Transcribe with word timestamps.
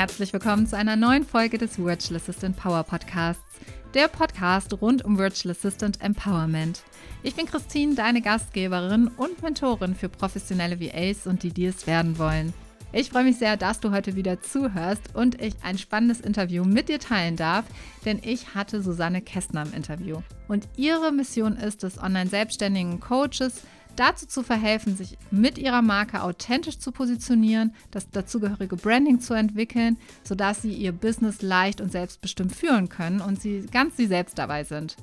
Herzlich 0.00 0.32
willkommen 0.32 0.66
zu 0.66 0.78
einer 0.78 0.96
neuen 0.96 1.26
Folge 1.26 1.58
des 1.58 1.78
Virtual 1.78 2.16
Assistant 2.18 2.56
Power 2.56 2.84
Podcasts, 2.84 3.44
der 3.92 4.08
Podcast 4.08 4.80
rund 4.80 5.04
um 5.04 5.18
Virtual 5.18 5.52
Assistant 5.52 6.00
Empowerment. 6.00 6.80
Ich 7.22 7.34
bin 7.34 7.44
Christine, 7.44 7.96
deine 7.96 8.22
Gastgeberin 8.22 9.08
und 9.08 9.42
Mentorin 9.42 9.94
für 9.94 10.08
professionelle 10.08 10.80
VAs 10.80 11.26
und 11.26 11.42
die, 11.42 11.50
die 11.52 11.66
es 11.66 11.86
werden 11.86 12.18
wollen. 12.18 12.54
Ich 12.94 13.10
freue 13.10 13.24
mich 13.24 13.36
sehr, 13.36 13.58
dass 13.58 13.80
du 13.80 13.90
heute 13.90 14.16
wieder 14.16 14.40
zuhörst 14.40 15.14
und 15.14 15.38
ich 15.38 15.52
ein 15.62 15.76
spannendes 15.76 16.22
Interview 16.22 16.64
mit 16.64 16.88
dir 16.88 16.98
teilen 16.98 17.36
darf, 17.36 17.66
denn 18.06 18.20
ich 18.24 18.54
hatte 18.54 18.82
Susanne 18.82 19.20
Kästner 19.20 19.66
im 19.66 19.74
Interview. 19.74 20.22
Und 20.48 20.66
ihre 20.76 21.12
Mission 21.12 21.58
ist 21.58 21.84
es, 21.84 22.02
online-selbstständigen 22.02 23.00
Coaches 23.00 23.64
dazu 24.00 24.26
zu 24.26 24.42
verhelfen, 24.42 24.96
sich 24.96 25.18
mit 25.30 25.58
ihrer 25.58 25.82
Marke 25.82 26.22
authentisch 26.22 26.78
zu 26.78 26.90
positionieren, 26.90 27.74
das 27.90 28.10
dazugehörige 28.10 28.76
Branding 28.76 29.20
zu 29.20 29.34
entwickeln, 29.34 29.98
sodass 30.24 30.62
sie 30.62 30.72
ihr 30.72 30.92
Business 30.92 31.42
leicht 31.42 31.80
und 31.80 31.92
selbstbestimmt 31.92 32.54
führen 32.54 32.88
können 32.88 33.20
und 33.20 33.40
sie 33.40 33.66
ganz 33.70 33.96
sie 33.98 34.06
selbst 34.06 34.38
dabei 34.38 34.64
sind. 34.64 34.96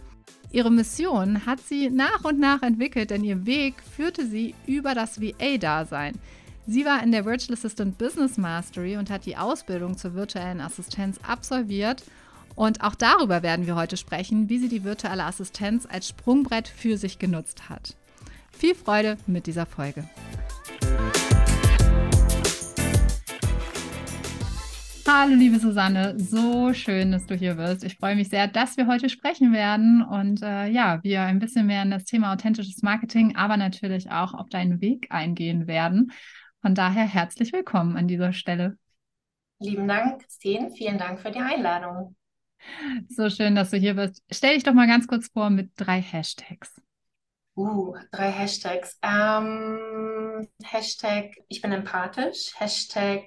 Ihre 0.52 0.71
Mission 0.71 1.45
hat 1.45 1.59
sie 1.59 1.89
nach 1.89 2.23
und 2.23 2.39
nach 2.39 2.63
entwickelt, 2.63 3.11
denn 3.11 3.23
ihr 3.23 3.45
Weg 3.45 3.75
führte 3.95 4.25
sie 4.25 4.55
über 4.65 4.95
das 4.95 5.21
VA-Dasein. 5.21 6.17
Sie 6.66 6.83
war 6.83 7.03
in 7.03 7.11
der 7.11 7.25
Virtual 7.25 7.57
Assistant 7.57 7.97
Business 7.97 8.38
Mastery 8.38 8.97
und 8.97 9.09
hat 9.09 9.25
die 9.25 9.38
Ausbildung 9.38 9.97
zur 9.97 10.16
virtuellen 10.16 10.59
Assistenz 10.59 11.19
absolviert. 11.25 12.03
Und 12.55 12.81
auch 12.81 12.95
darüber 12.95 13.43
werden 13.43 13.67
wir 13.67 13.75
heute 13.75 13.95
sprechen, 13.95 14.49
wie 14.49 14.57
sie 14.57 14.69
die 14.69 14.83
virtuelle 14.83 15.25
Assistenz 15.25 15.85
als 15.89 16.07
Sprungbrett 16.07 16.67
für 16.67 16.97
sich 16.97 17.19
genutzt 17.19 17.69
hat. 17.69 17.95
Viel 18.57 18.73
Freude 18.73 19.17
mit 19.27 19.45
dieser 19.45 19.67
Folge. 19.67 20.03
Hallo, 25.08 25.36
liebe 25.36 25.59
Susanne, 25.59 26.19
so 26.19 26.73
schön, 26.73 27.11
dass 27.11 27.28
du 27.28 27.35
hier 27.35 27.53
bist. 27.53 27.83
Ich 27.83 27.97
freue 27.97 28.16
mich 28.16 28.30
sehr, 28.30 28.47
dass 28.47 28.75
wir 28.75 28.88
heute 28.88 29.09
sprechen 29.09 29.53
werden 29.53 30.02
und 30.02 30.41
äh, 30.41 30.67
ja, 30.69 31.00
wir 31.03 31.22
ein 31.22 31.38
bisschen 31.38 31.67
mehr 31.67 31.83
in 31.83 31.91
das 31.91 32.03
Thema 32.03 32.33
authentisches 32.33 32.81
Marketing, 32.81 33.35
aber 33.35 33.58
natürlich 33.58 34.09
auch 34.09 34.33
auf 34.33 34.50
deinen 34.50 34.81
Weg 34.81 35.08
eingehen 35.11 35.67
werden. 35.67 36.11
Von 36.61 36.73
daher 36.73 37.05
herzlich 37.05 37.53
willkommen 37.53 37.95
an 37.95 38.08
dieser 38.08 38.33
Stelle. 38.33 38.75
Lieben 39.59 39.88
Dank, 39.88 40.23
Christine. 40.23 40.72
Vielen 40.72 40.97
Dank 40.97 41.19
für 41.19 41.30
die 41.30 41.39
Einladung. 41.39 42.16
So 43.08 43.30
schön, 43.30 43.53
dass 43.53 43.69
du 43.69 43.78
hier 43.78 43.94
bist. 43.94 44.23
Stell 44.31 44.55
dich 44.55 44.63
doch 44.63 44.73
mal 44.73 44.88
ganz 44.88 45.08
kurz 45.08 45.28
vor 45.28 45.52
mit 45.52 45.72
drei 45.75 46.02
Hashtags. 46.02 46.81
Uh, 47.58 47.95
drei 48.11 48.30
Hashtags. 48.30 49.00
Ähm, 49.02 50.47
Hashtag 50.63 51.31
ich 51.47 51.59
bin 51.59 51.72
empathisch, 51.72 52.52
Hashtag 52.59 53.23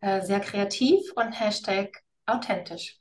äh, 0.00 0.22
sehr 0.22 0.40
kreativ 0.40 1.00
und 1.14 1.38
Hashtag 1.38 2.02
authentisch. 2.26 2.96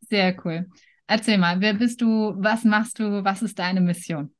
Sehr 0.00 0.34
cool. 0.44 0.66
Erzähl 1.06 1.36
mal, 1.36 1.60
wer 1.60 1.74
bist 1.74 2.00
du, 2.00 2.32
was 2.38 2.64
machst 2.64 2.98
du, 3.00 3.22
was 3.22 3.42
ist 3.42 3.58
deine 3.58 3.82
Mission? 3.82 4.34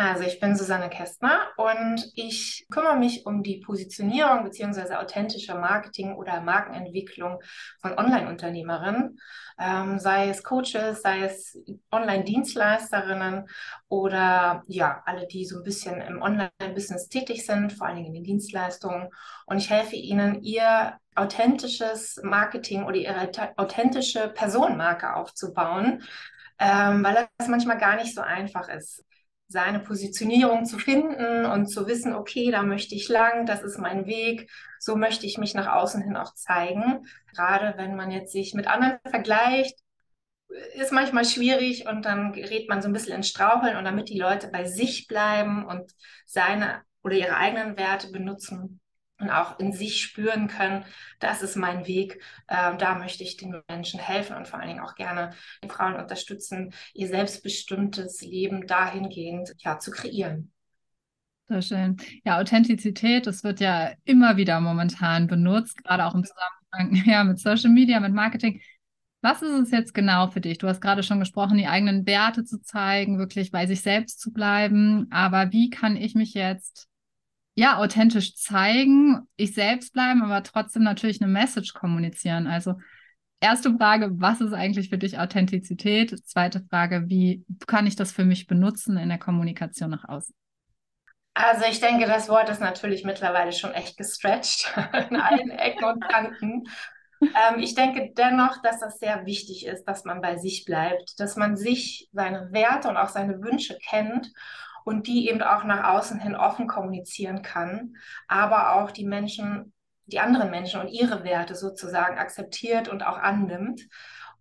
Also 0.00 0.22
ich 0.22 0.38
bin 0.38 0.54
Susanne 0.54 0.90
Kästner 0.90 1.48
und 1.56 2.12
ich 2.14 2.68
kümmere 2.70 2.96
mich 2.96 3.26
um 3.26 3.42
die 3.42 3.56
Positionierung 3.56 4.44
bzw. 4.44 4.94
authentische 4.94 5.56
Marketing 5.56 6.14
oder 6.14 6.40
Markenentwicklung 6.40 7.40
von 7.82 7.98
Online-Unternehmerinnen, 7.98 9.18
ähm, 9.58 9.98
sei 9.98 10.28
es 10.28 10.44
Coaches, 10.44 11.02
sei 11.02 11.22
es 11.22 11.58
Online-Dienstleisterinnen 11.90 13.48
oder 13.88 14.62
ja, 14.68 15.02
alle, 15.04 15.26
die 15.26 15.44
so 15.44 15.56
ein 15.56 15.64
bisschen 15.64 16.00
im 16.00 16.22
Online-Business 16.22 17.08
tätig 17.08 17.44
sind, 17.44 17.72
vor 17.72 17.88
allen 17.88 17.96
Dingen 17.96 18.08
in 18.08 18.14
den 18.14 18.24
Dienstleistungen. 18.24 19.08
Und 19.46 19.58
ich 19.58 19.68
helfe 19.68 19.96
ihnen, 19.96 20.44
ihr 20.44 20.96
authentisches 21.16 22.20
Marketing 22.22 22.84
oder 22.84 22.98
ihre 22.98 23.32
authentische 23.56 24.28
Personenmarke 24.28 25.16
aufzubauen, 25.16 26.04
ähm, 26.60 27.02
weil 27.02 27.28
das 27.36 27.48
manchmal 27.48 27.78
gar 27.78 27.96
nicht 27.96 28.14
so 28.14 28.20
einfach 28.20 28.68
ist 28.68 29.04
seine 29.48 29.80
Positionierung 29.80 30.66
zu 30.66 30.78
finden 30.78 31.46
und 31.46 31.68
zu 31.68 31.86
wissen, 31.86 32.14
okay, 32.14 32.50
da 32.50 32.62
möchte 32.62 32.94
ich 32.94 33.08
lang, 33.08 33.46
das 33.46 33.62
ist 33.62 33.78
mein 33.78 34.06
Weg, 34.06 34.50
so 34.78 34.94
möchte 34.94 35.26
ich 35.26 35.38
mich 35.38 35.54
nach 35.54 35.74
außen 35.74 36.02
hin 36.02 36.16
auch 36.16 36.34
zeigen. 36.34 37.06
Gerade 37.34 37.74
wenn 37.78 37.96
man 37.96 38.10
jetzt 38.10 38.32
sich 38.32 38.52
mit 38.54 38.66
anderen 38.66 38.98
vergleicht, 39.08 39.78
ist 40.74 40.92
manchmal 40.92 41.24
schwierig 41.24 41.86
und 41.88 42.04
dann 42.04 42.32
gerät 42.32 42.68
man 42.68 42.82
so 42.82 42.88
ein 42.88 42.92
bisschen 42.92 43.14
ins 43.14 43.28
Straucheln 43.28 43.76
und 43.76 43.84
damit 43.84 44.08
die 44.08 44.18
Leute 44.18 44.48
bei 44.48 44.64
sich 44.64 45.06
bleiben 45.06 45.64
und 45.66 45.92
seine 46.26 46.82
oder 47.02 47.16
ihre 47.16 47.36
eigenen 47.36 47.76
Werte 47.76 48.10
benutzen, 48.10 48.80
und 49.18 49.30
auch 49.30 49.58
in 49.58 49.72
sich 49.72 50.00
spüren 50.00 50.48
können, 50.48 50.84
das 51.18 51.42
ist 51.42 51.56
mein 51.56 51.86
Weg, 51.86 52.20
äh, 52.46 52.76
da 52.76 52.94
möchte 52.96 53.24
ich 53.24 53.36
den 53.36 53.60
Menschen 53.68 54.00
helfen 54.00 54.36
und 54.36 54.46
vor 54.46 54.58
allen 54.58 54.68
Dingen 54.68 54.84
auch 54.84 54.94
gerne 54.94 55.30
die 55.62 55.68
Frauen 55.68 55.96
unterstützen, 55.96 56.72
ihr 56.94 57.08
selbstbestimmtes 57.08 58.22
Leben 58.22 58.66
dahingehend 58.66 59.54
ja, 59.58 59.78
zu 59.78 59.90
kreieren. 59.90 60.52
Sehr 61.48 61.62
schön. 61.62 61.96
Ja, 62.24 62.38
Authentizität, 62.38 63.26
das 63.26 63.42
wird 63.42 63.60
ja 63.60 63.92
immer 64.04 64.36
wieder 64.36 64.60
momentan 64.60 65.26
benutzt, 65.26 65.82
gerade 65.82 66.04
auch 66.04 66.14
im 66.14 66.24
Zusammenhang 66.24 67.06
ja, 67.10 67.24
mit 67.24 67.38
Social 67.38 67.70
Media, 67.70 68.00
mit 68.00 68.12
Marketing. 68.12 68.60
Was 69.20 69.42
ist 69.42 69.50
es 69.50 69.70
jetzt 69.72 69.94
genau 69.94 70.28
für 70.28 70.40
dich? 70.40 70.58
Du 70.58 70.68
hast 70.68 70.80
gerade 70.80 71.02
schon 71.02 71.18
gesprochen, 71.18 71.58
die 71.58 71.66
eigenen 71.66 72.06
Werte 72.06 72.44
zu 72.44 72.60
zeigen, 72.60 73.18
wirklich 73.18 73.50
bei 73.50 73.66
sich 73.66 73.80
selbst 73.80 74.20
zu 74.20 74.32
bleiben. 74.32 75.08
Aber 75.10 75.50
wie 75.50 75.70
kann 75.70 75.96
ich 75.96 76.14
mich 76.14 76.34
jetzt 76.34 76.88
ja, 77.58 77.78
authentisch 77.78 78.36
zeigen, 78.36 79.26
ich 79.34 79.52
selbst 79.52 79.92
bleiben, 79.92 80.22
aber 80.22 80.44
trotzdem 80.44 80.84
natürlich 80.84 81.20
eine 81.20 81.28
Message 81.28 81.74
kommunizieren. 81.74 82.46
Also 82.46 82.74
erste 83.40 83.76
Frage, 83.76 84.10
was 84.12 84.40
ist 84.40 84.52
eigentlich 84.52 84.90
für 84.90 84.98
dich 84.98 85.18
Authentizität? 85.18 86.24
Zweite 86.24 86.64
Frage, 86.70 87.08
wie 87.08 87.44
kann 87.66 87.88
ich 87.88 87.96
das 87.96 88.12
für 88.12 88.24
mich 88.24 88.46
benutzen 88.46 88.96
in 88.96 89.08
der 89.08 89.18
Kommunikation 89.18 89.90
nach 89.90 90.08
außen? 90.08 90.32
Also 91.34 91.64
ich 91.68 91.80
denke, 91.80 92.06
das 92.06 92.28
Wort 92.28 92.48
ist 92.48 92.60
natürlich 92.60 93.02
mittlerweile 93.02 93.50
schon 93.50 93.72
echt 93.72 93.96
gestretched 93.96 94.72
in 95.10 95.16
allen 95.16 95.50
Ecken 95.50 95.84
und 95.84 96.00
Kanten. 96.08 96.62
Ähm, 97.20 97.58
ich 97.58 97.74
denke 97.74 98.12
dennoch, 98.16 98.62
dass 98.62 98.78
das 98.78 99.00
sehr 99.00 99.26
wichtig 99.26 99.66
ist, 99.66 99.82
dass 99.82 100.04
man 100.04 100.20
bei 100.20 100.36
sich 100.36 100.64
bleibt, 100.64 101.18
dass 101.18 101.34
man 101.34 101.56
sich, 101.56 102.08
seine 102.12 102.52
Werte 102.52 102.88
und 102.88 102.96
auch 102.96 103.08
seine 103.08 103.42
Wünsche 103.42 103.76
kennt 103.84 104.30
und 104.88 105.06
die 105.06 105.28
eben 105.28 105.42
auch 105.42 105.64
nach 105.64 105.84
außen 105.84 106.18
hin 106.18 106.34
offen 106.34 106.66
kommunizieren 106.66 107.42
kann, 107.42 107.96
aber 108.26 108.72
auch 108.72 108.90
die 108.90 109.04
Menschen, 109.04 109.74
die 110.06 110.18
anderen 110.18 110.50
Menschen 110.50 110.80
und 110.80 110.88
ihre 110.88 111.24
Werte 111.24 111.54
sozusagen 111.54 112.16
akzeptiert 112.16 112.88
und 112.88 113.02
auch 113.02 113.18
annimmt 113.18 113.82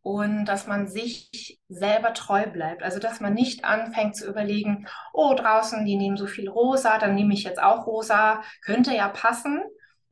und 0.02 0.46
dass 0.46 0.66
man 0.66 0.88
sich 0.88 1.59
selber 1.68 2.13
treu 2.13 2.47
bleibt. 2.47 2.81
Also 2.81 2.97
dass 2.97 3.19
man 3.19 3.34
nicht 3.34 3.66
anfängt 3.66 4.16
zu 4.16 4.25
überlegen, 4.25 4.88
oh, 5.12 5.34
draußen, 5.35 5.85
die 5.85 5.97
nehmen 5.97 6.16
so 6.16 6.28
viel 6.28 6.47
rosa, 6.47 6.97
dann 6.97 7.14
nehme 7.14 7.34
ich 7.34 7.44
jetzt 7.44 7.62
auch 7.62 7.85
rosa, 7.85 8.41
könnte 8.64 8.96
ja 8.96 9.09
passen. 9.09 9.62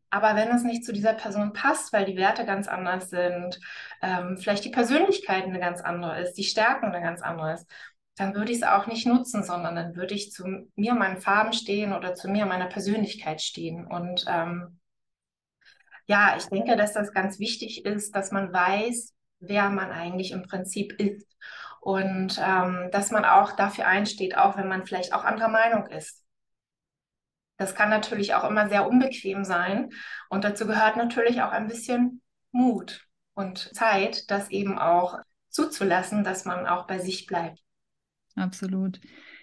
Aber 0.09 0.35
wenn 0.35 0.49
es 0.49 0.63
nicht 0.63 0.83
zu 0.83 0.91
dieser 0.91 1.13
Person 1.13 1.53
passt, 1.53 1.93
weil 1.93 2.03
die 2.03 2.17
Werte 2.17 2.45
ganz 2.45 2.67
anders 2.67 3.09
sind, 3.09 3.57
ähm, 4.01 4.37
vielleicht 4.37 4.65
die 4.65 4.69
Persönlichkeit 4.69 5.45
eine 5.45 5.59
ganz 5.61 5.79
andere 5.79 6.19
ist, 6.19 6.33
die 6.33 6.43
Stärken 6.43 6.87
eine 6.87 7.01
ganz 7.01 7.21
andere 7.21 7.53
ist, 7.53 7.65
dann 8.15 8.33
würde 8.33 8.51
ich 8.51 8.59
es 8.59 8.63
auch 8.63 8.87
nicht 8.87 9.05
nutzen, 9.05 9.43
sondern 9.43 9.75
dann 9.75 9.95
würde 9.95 10.13
ich 10.13 10.31
zu 10.31 10.67
mir, 10.75 10.93
meinen 10.93 11.17
Farben 11.17 11.53
stehen 11.53 11.93
oder 11.93 12.15
zu 12.15 12.29
mir, 12.29 12.45
meiner 12.45 12.67
Persönlichkeit 12.67 13.41
stehen. 13.41 13.85
Und 13.85 14.25
ähm, 14.27 14.79
ja, 16.07 16.35
ich 16.37 16.45
denke, 16.45 16.77
dass 16.77 16.93
das 16.93 17.11
ganz 17.11 17.39
wichtig 17.39 17.85
ist, 17.85 18.15
dass 18.15 18.31
man 18.31 18.53
weiß, 18.53 19.13
wer 19.39 19.69
man 19.69 19.91
eigentlich 19.91 20.31
im 20.31 20.43
Prinzip 20.43 20.93
ist. 20.93 21.27
Und 21.81 22.41
ähm, 22.43 22.89
dass 22.91 23.11
man 23.11 23.25
auch 23.25 23.51
dafür 23.51 23.85
einsteht, 23.85 24.37
auch 24.37 24.57
wenn 24.57 24.67
man 24.67 24.85
vielleicht 24.85 25.13
auch 25.13 25.23
anderer 25.23 25.49
Meinung 25.49 25.85
ist. 25.87 26.23
Das 27.57 27.75
kann 27.75 27.89
natürlich 27.89 28.33
auch 28.33 28.43
immer 28.49 28.69
sehr 28.69 28.87
unbequem 28.87 29.43
sein. 29.43 29.91
Und 30.29 30.43
dazu 30.43 30.65
gehört 30.67 30.97
natürlich 30.97 31.41
auch 31.41 31.51
ein 31.51 31.67
bisschen 31.67 32.21
Mut 32.51 33.05
und 33.33 33.73
Zeit, 33.75 34.29
das 34.31 34.49
eben 34.49 34.79
auch 34.79 35.19
zuzulassen, 35.49 36.23
dass 36.23 36.45
man 36.45 36.65
auch 36.65 36.87
bei 36.87 36.99
sich 36.99 37.27
bleibt. 37.27 37.64
Absolut. 38.35 38.99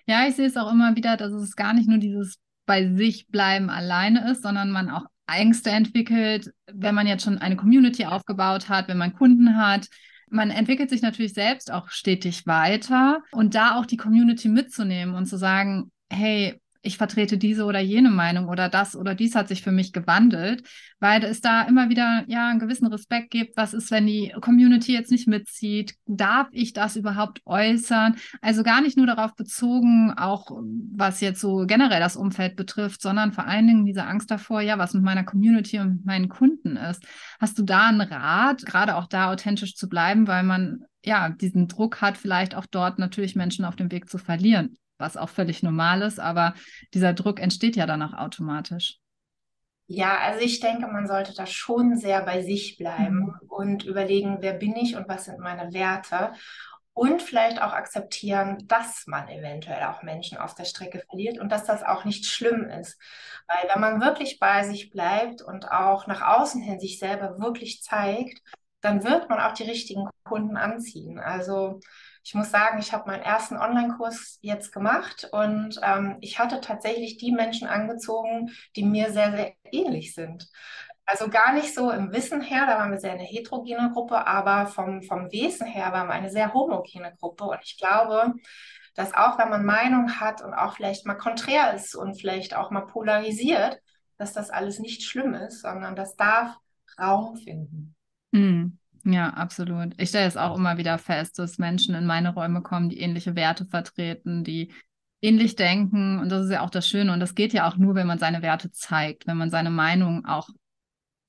Ja, 0.07 0.27
ich 0.27 0.37
sehe 0.37 0.47
es 0.47 0.57
auch 0.57 0.71
immer 0.71 0.97
wieder, 0.97 1.17
dass 1.17 1.33
es 1.33 1.57
gar 1.57 1.73
nicht 1.73 1.89
nur 1.89 1.99
dieses 1.99 2.39
bei 2.67 2.95
sich 2.95 3.29
bleiben 3.29 3.71
alleine 3.71 4.31
ist, 4.31 4.43
sondern 4.43 4.71
man 4.71 4.91
auch 4.91 5.07
Ängste 5.27 5.71
entwickelt, 5.71 6.53
wenn 6.67 6.95
man 6.95 7.07
jetzt 7.07 7.25
schon 7.25 7.39
eine 7.39 7.57
Community 7.57 8.05
aufgebaut 8.05 8.69
hat, 8.69 8.89
wenn 8.89 8.99
man 8.99 9.15
Kunden 9.15 9.57
hat. 9.57 9.89
Man 10.29 10.51
entwickelt 10.51 10.91
sich 10.91 11.03
natürlich 11.03 11.35
selbst 11.35 11.73
auch 11.73 11.89
stetig 11.89 12.47
weiter 12.47 13.23
und 13.33 13.55
da 13.55 13.77
auch 13.77 13.87
die 13.87 13.97
Community 13.97 14.49
mitzunehmen 14.49 15.15
und 15.15 15.27
zu 15.27 15.37
sagen, 15.37 15.91
hey, 16.11 16.62
ich 16.83 16.99
vertrete 16.99 17.39
diese 17.39 17.65
oder 17.65 17.79
jene 17.79 18.11
Meinung 18.11 18.49
oder 18.49 18.69
das 18.69 18.97
oder 18.97 19.15
dies 19.15 19.37
hat 19.37 19.49
sich 19.49 19.63
für 19.63 19.71
mich 19.71 19.93
gewandelt, 19.93 20.65
weil 20.99 21.23
es 21.25 21.41
da 21.41 21.63
immer 21.63 21.89
wieder 21.89 22.25
ja 22.27 22.49
einen 22.49 22.59
gewissen 22.59 22.89
Respekt 22.89 23.31
gibt. 23.31 23.57
Was 23.57 23.73
ist, 23.73 23.93
wenn 23.93 24.07
die 24.07 24.35
Community 24.41 24.93
jetzt 24.93 25.13
nicht 25.13 25.29
mitzieht? 25.29 25.95
Darf 26.07 26.49
ich 26.51 26.73
das 26.73 26.97
überhaupt 26.97 27.41
äußern? 27.45 28.17
Also 28.41 28.65
gar 28.65 28.81
nicht 28.81 28.97
nur 28.97 29.07
darauf 29.07 29.35
bezogen, 29.37 30.13
auch 30.17 30.51
was 30.95 31.21
jetzt 31.21 31.41
so 31.41 31.67
generell 31.67 32.01
das 32.01 32.17
Umfeld 32.17 32.57
betrifft, 32.57 33.01
sondern 33.01 33.33
vor 33.33 33.47
allen 33.47 33.69
Dingen 33.69 33.87
diese 33.87 34.05
Angst 34.05 34.31
davor, 34.31 34.61
ja, 34.61 34.77
was 34.77 34.93
mit 34.93 35.05
meiner 35.05 35.25
Community 35.25 35.79
und 35.79 36.05
meinen 36.05 36.29
Kunden 36.29 36.77
ist. 36.77 37.05
Hast 37.41 37.59
du 37.59 37.63
da 37.63 37.89
einen 37.89 38.01
Rat, 38.01 38.67
gerade 38.67 38.97
auch 38.97 39.07
da 39.07 39.31
authentisch 39.31 39.77
zu 39.77 39.89
bleiben, 39.89 40.27
weil 40.27 40.43
man 40.43 40.81
ja 41.05 41.29
diesen 41.29 41.69
Druck 41.69 42.01
hat, 42.01 42.17
vielleicht 42.17 42.57
auch 42.57 42.67
dort 42.67 42.99
natürlich 42.99 43.37
Menschen 43.37 43.65
auf 43.65 43.77
dem 43.77 43.93
Weg 43.93 44.11
zu 44.11 44.19
verlieren? 44.19 44.77
Was 45.03 45.19
auch 45.19 45.29
völlig 45.29 45.63
normal 45.63 46.01
ist, 46.01 46.19
aber 46.19 46.55
dieser 46.95 47.13
Druck 47.13 47.39
entsteht 47.41 47.77
ja 47.77 47.85
dann 47.85 48.03
auch 48.03 48.15
automatisch. 48.15 48.99
Ja, 49.87 50.17
also 50.19 50.41
ich 50.41 50.61
denke, 50.61 50.87
man 50.87 51.07
sollte 51.07 51.35
da 51.35 51.45
schon 51.45 51.99
sehr 51.99 52.23
bei 52.23 52.41
sich 52.41 52.79
bleiben 52.79 53.19
mhm. 53.19 53.35
und 53.49 53.85
überlegen, 53.85 54.39
wer 54.41 54.55
bin 54.55 54.75
ich 54.75 54.97
und 54.97 55.07
was 55.09 55.27
sind 55.27 55.39
meine 55.41 55.75
Werte 55.75 56.33
und 56.95 57.23
vielleicht 57.23 57.61
auch 57.61 57.73
akzeptieren, 57.73 58.59
dass 58.67 59.07
man 59.07 59.29
eventuell 59.29 59.83
auch 59.85 60.03
Menschen 60.03 60.39
auf 60.39 60.55
der 60.55 60.65
Strecke 60.65 61.03
verliert 61.09 61.39
und 61.39 61.51
dass 61.51 61.65
das 61.65 61.83
auch 61.83 62.05
nicht 62.05 62.27
schlimm 62.27 62.65
ist. 62.65 62.99
Weil 63.49 63.71
wenn 63.73 63.81
man 63.81 64.01
wirklich 64.01 64.39
bei 64.39 64.63
sich 64.65 64.91
bleibt 64.91 65.43
und 65.43 65.71
auch 65.71 66.07
nach 66.07 66.39
außen 66.39 66.63
hin 66.63 66.81
sich 66.81 66.99
selber 66.99 67.39
wirklich 67.39 67.83
zeigt, 67.83 68.41
dann 68.83 69.05
wird 69.05 69.29
man 69.29 69.41
auch 69.41 69.53
die 69.53 69.63
richtigen 69.63 70.09
Kunden 70.25 70.57
anziehen. 70.57 71.19
Also 71.19 71.81
ich 72.25 72.35
muss 72.35 72.51
sagen, 72.51 72.79
ich 72.79 72.93
habe 72.93 73.11
meinen 73.11 73.23
ersten 73.23 73.57
Online-Kurs 73.57 74.39
jetzt 74.43 74.73
gemacht 74.73 75.29
und 75.33 75.81
ähm, 75.83 76.19
ich 76.21 76.39
hatte 76.39 76.61
tatsächlich 76.61 77.17
die 77.17 77.33
Menschen 77.33 77.67
angezogen, 77.67 78.51
die 78.77 78.85
mir 78.85 79.13
sehr, 79.13 79.33
sehr 79.33 79.53
ähnlich 79.73 80.15
sind. 80.15 80.49
Also 81.05 81.29
gar 81.29 81.53
nicht 81.53 81.75
so 81.75 81.91
im 81.91 82.13
Wissen 82.13 82.41
her, 82.41 82.65
da 82.67 82.79
waren 82.79 82.93
wir 82.93 83.01
sehr 83.01 83.13
eine 83.13 83.25
heterogene 83.25 83.91
Gruppe, 83.93 84.27
aber 84.27 84.67
vom, 84.67 85.03
vom 85.03 85.33
Wesen 85.33 85.67
her 85.67 85.93
waren 85.93 86.07
wir 86.07 86.15
eine 86.15 86.31
sehr 86.31 86.55
homogene 86.55 87.15
Gruppe. 87.19 87.45
Und 87.45 87.59
ich 87.65 87.77
glaube, 87.77 88.35
dass 88.95 89.13
auch 89.15 89.39
wenn 89.39 89.51
man 89.51 89.65
Meinung 89.65 90.21
hat 90.21 90.43
und 90.43 90.55
auch 90.55 90.77
vielleicht 90.77 91.07
mal 91.07 91.15
konträr 91.15 91.75
ist 91.75 91.97
und 91.97 92.21
vielleicht 92.21 92.55
auch 92.55 92.71
mal 92.71 92.87
polarisiert, 92.87 93.81
dass 94.17 94.33
das 94.33 94.51
alles 94.51 94.79
nicht 94.79 95.03
schlimm 95.03 95.35
ist, 95.35 95.63
sondern 95.63 95.97
das 95.97 96.15
darf 96.17 96.57
Raum 96.99 97.37
finden. 97.37 97.97
Mm. 98.31 98.79
Ja, 99.05 99.31
absolut. 99.31 99.95
Ich 99.99 100.11
stelle 100.11 100.29
es 100.29 100.37
auch 100.37 100.57
immer 100.57 100.79
wieder 100.79 100.97
fest, 100.99 101.39
dass 101.39 101.59
Menschen 101.59 101.95
in 101.95 102.07
meine 102.07 102.35
Räume 102.35 102.63
kommen, 102.63 102.89
die 102.89 103.01
ähnliche 103.01 103.35
Werte 103.35 103.67
vertreten, 103.67 104.45
die 104.45 104.73
ähnlich 105.21 105.57
denken. 105.57 106.19
Und 106.21 106.29
das 106.29 106.45
ist 106.45 106.53
ja 106.53 106.61
auch 106.61 106.71
das 106.71 106.87
Schöne. 106.87 107.13
Und 107.13 107.21
das 107.21 107.35
geht 107.35 107.53
ja 107.53 107.69
auch 107.69 107.77
nur, 107.77 107.95
wenn 107.97 108.07
man 108.07 108.19
seine 108.21 108.43
Werte 108.43 108.71
zeigt, 108.71 109.27
wenn 109.27 109.37
man 109.37 109.51
seine 109.51 109.71
Meinung 109.71 110.25
auch 110.25 110.49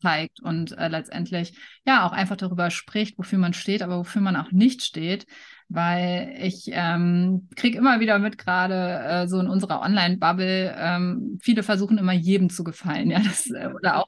zeigt 0.01 0.41
und 0.41 0.77
äh, 0.77 0.89
letztendlich 0.89 1.57
ja 1.85 2.05
auch 2.05 2.11
einfach 2.11 2.35
darüber 2.35 2.69
spricht, 2.69 3.17
wofür 3.17 3.39
man 3.39 3.53
steht, 3.53 3.81
aber 3.81 3.97
wofür 3.97 4.21
man 4.21 4.35
auch 4.35 4.51
nicht 4.51 4.83
steht. 4.83 5.25
Weil 5.69 6.35
ich 6.39 6.65
ähm, 6.71 7.47
kriege 7.55 7.77
immer 7.77 7.99
wieder 7.99 8.19
mit, 8.19 8.37
gerade 8.37 8.99
äh, 9.23 9.27
so 9.27 9.39
in 9.39 9.47
unserer 9.47 9.81
Online-Bubble, 9.81 10.75
ähm, 10.77 11.39
viele 11.41 11.63
versuchen 11.63 11.97
immer 11.97 12.13
jedem 12.13 12.49
zu 12.49 12.63
gefallen, 12.63 13.09
ja, 13.09 13.19
das, 13.19 13.49
äh, 13.49 13.69
oder 13.73 13.97
auch 13.97 14.07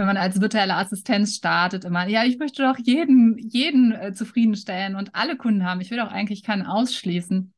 wenn 0.00 0.06
man 0.06 0.16
als 0.16 0.40
virtuelle 0.40 0.76
Assistenz 0.76 1.36
startet, 1.36 1.84
immer, 1.84 2.08
ja, 2.08 2.24
ich 2.24 2.38
möchte 2.38 2.62
doch 2.62 2.78
jeden, 2.78 3.36
jeden 3.36 3.92
äh, 3.92 4.14
zufriedenstellen 4.14 4.96
und 4.96 5.14
alle 5.14 5.36
Kunden 5.36 5.66
haben. 5.66 5.82
Ich 5.82 5.90
will 5.90 5.98
doch 5.98 6.10
eigentlich 6.10 6.42
keinen 6.42 6.64
ausschließen. 6.64 7.52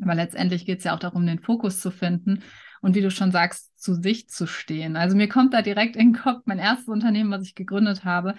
Aber 0.00 0.14
letztendlich 0.14 0.64
geht 0.64 0.78
es 0.78 0.84
ja 0.84 0.94
auch 0.94 0.98
darum, 0.98 1.26
den 1.26 1.38
Fokus 1.38 1.80
zu 1.80 1.90
finden 1.90 2.42
und 2.80 2.94
wie 2.94 3.02
du 3.02 3.10
schon 3.10 3.30
sagst, 3.30 3.78
zu 3.78 3.92
sich 3.92 4.26
zu 4.30 4.46
stehen. 4.46 4.96
Also 4.96 5.14
mir 5.14 5.28
kommt 5.28 5.52
da 5.52 5.60
direkt 5.60 5.94
in 5.96 6.14
den 6.14 6.18
Kopf 6.18 6.40
mein 6.46 6.58
erstes 6.58 6.88
Unternehmen, 6.88 7.30
was 7.30 7.44
ich 7.44 7.54
gegründet 7.54 8.06
habe, 8.06 8.36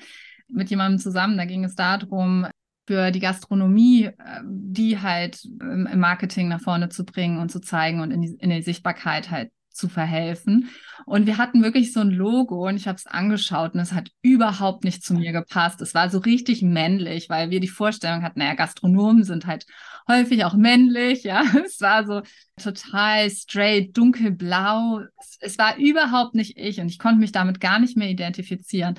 mit 0.48 0.72
jemandem 0.72 0.98
zusammen. 0.98 1.38
Da 1.38 1.46
ging 1.46 1.64
es 1.64 1.76
darum, 1.76 2.48
für 2.88 3.12
die 3.12 3.20
Gastronomie, 3.20 4.06
äh, 4.06 4.42
die 4.46 5.00
halt 5.00 5.46
im 5.46 6.00
Marketing 6.00 6.48
nach 6.48 6.62
vorne 6.62 6.90
zu 6.90 7.06
bringen 7.06 7.38
und 7.38 7.52
zu 7.52 7.62
zeigen 7.62 8.00
und 8.00 8.10
in 8.10 8.22
die, 8.22 8.34
in 8.40 8.50
die 8.50 8.64
Sichtbarkeit 8.64 9.30
halt 9.30 9.52
zu 9.74 9.90
verhelfen. 9.90 10.70
Und 11.06 11.26
wir 11.26 11.38
hatten 11.38 11.64
wirklich 11.64 11.92
so 11.92 12.00
ein 12.00 12.12
Logo 12.12 12.68
und 12.68 12.76
ich 12.76 12.88
habe 12.88 12.98
es 12.98 13.08
angeschaut 13.08 13.74
und 13.74 13.80
es 13.80 13.92
hat 13.92 14.10
überhaupt 14.22 14.84
nicht 14.84 15.04
zu 15.04 15.14
mir 15.14 15.32
gepasst. 15.32 15.82
Es 15.82 15.94
war 15.94 16.10
so 16.10 16.20
richtig 16.20 16.62
männlich, 16.62 17.30
weil 17.30 17.50
wir 17.50 17.60
die 17.60 17.68
Vorstellung 17.68 18.24
hatten, 18.24 18.40
naja, 18.40 18.54
Gastronomen 18.54 19.24
sind 19.24 19.46
halt 19.46 19.66
häufig 20.08 20.46
auch 20.46 20.54
männlich, 20.54 21.24
ja. 21.24 21.44
Es 21.66 21.82
war 21.82 22.06
so 22.06 22.22
total 22.62 23.30
straight, 23.30 23.98
dunkelblau. 23.98 25.02
Es, 25.20 25.38
es 25.42 25.58
war 25.58 25.78
überhaupt 25.78 26.36
nicht 26.36 26.58
ich 26.58 26.80
und 26.80 26.88
ich 26.88 27.00
konnte 27.00 27.20
mich 27.20 27.32
damit 27.32 27.60
gar 27.60 27.80
nicht 27.80 27.98
mehr 27.98 28.10
identifizieren. 28.10 28.96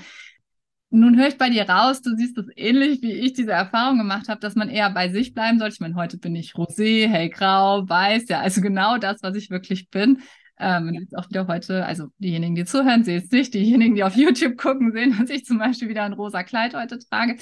Nun 0.90 1.18
höre 1.18 1.26
ich 1.26 1.38
bei 1.38 1.50
dir 1.50 1.68
raus, 1.68 2.02
du 2.02 2.14
siehst 2.14 2.38
es 2.38 2.46
ähnlich, 2.54 3.02
wie 3.02 3.12
ich 3.12 3.32
diese 3.32 3.50
Erfahrung 3.50 3.98
gemacht 3.98 4.28
habe, 4.28 4.40
dass 4.40 4.54
man 4.54 4.68
eher 4.68 4.90
bei 4.90 5.08
sich 5.08 5.34
bleiben 5.34 5.58
sollte. 5.58 5.74
Ich 5.74 5.80
meine, 5.80 5.96
heute 5.96 6.18
bin 6.18 6.36
ich 6.36 6.52
rosé, 6.52 7.08
hellgrau, 7.08 7.88
weiß, 7.88 8.28
ja, 8.28 8.40
also 8.40 8.60
genau 8.60 8.98
das, 8.98 9.20
was 9.20 9.34
ich 9.34 9.50
wirklich 9.50 9.90
bin. 9.90 10.22
Ähm, 10.58 10.94
jetzt 10.94 11.16
auch 11.16 11.28
wieder 11.28 11.46
heute, 11.46 11.84
also 11.84 12.08
diejenigen, 12.18 12.54
die 12.54 12.64
zuhören, 12.64 13.02
sehen 13.02 13.22
es 13.24 13.30
nicht, 13.30 13.54
diejenigen, 13.54 13.94
die 13.94 14.04
auf 14.04 14.16
YouTube 14.16 14.56
gucken, 14.56 14.92
sehen, 14.92 15.16
dass 15.18 15.30
ich 15.30 15.44
zum 15.44 15.58
Beispiel 15.58 15.88
wieder 15.88 16.04
ein 16.04 16.12
rosa 16.12 16.42
Kleid 16.42 16.74
heute 16.74 16.98
trage. 16.98 17.36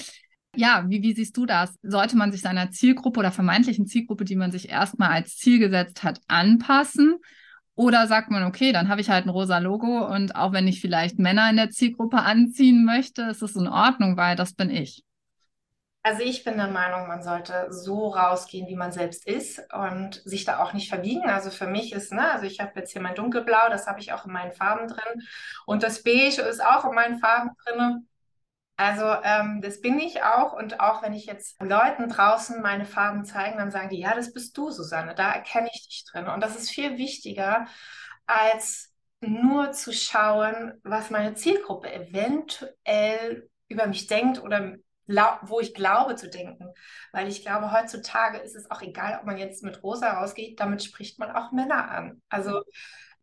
Ja, 0.55 0.85
wie, 0.87 1.01
wie 1.01 1.13
siehst 1.13 1.35
du 1.37 1.45
das? 1.45 1.75
Sollte 1.81 2.15
man 2.15 2.31
sich 2.31 2.41
seiner 2.41 2.69
Zielgruppe 2.71 3.19
oder 3.19 3.31
vermeintlichen 3.31 3.87
Zielgruppe, 3.87 4.23
die 4.23 4.35
man 4.35 4.51
sich 4.51 4.69
erstmal 4.69 5.09
als 5.09 5.37
Ziel 5.37 5.59
gesetzt 5.59 6.03
hat, 6.03 6.21
anpassen? 6.27 7.15
Oder 7.75 8.05
sagt 8.05 8.29
man, 8.29 8.43
okay, 8.43 8.71
dann 8.71 8.87
habe 8.87 9.01
ich 9.01 9.09
halt 9.09 9.25
ein 9.25 9.29
rosa 9.29 9.57
Logo 9.57 10.07
und 10.07 10.35
auch 10.35 10.53
wenn 10.53 10.67
ich 10.67 10.79
vielleicht 10.79 11.17
Männer 11.17 11.49
in 11.49 11.55
der 11.55 11.71
Zielgruppe 11.71 12.17
anziehen 12.17 12.85
möchte, 12.85 13.23
ist 13.23 13.41
es 13.41 13.55
in 13.55 13.67
Ordnung, 13.67 14.15
weil 14.15 14.35
das 14.35 14.53
bin 14.53 14.69
ich. 14.69 15.03
Also 16.05 16.21
ich 16.21 16.43
bin 16.43 16.57
der 16.57 16.67
Meinung, 16.67 17.07
man 17.07 17.23
sollte 17.23 17.67
so 17.71 18.09
rausgehen, 18.09 18.67
wie 18.67 18.75
man 18.75 18.91
selbst 18.91 19.25
ist 19.25 19.61
und 19.73 20.21
sich 20.25 20.43
da 20.43 20.61
auch 20.61 20.73
nicht 20.73 20.89
verbiegen. 20.89 21.29
Also 21.29 21.49
für 21.49 21.65
mich 21.65 21.93
ist, 21.93 22.11
ne, 22.11 22.29
also 22.31 22.45
ich 22.45 22.59
habe 22.59 22.73
jetzt 22.75 22.91
hier 22.91 23.01
mein 23.01 23.15
dunkelblau, 23.15 23.69
das 23.69 23.87
habe 23.87 24.01
ich 24.01 24.11
auch 24.11 24.25
in 24.25 24.33
meinen 24.33 24.51
Farben 24.51 24.89
drin 24.89 25.23
und 25.65 25.81
das 25.81 26.03
beige 26.03 26.41
ist 26.41 26.61
auch 26.63 26.83
in 26.83 26.93
meinen 26.93 27.19
Farben 27.19 27.51
drin. 27.65 28.09
Also 28.75 29.05
ähm, 29.23 29.61
das 29.61 29.81
bin 29.81 29.99
ich 29.99 30.23
auch 30.23 30.53
und 30.53 30.81
auch 30.81 31.03
wenn 31.03 31.13
ich 31.13 31.25
jetzt 31.25 31.61
Leuten 31.61 32.09
draußen 32.09 32.61
meine 32.61 32.85
Farben 32.85 33.23
zeige, 33.23 33.57
dann 33.57 33.71
sagen 33.71 33.89
die, 33.89 33.99
ja, 33.99 34.13
das 34.15 34.33
bist 34.33 34.57
du, 34.57 34.71
Susanne, 34.71 35.15
da 35.15 35.31
erkenne 35.31 35.69
ich 35.73 35.87
dich 35.87 36.05
drin. 36.11 36.27
Und 36.27 36.41
das 36.41 36.55
ist 36.57 36.69
viel 36.71 36.97
wichtiger, 36.97 37.67
als 38.25 38.93
nur 39.21 39.71
zu 39.71 39.93
schauen, 39.93 40.73
was 40.83 41.11
meine 41.11 41.35
Zielgruppe 41.35 41.93
eventuell 41.93 43.49
über 43.69 43.87
mich 43.87 44.07
denkt 44.07 44.41
oder 44.41 44.75
wo 45.43 45.59
ich 45.59 45.73
glaube 45.73 46.15
zu 46.15 46.29
denken. 46.29 46.73
Weil 47.11 47.27
ich 47.27 47.41
glaube, 47.41 47.71
heutzutage 47.71 48.37
ist 48.39 48.55
es 48.55 48.69
auch 48.71 48.81
egal, 48.81 49.19
ob 49.19 49.25
man 49.25 49.37
jetzt 49.37 49.63
mit 49.63 49.83
Rosa 49.83 50.13
rausgeht, 50.13 50.59
damit 50.59 50.83
spricht 50.83 51.19
man 51.19 51.31
auch 51.31 51.51
Männer 51.51 51.89
an. 51.89 52.21
Also 52.29 52.61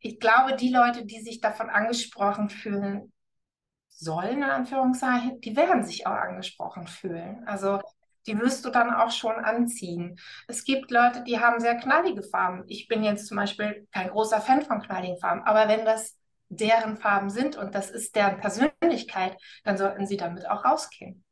ich 0.01 0.19
glaube, 0.21 0.57
die 0.57 0.73
Leute, 0.73 1.05
die 1.05 1.21
sich 1.21 1.41
davon 1.41 1.71
angesprochen 1.71 2.49
fühlen 2.51 3.13
sollen, 3.89 4.39
in 4.39 4.45
Anführungszeichen, 4.45 5.41
die 5.41 5.57
werden 5.57 5.85
sich 5.85 6.07
auch 6.07 6.13
angesprochen 6.13 6.87
fühlen. 6.87 7.47
Also 7.47 7.81
die 8.27 8.39
wirst 8.39 8.65
du 8.65 8.71
dann 8.71 8.93
auch 8.93 9.11
schon 9.11 9.35
anziehen. 9.37 10.19
Es 10.47 10.65
gibt 10.65 10.91
Leute, 10.91 11.23
die 11.25 11.41
haben 11.41 11.61
sehr 11.61 11.77
knallige 11.77 12.23
Farben. 12.23 12.65
Ich 12.67 12.89
bin 12.89 13.03
jetzt 13.03 13.27
zum 13.27 13.37
Beispiel 13.37 13.87
kein 13.93 14.09
großer 14.09 14.41
Fan 14.41 14.63
von 14.63 14.81
knalligen 14.83 15.19
Farben, 15.19 15.43
aber 15.43 15.69
wenn 15.69 15.85
das 15.85 16.17
deren 16.49 16.97
Farben 16.97 17.31
sind 17.31 17.57
und 17.57 17.75
das 17.75 17.91
ist 17.91 18.17
deren 18.17 18.41
Persönlichkeit, 18.41 19.37
dann 19.65 19.77
sollten 19.77 20.07
sie 20.07 20.17
damit 20.17 20.49
auch 20.49 20.65
rausgehen. 20.65 21.25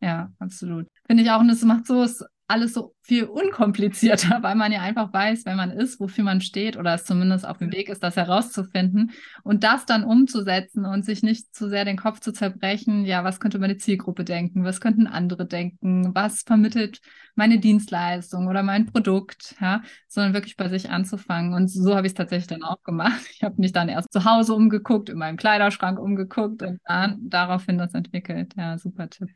Ja, 0.00 0.32
absolut. 0.38 0.88
Finde 1.06 1.22
ich 1.22 1.30
auch, 1.30 1.40
und 1.40 1.50
es 1.50 1.62
macht 1.62 1.86
so 1.86 2.02
es 2.02 2.24
alles 2.50 2.72
so 2.74 2.96
viel 3.02 3.24
unkomplizierter, 3.24 4.38
weil 4.42 4.56
man 4.56 4.72
ja 4.72 4.80
einfach 4.80 5.12
weiß, 5.12 5.44
wer 5.44 5.54
man 5.54 5.70
ist, 5.70 6.00
wofür 6.00 6.24
man 6.24 6.40
steht 6.40 6.76
oder 6.76 6.94
es 6.94 7.04
zumindest 7.04 7.46
auf 7.46 7.58
dem 7.58 7.72
Weg 7.72 7.88
ist, 7.88 8.02
das 8.02 8.16
herauszufinden 8.16 9.12
und 9.44 9.62
das 9.62 9.86
dann 9.86 10.02
umzusetzen 10.02 10.84
und 10.84 11.04
sich 11.04 11.22
nicht 11.22 11.54
zu 11.54 11.68
sehr 11.68 11.84
den 11.84 11.96
Kopf 11.96 12.18
zu 12.18 12.32
zerbrechen, 12.32 13.04
ja, 13.04 13.22
was 13.22 13.38
könnte 13.38 13.60
meine 13.60 13.76
Zielgruppe 13.76 14.24
denken, 14.24 14.64
was 14.64 14.80
könnten 14.80 15.06
andere 15.06 15.46
denken, 15.46 16.12
was 16.12 16.42
vermittelt 16.42 17.00
meine 17.36 17.60
Dienstleistung 17.60 18.48
oder 18.48 18.64
mein 18.64 18.86
Produkt, 18.86 19.54
ja, 19.60 19.82
sondern 20.08 20.34
wirklich 20.34 20.56
bei 20.56 20.68
sich 20.68 20.90
anzufangen. 20.90 21.54
Und 21.54 21.68
so 21.68 21.94
habe 21.94 22.06
ich 22.08 22.12
es 22.12 22.16
tatsächlich 22.16 22.48
dann 22.48 22.64
auch 22.64 22.82
gemacht. 22.82 23.20
Ich 23.32 23.44
habe 23.44 23.54
mich 23.60 23.72
dann 23.72 23.88
erst 23.88 24.12
zu 24.12 24.24
Hause 24.24 24.54
umgeguckt, 24.54 25.08
in 25.08 25.18
meinem 25.18 25.36
Kleiderschrank 25.36 25.98
umgeguckt 26.00 26.62
und 26.62 26.80
dann 26.84 27.18
daraufhin 27.28 27.78
das 27.78 27.94
entwickelt. 27.94 28.54
Ja, 28.56 28.76
super 28.76 29.08
Tipp. 29.08 29.30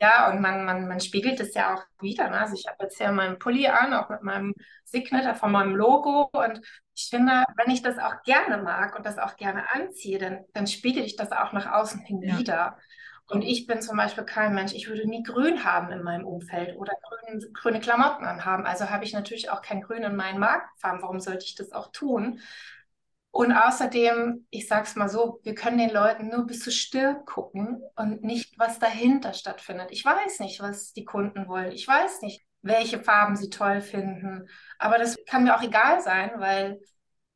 Ja, 0.00 0.30
und 0.30 0.40
man, 0.42 0.64
man, 0.66 0.88
man 0.88 1.00
spiegelt 1.00 1.40
es 1.40 1.54
ja 1.54 1.74
auch 1.74 1.82
wieder. 2.00 2.28
Ne? 2.28 2.38
Also 2.38 2.54
ich 2.54 2.66
habe 2.66 2.76
jetzt 2.82 2.98
hier 2.98 3.10
meinen 3.12 3.38
Pulli 3.38 3.66
an, 3.66 3.94
auch 3.94 4.10
mit 4.10 4.22
meinem 4.22 4.54
Signature 4.84 5.34
von 5.34 5.50
meinem 5.52 5.74
Logo. 5.74 6.28
Und 6.32 6.60
ich 6.94 7.08
finde, 7.08 7.44
wenn 7.56 7.72
ich 7.72 7.82
das 7.82 7.98
auch 7.98 8.22
gerne 8.22 8.62
mag 8.62 8.94
und 8.94 9.06
das 9.06 9.18
auch 9.18 9.36
gerne 9.36 9.64
anziehe, 9.72 10.18
dann, 10.18 10.44
dann 10.52 10.66
spiegel 10.66 11.02
ich 11.02 11.16
das 11.16 11.32
auch 11.32 11.52
nach 11.52 11.72
außen 11.72 12.00
hin 12.00 12.20
ja. 12.22 12.38
wieder. 12.38 12.78
Und 13.28 13.42
ich 13.42 13.66
bin 13.66 13.82
zum 13.82 13.96
Beispiel 13.96 14.24
kein 14.24 14.54
Mensch, 14.54 14.72
ich 14.72 14.88
würde 14.88 15.08
nie 15.08 15.22
grün 15.22 15.64
haben 15.64 15.90
in 15.90 16.02
meinem 16.02 16.26
Umfeld 16.26 16.76
oder 16.76 16.92
grün, 17.02 17.44
grüne 17.54 17.80
Klamotten 17.80 18.24
anhaben. 18.24 18.66
Also 18.66 18.90
habe 18.90 19.04
ich 19.04 19.14
natürlich 19.14 19.50
auch 19.50 19.62
kein 19.62 19.80
Grün 19.80 20.04
in 20.04 20.14
meinen 20.14 20.38
Markenfarben. 20.38 21.02
Warum 21.02 21.18
sollte 21.18 21.44
ich 21.44 21.56
das 21.56 21.72
auch 21.72 21.90
tun? 21.90 22.40
Und 23.36 23.52
außerdem, 23.52 24.46
ich 24.48 24.66
sage 24.66 24.84
es 24.84 24.96
mal 24.96 25.10
so, 25.10 25.40
wir 25.42 25.54
können 25.54 25.76
den 25.76 25.90
Leuten 25.90 26.30
nur 26.30 26.46
bis 26.46 26.60
zur 26.60 26.72
Stirn 26.72 27.22
gucken 27.26 27.82
und 27.94 28.24
nicht, 28.24 28.58
was 28.58 28.78
dahinter 28.78 29.34
stattfindet. 29.34 29.88
Ich 29.90 30.02
weiß 30.02 30.40
nicht, 30.40 30.60
was 30.60 30.94
die 30.94 31.04
Kunden 31.04 31.46
wollen. 31.46 31.70
Ich 31.72 31.86
weiß 31.86 32.22
nicht, 32.22 32.46
welche 32.62 32.98
Farben 32.98 33.36
sie 33.36 33.50
toll 33.50 33.82
finden. 33.82 34.48
Aber 34.78 34.96
das 34.96 35.18
kann 35.28 35.44
mir 35.44 35.54
auch 35.54 35.60
egal 35.62 36.00
sein, 36.00 36.30
weil 36.38 36.80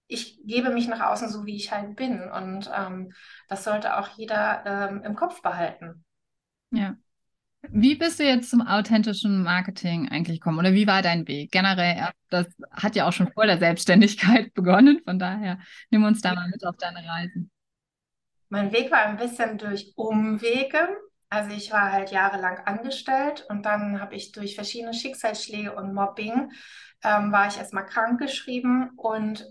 ich 0.07 0.41
gebe 0.47 0.71
mich 0.71 0.89
nach 0.89 1.07
außen 1.07 1.29
so, 1.29 1.45
wie 1.45 1.57
ich 1.57 1.71
halt 1.71 1.97
bin. 1.97 2.31
Und 2.31 2.71
ähm, 2.75 3.13
das 3.49 3.65
sollte 3.65 3.99
auch 3.99 4.09
jeder 4.17 4.65
ähm, 4.65 5.03
im 5.05 5.15
Kopf 5.15 5.43
behalten. 5.43 6.03
Ja. 6.71 6.97
Wie 7.69 7.95
bist 7.95 8.19
du 8.19 8.25
jetzt 8.25 8.51
zum 8.51 8.67
authentischen 8.67 9.43
Marketing 9.43 10.09
eigentlich 10.09 10.41
gekommen 10.41 10.59
oder 10.59 10.73
wie 10.73 10.87
war 10.87 11.03
dein 11.03 11.29
Weg? 11.29 11.53
Generell, 11.53 12.09
das 12.31 12.47
hat 12.71 12.97
ja 12.97 13.07
auch 13.07 13.13
schon 13.13 13.31
vor 13.33 13.47
der 13.47 13.59
Selbstständigkeit 13.59 14.55
begonnen, 14.55 15.03
von 15.05 15.19
daher 15.19 15.59
nimm 15.91 16.05
uns 16.05 16.21
da 16.23 16.35
mal 16.35 16.49
mit 16.49 16.65
auf 16.65 16.77
deine 16.77 17.07
Reisen. 17.07 17.51
Mein 18.49 18.73
Weg 18.73 18.91
war 18.91 19.05
ein 19.05 19.17
bisschen 19.17 19.59
durch 19.59 19.93
Umwege. 19.95 20.89
Also 21.29 21.55
ich 21.55 21.71
war 21.71 21.93
halt 21.93 22.11
jahrelang 22.11 22.59
angestellt 22.67 23.47
und 23.49 23.65
dann 23.65 24.01
habe 24.01 24.17
ich 24.17 24.33
durch 24.33 24.57
verschiedene 24.57 24.93
Schicksalsschläge 24.93 25.73
und 25.73 25.95
Mobbing 25.95 26.51
ähm, 27.05 27.31
war 27.31 27.47
ich 27.47 27.57
erstmal 27.57 27.87
krankgeschrieben 27.87 28.91
und 28.97 29.45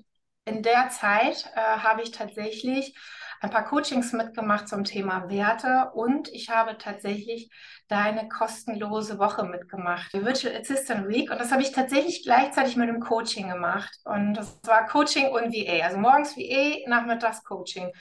in 0.43 0.61
der 0.61 0.89
Zeit 0.89 1.49
äh, 1.55 1.59
habe 1.59 2.01
ich 2.01 2.11
tatsächlich 2.11 2.95
ein 3.41 3.49
paar 3.49 3.63
Coachings 3.65 4.11
mitgemacht 4.13 4.67
zum 4.67 4.83
Thema 4.83 5.29
Werte 5.29 5.91
und 5.93 6.27
ich 6.29 6.49
habe 6.49 6.77
tatsächlich 6.77 7.49
deine 7.87 8.27
kostenlose 8.27 9.17
Woche 9.17 9.45
mitgemacht, 9.45 10.11
die 10.13 10.25
Virtual 10.25 10.55
Assistant 10.55 11.07
Week. 11.07 11.31
Und 11.31 11.39
das 11.39 11.51
habe 11.51 11.61
ich 11.61 11.71
tatsächlich 11.71 12.23
gleichzeitig 12.23 12.75
mit 12.75 12.89
einem 12.89 12.99
Coaching 12.99 13.49
gemacht. 13.49 13.97
Und 14.03 14.33
das 14.33 14.59
war 14.63 14.85
Coaching 14.87 15.29
und 15.29 15.53
VA, 15.53 15.85
also 15.85 15.97
morgens 15.97 16.35
VA, 16.35 16.87
nachmittags 16.87 17.43
Coaching. 17.43 17.91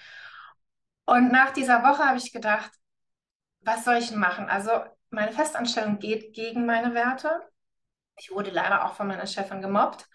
Und 1.07 1.33
nach 1.33 1.50
dieser 1.52 1.83
Woche 1.85 2.04
habe 2.04 2.18
ich 2.18 2.33
gedacht, 2.33 2.71
was 3.61 3.85
soll 3.85 3.97
ich 3.97 4.11
machen? 4.12 4.49
Also 4.49 4.71
meine 5.11 5.33
Festanstellung 5.33 5.99
geht 5.99 6.35
gegen 6.35 6.66
meine 6.66 6.95
Werte. 6.95 7.40
Ich 8.16 8.30
wurde 8.30 8.50
leider 8.50 8.85
auch 8.85 8.95
von 8.95 9.07
meiner 9.07 9.26
Chefin 9.26 9.62
gemobbt. 9.62 10.07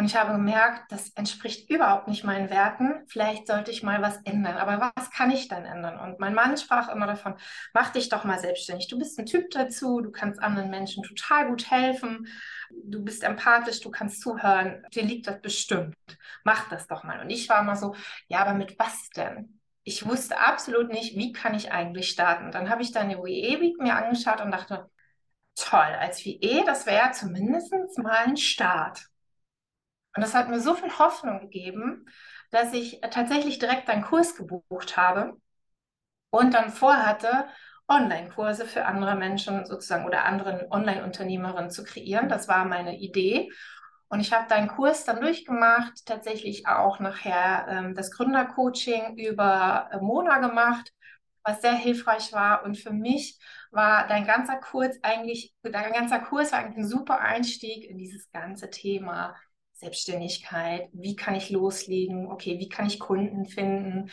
Und 0.00 0.06
ich 0.06 0.16
habe 0.16 0.32
gemerkt, 0.32 0.90
das 0.90 1.10
entspricht 1.10 1.68
überhaupt 1.68 2.08
nicht 2.08 2.24
meinen 2.24 2.48
Werten. 2.48 3.04
Vielleicht 3.06 3.46
sollte 3.46 3.70
ich 3.70 3.82
mal 3.82 4.00
was 4.00 4.16
ändern. 4.24 4.56
Aber 4.56 4.90
was 4.96 5.10
kann 5.10 5.30
ich 5.30 5.46
dann 5.46 5.66
ändern? 5.66 6.00
Und 6.00 6.18
mein 6.18 6.32
Mann 6.32 6.56
sprach 6.56 6.88
immer 6.88 7.06
davon, 7.06 7.34
mach 7.74 7.90
dich 7.90 8.08
doch 8.08 8.24
mal 8.24 8.38
selbstständig. 8.38 8.88
Du 8.88 8.98
bist 8.98 9.18
ein 9.18 9.26
Typ 9.26 9.50
dazu, 9.50 10.00
du 10.00 10.10
kannst 10.10 10.42
anderen 10.42 10.70
Menschen 10.70 11.02
total 11.02 11.48
gut 11.48 11.70
helfen. 11.70 12.26
Du 12.70 13.04
bist 13.04 13.22
empathisch, 13.22 13.82
du 13.82 13.90
kannst 13.90 14.22
zuhören. 14.22 14.86
Dir 14.94 15.02
liegt 15.02 15.26
das 15.26 15.42
bestimmt. 15.42 15.94
Mach 16.44 16.70
das 16.70 16.86
doch 16.86 17.04
mal. 17.04 17.20
Und 17.20 17.28
ich 17.28 17.50
war 17.50 17.60
immer 17.60 17.76
so, 17.76 17.94
ja, 18.26 18.38
aber 18.38 18.54
mit 18.54 18.78
was 18.78 19.10
denn? 19.10 19.60
Ich 19.84 20.08
wusste 20.08 20.38
absolut 20.38 20.90
nicht, 20.90 21.14
wie 21.18 21.32
kann 21.32 21.54
ich 21.54 21.72
eigentlich 21.72 22.08
starten. 22.08 22.52
Dann 22.52 22.70
habe 22.70 22.80
ich 22.80 22.92
dann 22.92 23.10
die 23.10 23.18
WE-Week 23.18 23.78
mir 23.78 23.96
angeschaut 23.96 24.40
und 24.40 24.50
dachte, 24.50 24.88
toll, 25.56 25.94
als 26.00 26.24
WE, 26.24 26.64
das 26.64 26.86
wäre 26.86 27.10
zumindest 27.10 27.74
mal 27.98 28.24
ein 28.24 28.38
Start. 28.38 29.09
Und 30.14 30.22
das 30.22 30.34
hat 30.34 30.48
mir 30.48 30.60
so 30.60 30.74
viel 30.74 30.90
Hoffnung 30.98 31.40
gegeben, 31.40 32.06
dass 32.50 32.72
ich 32.72 33.00
tatsächlich 33.10 33.58
direkt 33.58 33.88
einen 33.88 34.04
Kurs 34.04 34.34
gebucht 34.34 34.96
habe 34.96 35.36
und 36.30 36.54
dann 36.54 36.70
vorhatte, 36.70 37.46
Online-Kurse 37.88 38.66
für 38.66 38.86
andere 38.86 39.16
Menschen 39.16 39.66
sozusagen 39.66 40.06
oder 40.06 40.24
anderen 40.24 40.70
Online-Unternehmerinnen 40.70 41.70
zu 41.70 41.82
kreieren. 41.84 42.28
Das 42.28 42.48
war 42.48 42.64
meine 42.64 42.98
Idee. 42.98 43.50
Und 44.08 44.20
ich 44.20 44.32
habe 44.32 44.48
deinen 44.48 44.68
Kurs 44.68 45.04
dann 45.04 45.20
durchgemacht, 45.20 46.06
tatsächlich 46.06 46.66
auch 46.66 46.98
nachher 47.00 47.66
ähm, 47.68 47.94
das 47.94 48.10
Gründercoaching 48.10 49.16
über 49.16 49.88
äh, 49.92 49.98
Mona 49.98 50.38
gemacht, 50.38 50.92
was 51.44 51.62
sehr 51.62 51.74
hilfreich 51.74 52.32
war. 52.32 52.64
Und 52.64 52.76
für 52.76 52.92
mich 52.92 53.38
war 53.70 54.06
dein 54.08 54.26
ganzer 54.26 54.56
Kurs 54.56 54.98
eigentlich, 55.02 55.54
dein 55.62 55.92
ganzer 55.92 56.20
Kurs 56.20 56.52
war 56.52 56.60
eigentlich 56.60 56.78
ein 56.78 56.88
super 56.88 57.20
Einstieg 57.20 57.88
in 57.88 57.98
dieses 57.98 58.30
ganze 58.32 58.70
Thema 58.70 59.36
Selbstständigkeit, 59.80 60.88
wie 60.92 61.16
kann 61.16 61.34
ich 61.34 61.50
loslegen, 61.50 62.30
okay, 62.30 62.58
wie 62.58 62.68
kann 62.68 62.86
ich 62.86 63.00
Kunden 63.00 63.46
finden. 63.46 64.10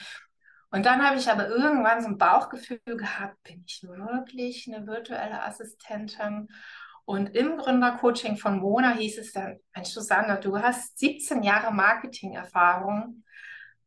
Und 0.71 0.85
dann 0.85 1.05
habe 1.05 1.17
ich 1.17 1.29
aber 1.29 1.47
irgendwann 1.47 2.01
so 2.01 2.07
ein 2.07 2.17
Bauchgefühl 2.17 2.79
gehabt, 2.85 3.41
bin 3.43 3.63
ich 3.65 3.83
wirklich 3.83 4.67
eine 4.67 4.87
virtuelle 4.87 5.43
Assistentin? 5.43 6.47
Und 7.05 7.35
im 7.35 7.57
Gründercoaching 7.57 8.37
von 8.37 8.59
Mona 8.59 8.93
hieß 8.93 9.17
es 9.17 9.31
dann, 9.31 9.59
Mensch, 9.75 9.89
Susanne, 9.89 10.39
du 10.39 10.57
hast 10.57 10.97
17 10.99 11.43
Jahre 11.43 11.73
Marketing-Erfahrung. 11.73 13.23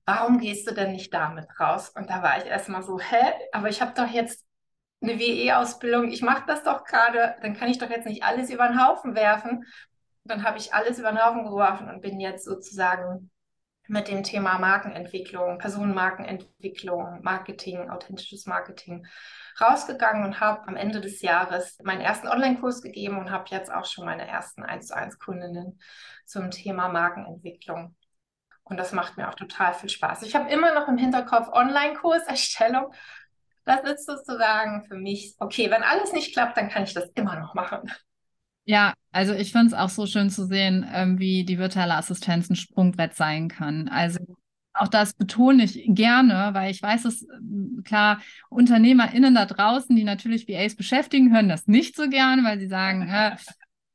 Warum 0.07 0.39
gehst 0.39 0.69
du 0.69 0.75
denn 0.75 0.93
nicht 0.93 1.13
damit 1.13 1.47
raus? 1.59 1.91
Und 1.91 2.09
da 2.09 2.23
war 2.23 2.39
ich 2.39 2.47
erstmal 2.47 2.83
so, 2.83 2.99
hä? 2.99 3.33
Aber 3.53 3.69
ich 3.69 3.81
habe 3.81 3.93
doch 3.95 4.09
jetzt 4.09 4.45
eine 5.03 5.19
WE-Ausbildung, 5.19 6.11
ich 6.11 6.23
mache 6.23 6.45
das 6.47 6.63
doch 6.63 6.85
gerade, 6.85 7.37
dann 7.41 7.55
kann 7.55 7.71
ich 7.71 7.79
doch 7.79 7.89
jetzt 7.89 8.07
nicht 8.07 8.23
alles 8.23 8.51
über 8.51 8.69
den 8.69 8.87
Haufen 8.87 9.15
werfen 9.15 9.65
dann 10.25 10.45
habe 10.45 10.59
ich 10.59 10.75
alles 10.75 10.99
über 10.99 11.11
den 11.11 11.25
Haufen 11.25 11.45
geworfen 11.45 11.89
und 11.89 12.03
bin 12.03 12.21
jetzt 12.21 12.45
sozusagen 12.45 13.31
mit 13.91 14.07
dem 14.07 14.23
Thema 14.23 14.59
Markenentwicklung, 14.59 15.59
Personenmarkenentwicklung, 15.59 17.21
Marketing, 17.23 17.91
authentisches 17.91 18.47
Marketing 18.47 19.05
rausgegangen 19.61 20.25
und 20.25 20.41
habe 20.41 20.67
am 20.69 20.77
Ende 20.77 21.01
des 21.01 21.21
Jahres 21.23 21.77
meinen 21.83 22.01
ersten 22.01 22.29
Online-Kurs 22.29 22.83
gegeben 22.83 23.19
und 23.19 23.33
habe 23.33 23.47
jetzt 23.49 23.71
auch 23.73 23.85
schon 23.85 24.05
meine 24.05 24.29
ersten 24.29 24.63
1 24.63 24.87
zu 24.87 24.97
1 24.97 25.19
Kundinnen 25.19 25.81
zum 26.25 26.53
Thema 26.53 26.89
Markenentwicklung. 26.89 27.97
Und 28.63 28.77
das 28.77 28.93
macht 28.93 29.17
mir 29.17 29.29
auch 29.29 29.35
total 29.35 29.75
viel 29.75 29.89
Spaß. 29.89 30.23
Ich 30.23 30.37
habe 30.37 30.49
immer 30.51 30.73
noch 30.73 30.87
im 30.87 30.97
Hinterkopf 30.97 31.49
Online-Kurserstellung. 31.49 32.95
Das 33.65 33.81
ist 33.83 34.07
sozusagen 34.07 34.85
für 34.87 34.95
mich, 34.95 35.35
okay, 35.41 35.69
wenn 35.69 35.83
alles 35.83 36.13
nicht 36.13 36.33
klappt, 36.33 36.57
dann 36.57 36.69
kann 36.69 36.85
ich 36.85 36.95
das 36.95 37.11
immer 37.17 37.37
noch 37.41 37.55
machen. 37.55 37.91
Ja, 38.71 38.95
also 39.11 39.33
ich 39.35 39.51
finde 39.51 39.67
es 39.67 39.73
auch 39.75 39.89
so 39.89 40.07
schön 40.07 40.31
zu 40.31 40.47
sehen, 40.47 40.87
ähm, 40.95 41.19
wie 41.19 41.45
die 41.45 41.59
virtuelle 41.59 41.97
Assistenz 41.97 42.49
ein 42.49 42.55
Sprungbrett 42.55 43.17
sein 43.17 43.49
kann. 43.49 43.89
Also 43.89 44.21
auch 44.75 44.87
das 44.87 45.13
betone 45.15 45.65
ich 45.65 45.83
gerne, 45.89 46.51
weil 46.53 46.71
ich 46.71 46.81
weiß, 46.81 47.03
dass 47.03 47.23
ähm, 47.23 47.83
klar 47.85 48.23
UnternehmerInnen 48.49 49.35
da 49.35 49.45
draußen, 49.47 49.97
die 49.97 50.05
natürlich 50.05 50.47
VAs 50.47 50.77
beschäftigen, 50.77 51.35
hören 51.35 51.49
das 51.49 51.67
nicht 51.67 51.97
so 51.97 52.09
gern, 52.09 52.45
weil 52.45 52.61
sie 52.61 52.69
sagen, 52.69 53.03
äh, 53.09 53.35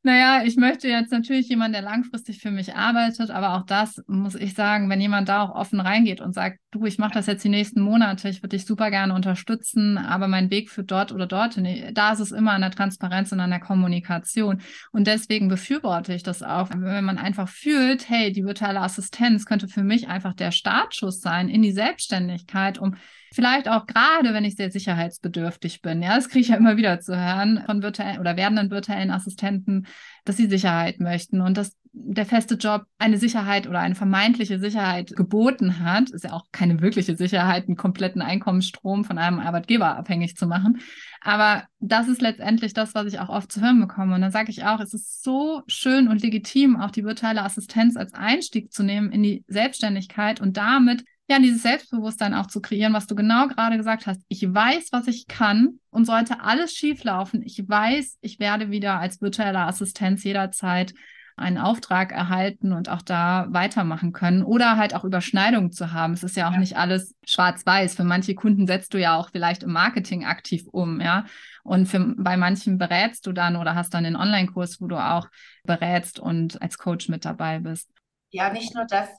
naja, 0.04 0.44
ich 0.44 0.58
möchte 0.58 0.90
jetzt 0.90 1.14
natürlich 1.14 1.48
jemanden, 1.48 1.72
der 1.72 1.82
langfristig 1.82 2.42
für 2.42 2.52
mich 2.52 2.76
arbeitet, 2.76 3.32
aber 3.32 3.56
auch 3.56 3.66
das 3.66 4.04
muss 4.08 4.36
ich 4.36 4.56
sagen, 4.56 4.90
wenn 4.90 5.00
jemand 5.00 5.30
da 5.30 5.44
auch 5.44 5.56
offen 5.56 5.80
reingeht 5.80 6.20
und 6.20 6.34
sagt, 6.34 6.60
du, 6.76 6.86
ich 6.86 6.98
mache 6.98 7.14
das 7.14 7.26
jetzt 7.26 7.44
die 7.44 7.50
nächsten 7.50 7.82
Monate, 7.82 8.30
ich 8.30 8.44
würde 8.44 8.56
dich 8.56 8.66
super 8.66 8.90
gerne 8.92 9.14
unterstützen, 9.14 9.98
aber 9.98 10.28
mein 10.28 10.50
Weg 10.50 10.70
führt 10.70 10.92
dort 10.92 11.12
oder 11.12 11.26
dort, 11.26 11.60
da 11.94 12.14
ist 12.14 12.20
es 12.20 12.32
immer 12.32 12.52
an 12.52 12.62
der 12.62 12.72
Transparenz 12.72 13.32
und 13.32 13.40
an 13.40 13.50
der 13.50 13.60
Kommunikation. 13.60 14.62
Und 14.92 15.08
deswegen 15.08 15.48
befürworte 15.48 16.14
ich 16.14 16.24
das 16.24 16.44
auch, 16.44 16.70
wenn 16.72 17.06
man 17.06 17.18
einfach 17.18 17.48
fühlt, 17.48 18.10
hey, 18.10 18.32
die 18.32 18.44
virtuelle 18.44 18.82
Assistenz 18.82 19.46
könnte 19.46 19.68
für 19.68 19.84
mich 19.84 20.08
einfach 20.08 20.34
der 20.34 20.52
Startschuss 20.52 21.22
sein 21.22 21.50
in 21.50 21.62
die 21.62 21.72
Selbstständigkeit, 21.72 22.78
um 22.78 22.96
Vielleicht 23.34 23.68
auch 23.68 23.86
gerade, 23.86 24.34
wenn 24.34 24.46
ich 24.46 24.56
sehr 24.56 24.72
sicherheitsbedürftig 24.72 25.82
bin. 25.82 26.02
Ja, 26.02 26.16
das 26.16 26.30
kriege 26.30 26.40
ich 26.40 26.48
ja 26.48 26.56
immer 26.56 26.78
wieder 26.78 27.02
zu 27.02 27.18
hören 27.18 27.62
von 27.66 27.84
virtuellen 27.84 28.22
oder 28.22 28.38
werdenden 28.38 28.72
virtuellen 28.72 29.12
Assistenten, 29.12 29.88
dass 30.24 30.38
sie 30.38 30.48
Sicherheit 30.48 31.02
möchten 31.02 31.42
und 31.42 31.58
dass 31.58 31.76
der 31.98 32.26
feste 32.26 32.56
Job 32.56 32.86
eine 32.98 33.18
Sicherheit 33.18 33.68
oder 33.68 33.80
eine 33.80 33.96
vermeintliche 33.96 34.60
Sicherheit 34.60 35.16
geboten 35.16 35.80
hat. 35.80 36.10
Ist 36.10 36.26
ja 36.26 36.34
auch 36.34 36.46
keine 36.52 36.82
wirkliche 36.82 37.16
Sicherheit, 37.16 37.68
einen 37.68 37.78
kompletten 37.78 38.22
Einkommensstrom 38.22 39.06
von 39.06 39.18
einem 39.18 39.40
Arbeitgeber 39.40 39.96
abhängig 39.96 40.36
zu 40.36 40.46
machen. 40.46 40.80
Aber 41.22 41.64
das 41.80 42.08
ist 42.08 42.22
letztendlich 42.22 42.74
das, 42.74 42.94
was 42.94 43.08
ich 43.08 43.20
auch 43.20 43.30
oft 43.30 43.52
zu 43.52 43.62
hören 43.62 43.80
bekomme. 43.80 44.16
Und 44.16 44.22
dann 44.22 44.32
sage 44.32 44.52
ich 44.52 44.66
auch, 44.66 44.80
es 44.82 44.94
ist 44.94 45.24
so 45.24 45.64
schön 45.68 46.08
und 46.10 46.22
legitim, 46.22 46.76
auch 46.76 46.92
die 46.92 47.06
virtuelle 47.06 47.44
Assistenz 47.44 47.96
als 47.96 48.14
Einstieg 48.14 48.74
zu 48.74 48.84
nehmen 48.84 49.12
in 49.12 49.24
die 49.24 49.46
Selbstständigkeit 49.48 50.42
und 50.42 50.58
damit 50.58 51.06
ja, 51.28 51.40
dieses 51.40 51.64
Selbstbewusstsein 51.64 52.36
auch 52.36 52.48
zu 52.48 52.62
kreieren, 52.62 52.94
was 52.94 53.08
du 53.08 53.16
genau 53.16 53.48
gerade 53.48 53.78
gesagt 53.78 54.06
hast. 54.06 54.22
Ich 54.28 54.42
weiß, 54.44 54.90
was 54.92 55.08
ich 55.08 55.26
kann 55.28 55.80
und 55.90 56.06
sollte 56.06 56.42
alles 56.42 56.74
schieflaufen. 56.74 57.42
Ich 57.42 57.68
weiß, 57.68 58.20
ich 58.22 58.40
werde 58.40 58.70
wieder 58.70 59.00
als 59.00 59.22
virtuelle 59.22 59.62
Assistenz 59.62 60.24
jederzeit 60.24 60.94
einen 61.38 61.58
Auftrag 61.58 62.12
erhalten 62.12 62.72
und 62.72 62.90
auch 62.90 63.02
da 63.02 63.48
weitermachen 63.50 64.14
können 64.14 64.44
oder 64.44 64.78
halt 64.78 64.96
auch 64.96 65.04
Überschneidungen 65.04 65.72
zu 65.72 65.92
haben. 65.92 66.14
Es 66.14 66.24
ist 66.24 66.38
ja 66.38 66.48
auch 66.48 66.54
ja. 66.54 66.60
nicht 66.60 66.78
alles 66.78 67.16
schwarz-weiß. 67.26 67.96
Für 67.96 68.04
manche 68.06 68.36
Kunden 68.36 68.68
setzt 68.68 68.94
du 68.94 69.00
ja 69.00 69.18
auch 69.18 69.30
vielleicht 69.32 69.64
im 69.64 69.72
Marketing 69.72 70.26
aktiv 70.26 70.66
um, 70.72 71.02
ja. 71.02 71.26
Und 71.64 71.88
für, 71.88 72.14
bei 72.18 72.38
manchen 72.38 72.78
berätst 72.78 73.28
du 73.28 73.34
dann 73.34 73.56
oder 73.56 73.76
hast 73.76 73.94
dann 73.94 74.06
den 74.06 74.16
Online-Kurs, 74.16 74.80
wo 74.80 74.88
du 74.88 74.98
auch 74.98 75.28
berätst 75.64 76.20
und 76.20 76.62
als 76.62 76.78
Coach 76.78 77.10
mit 77.10 77.26
dabei 77.26 77.60
bist. 77.60 77.90
Ja, 78.32 78.52
nicht 78.52 78.76
nur 78.76 78.86
das 78.86 79.10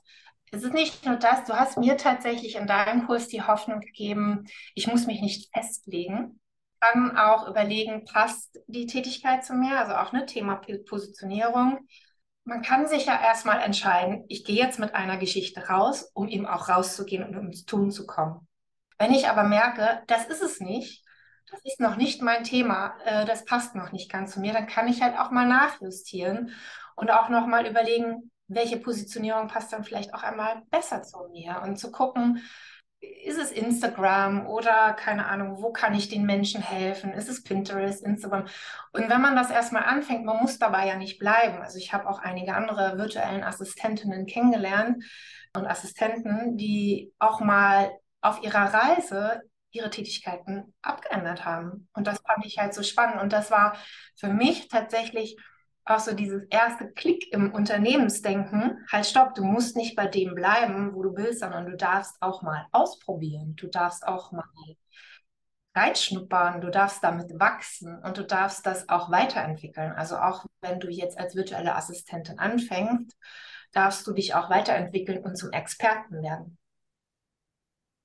es 0.51 0.63
ist 0.63 0.73
nicht 0.73 1.05
nur 1.05 1.17
das, 1.17 1.43
du 1.43 1.53
hast 1.53 1.77
mir 1.77 1.97
tatsächlich 1.97 2.55
in 2.55 2.67
deinem 2.67 3.05
Kurs 3.05 3.27
die 3.27 3.41
Hoffnung 3.41 3.81
gegeben, 3.81 4.45
ich 4.75 4.87
muss 4.87 5.05
mich 5.05 5.21
nicht 5.21 5.53
festlegen. 5.53 6.39
Dann 6.79 7.17
auch 7.17 7.47
überlegen, 7.47 8.05
passt 8.05 8.59
die 8.67 8.85
Tätigkeit 8.85 9.43
zu 9.43 9.53
mir, 9.53 9.79
also 9.79 9.95
auch 9.95 10.13
ein 10.13 10.19
ne, 10.19 10.25
Thema 10.25 10.61
Positionierung. 10.87 11.79
Man 12.47 12.61
kann 12.61 12.87
sich 12.87 13.07
ja 13.07 13.21
erstmal 13.21 13.59
entscheiden, 13.59 14.23
ich 14.29 14.45
gehe 14.45 14.55
jetzt 14.55 14.79
mit 14.79 14.95
einer 14.95 15.17
Geschichte 15.17 15.67
raus, 15.67 16.09
um 16.13 16.29
eben 16.29 16.45
auch 16.45 16.69
rauszugehen 16.69 17.25
und 17.25 17.33
ins 17.33 17.65
Tun 17.65 17.91
zu 17.91 18.07
kommen. 18.07 18.47
Wenn 18.97 19.11
ich 19.11 19.27
aber 19.27 19.43
merke, 19.43 20.01
das 20.07 20.27
ist 20.27 20.41
es 20.41 20.61
nicht, 20.61 21.03
das 21.51 21.59
ist 21.65 21.81
noch 21.81 21.97
nicht 21.97 22.21
mein 22.21 22.45
Thema, 22.45 22.95
äh, 23.03 23.25
das 23.25 23.43
passt 23.43 23.75
noch 23.75 23.91
nicht 23.91 24.09
ganz 24.09 24.31
zu 24.31 24.39
mir, 24.39 24.53
dann 24.53 24.65
kann 24.65 24.87
ich 24.87 25.01
halt 25.01 25.19
auch 25.19 25.29
mal 25.29 25.45
nachjustieren 25.45 26.51
und 26.95 27.11
auch 27.11 27.27
noch 27.27 27.47
mal 27.47 27.67
überlegen, 27.67 28.31
welche 28.47 28.77
Positionierung 28.77 29.49
passt 29.49 29.73
dann 29.73 29.83
vielleicht 29.83 30.13
auch 30.13 30.23
einmal 30.23 30.61
besser 30.69 31.03
zu 31.03 31.27
mir 31.29 31.61
und 31.65 31.75
zu 31.75 31.91
gucken, 31.91 32.41
ist 32.99 33.37
es 33.37 33.51
Instagram 33.51 34.47
oder 34.47 34.93
keine 34.93 35.27
Ahnung, 35.27 35.61
wo 35.61 35.71
kann 35.71 35.93
ich 35.93 36.09
den 36.09 36.25
Menschen 36.25 36.61
helfen? 36.61 37.13
Ist 37.13 37.29
es 37.29 37.43
Pinterest, 37.43 38.03
Instagram? 38.03 38.45
Und 38.91 39.09
wenn 39.09 39.21
man 39.21 39.35
das 39.35 39.51
erstmal 39.51 39.83
anfängt, 39.83 40.25
man 40.25 40.37
muss 40.37 40.57
dabei 40.57 40.87
ja 40.87 40.95
nicht 40.95 41.19
bleiben. 41.19 41.61
Also 41.61 41.77
ich 41.77 41.93
habe 41.93 42.09
auch 42.09 42.19
einige 42.19 42.55
andere 42.55 42.97
virtuellen 42.97 43.43
Assistentinnen 43.43 44.25
kennengelernt 44.25 45.03
und 45.55 45.67
Assistenten, 45.67 46.57
die 46.57 47.13
auch 47.19 47.39
mal 47.39 47.91
auf 48.21 48.41
ihrer 48.43 48.73
Reise 48.73 49.41
ihre 49.71 49.89
Tätigkeiten 49.89 50.73
abgeändert 50.81 51.45
haben. 51.45 51.87
Und 51.93 52.07
das 52.07 52.19
fand 52.19 52.45
ich 52.45 52.57
halt 52.57 52.73
so 52.73 52.81
spannend. 52.83 53.21
Und 53.21 53.31
das 53.33 53.51
war 53.51 53.75
für 54.15 54.29
mich 54.29 54.69
tatsächlich 54.69 55.37
auch 55.89 55.99
so 55.99 56.13
dieses 56.13 56.43
erste 56.49 56.91
Klick 56.91 57.31
im 57.33 57.53
Unternehmensdenken, 57.53 58.85
halt 58.91 59.05
stopp, 59.05 59.35
du 59.35 59.43
musst 59.43 59.75
nicht 59.75 59.95
bei 59.95 60.07
dem 60.07 60.35
bleiben, 60.35 60.93
wo 60.93 61.03
du 61.03 61.15
willst, 61.15 61.39
sondern 61.39 61.65
du 61.65 61.77
darfst 61.77 62.15
auch 62.21 62.41
mal 62.41 62.67
ausprobieren, 62.71 63.55
du 63.55 63.67
darfst 63.67 64.07
auch 64.07 64.31
mal 64.31 64.45
reinschnuppern, 65.75 66.61
du 66.61 66.69
darfst 66.69 67.03
damit 67.03 67.39
wachsen 67.39 67.99
und 68.03 68.17
du 68.17 68.23
darfst 68.23 68.65
das 68.65 68.89
auch 68.89 69.11
weiterentwickeln. 69.11 69.91
Also 69.91 70.17
auch 70.17 70.45
wenn 70.61 70.79
du 70.79 70.89
jetzt 70.89 71.19
als 71.19 71.35
virtuelle 71.35 71.75
Assistentin 71.75 72.39
anfängst, 72.39 73.15
darfst 73.73 74.07
du 74.07 74.13
dich 74.13 74.33
auch 74.33 74.49
weiterentwickeln 74.49 75.23
und 75.23 75.37
zum 75.37 75.51
Experten 75.51 76.23
werden. 76.23 76.57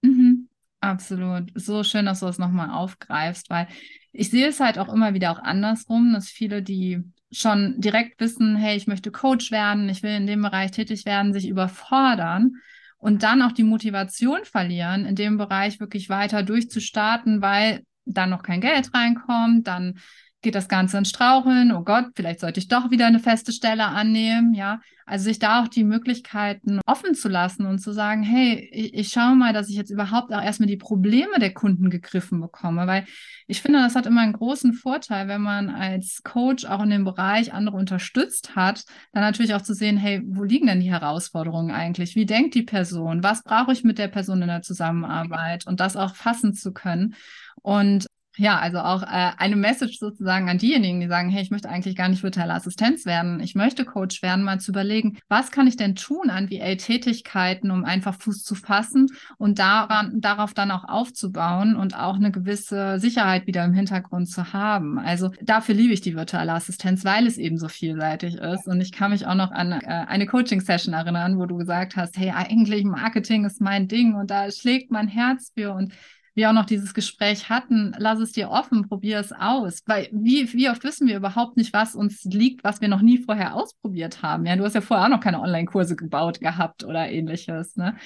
Mhm, 0.02 0.48
absolut. 0.80 1.50
So 1.54 1.82
schön, 1.82 2.06
dass 2.06 2.20
du 2.20 2.26
das 2.26 2.38
nochmal 2.38 2.70
aufgreifst, 2.70 3.48
weil 3.48 3.68
ich 4.12 4.30
sehe 4.30 4.48
es 4.48 4.60
halt 4.60 4.78
auch 4.78 4.92
immer 4.92 5.14
wieder 5.14 5.32
auch 5.32 5.38
andersrum, 5.38 6.12
dass 6.12 6.28
viele, 6.28 6.62
die 6.62 7.02
schon 7.32 7.80
direkt 7.80 8.20
wissen, 8.20 8.56
hey, 8.56 8.76
ich 8.76 8.86
möchte 8.86 9.10
Coach 9.10 9.50
werden, 9.50 9.88
ich 9.88 10.02
will 10.02 10.14
in 10.14 10.26
dem 10.26 10.42
Bereich 10.42 10.70
tätig 10.70 11.06
werden, 11.06 11.32
sich 11.32 11.48
überfordern 11.48 12.56
und 12.98 13.22
dann 13.22 13.42
auch 13.42 13.52
die 13.52 13.64
Motivation 13.64 14.44
verlieren, 14.44 15.06
in 15.06 15.16
dem 15.16 15.38
Bereich 15.38 15.80
wirklich 15.80 16.08
weiter 16.08 16.42
durchzustarten, 16.42 17.42
weil 17.42 17.82
dann 18.04 18.30
noch 18.30 18.42
kein 18.42 18.60
Geld 18.60 18.94
reinkommt, 18.94 19.66
dann 19.66 19.98
geht 20.42 20.54
das 20.54 20.68
Ganze 20.68 20.98
ins 20.98 21.08
Straucheln, 21.08 21.72
oh 21.72 21.82
Gott, 21.82 22.06
vielleicht 22.14 22.40
sollte 22.40 22.60
ich 22.60 22.68
doch 22.68 22.90
wieder 22.90 23.06
eine 23.06 23.20
feste 23.20 23.52
Stelle 23.52 23.86
annehmen, 23.86 24.54
ja. 24.54 24.80
Also 25.06 25.24
sich 25.24 25.38
da 25.38 25.62
auch 25.62 25.68
die 25.68 25.84
Möglichkeiten 25.84 26.80
offen 26.86 27.14
zu 27.14 27.28
lassen 27.28 27.66
und 27.66 27.78
zu 27.78 27.92
sagen, 27.92 28.22
hey, 28.22 28.68
ich, 28.72 28.94
ich 28.94 29.08
schaue 29.08 29.34
mal, 29.34 29.52
dass 29.52 29.68
ich 29.68 29.76
jetzt 29.76 29.90
überhaupt 29.90 30.32
auch 30.32 30.42
erstmal 30.42 30.68
die 30.68 30.76
Probleme 30.76 31.38
der 31.38 31.52
Kunden 31.52 31.90
gegriffen 31.90 32.40
bekomme, 32.40 32.86
weil 32.86 33.04
ich 33.46 33.60
finde, 33.60 33.80
das 33.80 33.96
hat 33.96 34.06
immer 34.06 34.22
einen 34.22 34.32
großen 34.32 34.72
Vorteil, 34.72 35.28
wenn 35.28 35.42
man 35.42 35.70
als 35.70 36.22
Coach 36.22 36.64
auch 36.64 36.82
in 36.82 36.90
dem 36.90 37.04
Bereich 37.04 37.52
andere 37.52 37.76
unterstützt 37.76 38.54
hat, 38.56 38.84
dann 39.12 39.22
natürlich 39.22 39.54
auch 39.54 39.62
zu 39.62 39.74
sehen, 39.74 39.96
hey, 39.96 40.22
wo 40.24 40.44
liegen 40.44 40.68
denn 40.68 40.80
die 40.80 40.90
Herausforderungen 40.90 41.72
eigentlich? 41.72 42.14
Wie 42.14 42.26
denkt 42.26 42.54
die 42.54 42.62
Person? 42.62 43.22
Was 43.22 43.42
brauche 43.42 43.72
ich 43.72 43.84
mit 43.84 43.98
der 43.98 44.08
Person 44.08 44.42
in 44.42 44.48
der 44.48 44.62
Zusammenarbeit? 44.62 45.66
Und 45.66 45.80
das 45.80 45.96
auch 45.96 46.14
fassen 46.14 46.54
zu 46.54 46.72
können. 46.72 47.14
Und 47.62 48.06
ja, 48.36 48.58
also 48.58 48.78
auch 48.78 49.02
äh, 49.02 49.32
eine 49.36 49.56
Message 49.56 49.98
sozusagen 49.98 50.48
an 50.48 50.56
diejenigen, 50.56 51.00
die 51.00 51.08
sagen, 51.08 51.28
hey, 51.28 51.42
ich 51.42 51.50
möchte 51.50 51.68
eigentlich 51.68 51.96
gar 51.96 52.08
nicht 52.08 52.22
virtuelle 52.22 52.54
Assistenz 52.54 53.04
werden, 53.04 53.40
ich 53.40 53.54
möchte 53.54 53.84
Coach 53.84 54.22
werden, 54.22 54.42
mal 54.42 54.58
zu 54.58 54.70
überlegen, 54.70 55.18
was 55.28 55.50
kann 55.50 55.66
ich 55.66 55.76
denn 55.76 55.96
tun 55.96 56.30
an 56.30 56.50
VA-Tätigkeiten, 56.50 57.70
um 57.70 57.84
einfach 57.84 58.14
Fuß 58.18 58.42
zu 58.42 58.54
fassen 58.54 59.08
und 59.36 59.58
daran, 59.58 60.20
darauf 60.20 60.54
dann 60.54 60.70
auch 60.70 60.84
aufzubauen 60.84 61.76
und 61.76 61.94
auch 61.98 62.16
eine 62.16 62.30
gewisse 62.30 62.98
Sicherheit 62.98 63.46
wieder 63.46 63.64
im 63.64 63.74
Hintergrund 63.74 64.30
zu 64.30 64.54
haben. 64.54 64.98
Also 64.98 65.30
dafür 65.42 65.74
liebe 65.74 65.92
ich 65.92 66.00
die 66.00 66.16
virtuelle 66.16 66.54
Assistenz, 66.54 67.04
weil 67.04 67.26
es 67.26 67.36
eben 67.36 67.58
so 67.58 67.68
vielseitig 67.68 68.36
ist. 68.36 68.66
Und 68.66 68.80
ich 68.80 68.92
kann 68.92 69.10
mich 69.10 69.26
auch 69.26 69.34
noch 69.34 69.50
an 69.50 69.72
äh, 69.72 69.78
eine 69.84 70.26
Coaching-Session 70.26 70.94
erinnern, 70.94 71.38
wo 71.38 71.44
du 71.44 71.58
gesagt 71.58 71.96
hast, 71.96 72.16
hey, 72.16 72.30
eigentlich 72.30 72.84
Marketing 72.84 73.44
ist 73.44 73.60
mein 73.60 73.88
Ding 73.88 74.14
und 74.14 74.30
da 74.30 74.50
schlägt 74.50 74.90
mein 74.90 75.08
Herz 75.08 75.52
für 75.54 75.72
und 75.72 75.92
wir 76.34 76.48
auch 76.48 76.54
noch 76.54 76.64
dieses 76.64 76.94
Gespräch 76.94 77.48
hatten, 77.48 77.94
lass 77.98 78.18
es 78.18 78.32
dir 78.32 78.50
offen, 78.50 78.88
probier 78.88 79.18
es 79.18 79.32
aus. 79.32 79.82
Weil 79.86 80.08
wie, 80.12 80.50
wie 80.52 80.70
oft 80.70 80.82
wissen 80.84 81.06
wir 81.06 81.16
überhaupt 81.16 81.56
nicht, 81.56 81.72
was 81.72 81.94
uns 81.94 82.24
liegt, 82.24 82.64
was 82.64 82.80
wir 82.80 82.88
noch 82.88 83.02
nie 83.02 83.18
vorher 83.18 83.54
ausprobiert 83.54 84.22
haben? 84.22 84.46
Ja, 84.46 84.56
du 84.56 84.64
hast 84.64 84.74
ja 84.74 84.80
vorher 84.80 85.06
auch 85.06 85.10
noch 85.10 85.20
keine 85.20 85.40
Online-Kurse 85.40 85.96
gebaut 85.96 86.40
gehabt 86.40 86.84
oder 86.84 87.08
ähnliches, 87.08 87.76
ne? 87.76 87.96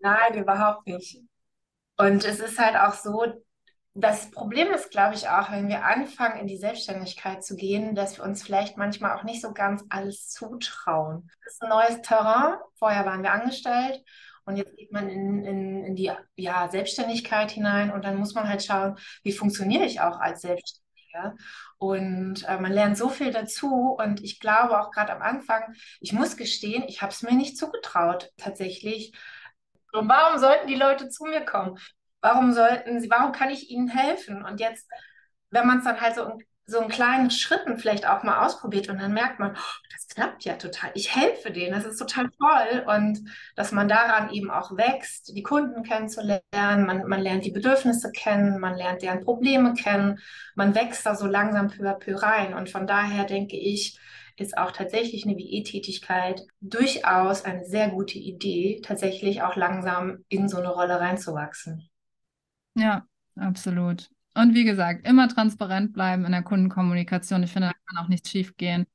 Nein, 0.00 0.34
überhaupt 0.34 0.86
nicht. 0.86 1.20
Und 1.96 2.24
es 2.24 2.40
ist 2.40 2.58
halt 2.58 2.76
auch 2.76 2.94
so, 2.94 3.24
das 3.94 4.30
Problem 4.30 4.72
ist, 4.72 4.90
glaube 4.90 5.14
ich, 5.14 5.28
auch, 5.28 5.52
wenn 5.52 5.68
wir 5.68 5.84
anfangen, 5.84 6.40
in 6.40 6.46
die 6.46 6.56
Selbstständigkeit 6.56 7.44
zu 7.44 7.54
gehen, 7.54 7.94
dass 7.94 8.18
wir 8.18 8.24
uns 8.24 8.42
vielleicht 8.42 8.76
manchmal 8.76 9.16
auch 9.16 9.22
nicht 9.22 9.40
so 9.40 9.52
ganz 9.52 9.84
alles 9.88 10.28
zutrauen. 10.28 11.30
Das 11.44 11.54
ist 11.54 11.62
ein 11.62 11.68
neues 11.68 12.02
Terrain. 12.02 12.56
Vorher 12.76 13.06
waren 13.06 13.22
wir 13.22 13.32
angestellt 13.32 14.02
und 14.46 14.56
jetzt 14.56 14.76
geht 14.76 14.92
man 14.92 15.08
in, 15.08 15.44
in, 15.44 15.84
in 15.84 15.96
die 15.96 16.12
ja, 16.36 16.68
Selbstständigkeit 16.68 17.50
hinein 17.50 17.90
und 17.90 18.04
dann 18.04 18.16
muss 18.16 18.34
man 18.34 18.48
halt 18.48 18.62
schauen, 18.62 18.96
wie 19.22 19.32
funktioniere 19.32 19.84
ich 19.84 20.00
auch 20.00 20.20
als 20.20 20.42
Selbstständiger. 20.42 21.34
Und 21.78 22.44
äh, 22.48 22.58
man 22.58 22.72
lernt 22.72 22.98
so 22.98 23.08
viel 23.08 23.30
dazu. 23.30 23.96
Und 23.98 24.22
ich 24.22 24.40
glaube 24.40 24.80
auch 24.80 24.90
gerade 24.90 25.12
am 25.12 25.22
Anfang, 25.22 25.74
ich 26.00 26.12
muss 26.12 26.36
gestehen, 26.36 26.84
ich 26.86 27.02
habe 27.02 27.12
es 27.12 27.22
mir 27.22 27.34
nicht 27.34 27.56
zugetraut, 27.56 28.30
tatsächlich. 28.36 29.14
Und 29.92 30.08
warum 30.08 30.38
sollten 30.38 30.66
die 30.66 30.74
Leute 30.74 31.08
zu 31.08 31.24
mir 31.24 31.44
kommen? 31.44 31.78
Warum 32.20 32.52
sollten 32.52 33.00
sie, 33.00 33.10
warum 33.10 33.32
kann 33.32 33.50
ich 33.50 33.70
ihnen 33.70 33.88
helfen? 33.88 34.44
Und 34.44 34.60
jetzt, 34.60 34.88
wenn 35.50 35.66
man 35.66 35.78
es 35.78 35.84
dann 35.84 36.00
halt 36.00 36.16
so 36.16 36.38
so 36.66 36.80
in 36.80 36.88
kleinen 36.88 37.30
Schritten 37.30 37.78
vielleicht 37.78 38.06
auch 38.06 38.22
mal 38.22 38.44
ausprobiert 38.44 38.88
und 38.88 38.98
dann 38.98 39.12
merkt 39.12 39.38
man, 39.38 39.52
oh, 39.52 39.88
das 39.92 40.08
klappt 40.08 40.44
ja 40.44 40.54
total. 40.56 40.90
Ich 40.94 41.14
helfe 41.14 41.50
denen, 41.50 41.72
das 41.72 41.84
ist 41.84 41.98
total 41.98 42.30
toll. 42.30 42.84
Und 42.86 43.20
dass 43.54 43.72
man 43.72 43.88
daran 43.88 44.30
eben 44.30 44.50
auch 44.50 44.76
wächst, 44.76 45.36
die 45.36 45.42
Kunden 45.42 45.82
kennenzulernen, 45.82 46.86
man, 46.86 47.06
man 47.06 47.20
lernt 47.20 47.44
die 47.44 47.50
Bedürfnisse 47.50 48.12
kennen, 48.12 48.58
man 48.60 48.76
lernt 48.76 49.02
deren 49.02 49.20
Probleme 49.22 49.74
kennen, 49.74 50.18
man 50.54 50.74
wächst 50.74 51.04
da 51.04 51.14
so 51.14 51.26
langsam 51.26 51.68
peu 51.68 51.84
à 51.88 51.94
peu 51.94 52.16
rein. 52.16 52.54
Und 52.54 52.70
von 52.70 52.86
daher 52.86 53.24
denke 53.24 53.56
ich, 53.56 53.98
ist 54.36 54.58
auch 54.58 54.72
tatsächlich 54.72 55.24
eine 55.24 55.36
WE-Tätigkeit 55.36 56.42
durchaus 56.60 57.44
eine 57.44 57.64
sehr 57.66 57.88
gute 57.90 58.18
Idee, 58.18 58.80
tatsächlich 58.82 59.42
auch 59.42 59.54
langsam 59.56 60.24
in 60.28 60.48
so 60.48 60.56
eine 60.56 60.70
Rolle 60.70 60.98
reinzuwachsen. 60.98 61.88
Ja, 62.74 63.06
absolut. 63.36 64.10
Und 64.34 64.54
wie 64.54 64.64
gesagt, 64.64 65.06
immer 65.06 65.28
transparent 65.28 65.92
bleiben 65.92 66.24
in 66.24 66.32
der 66.32 66.42
Kundenkommunikation. 66.42 67.42
Ich 67.42 67.52
finde, 67.52 67.68
da 67.68 67.74
kann 67.86 68.04
auch 68.04 68.08
nichts 68.08 68.30
schief 68.30 68.56
gehen. 68.56 68.86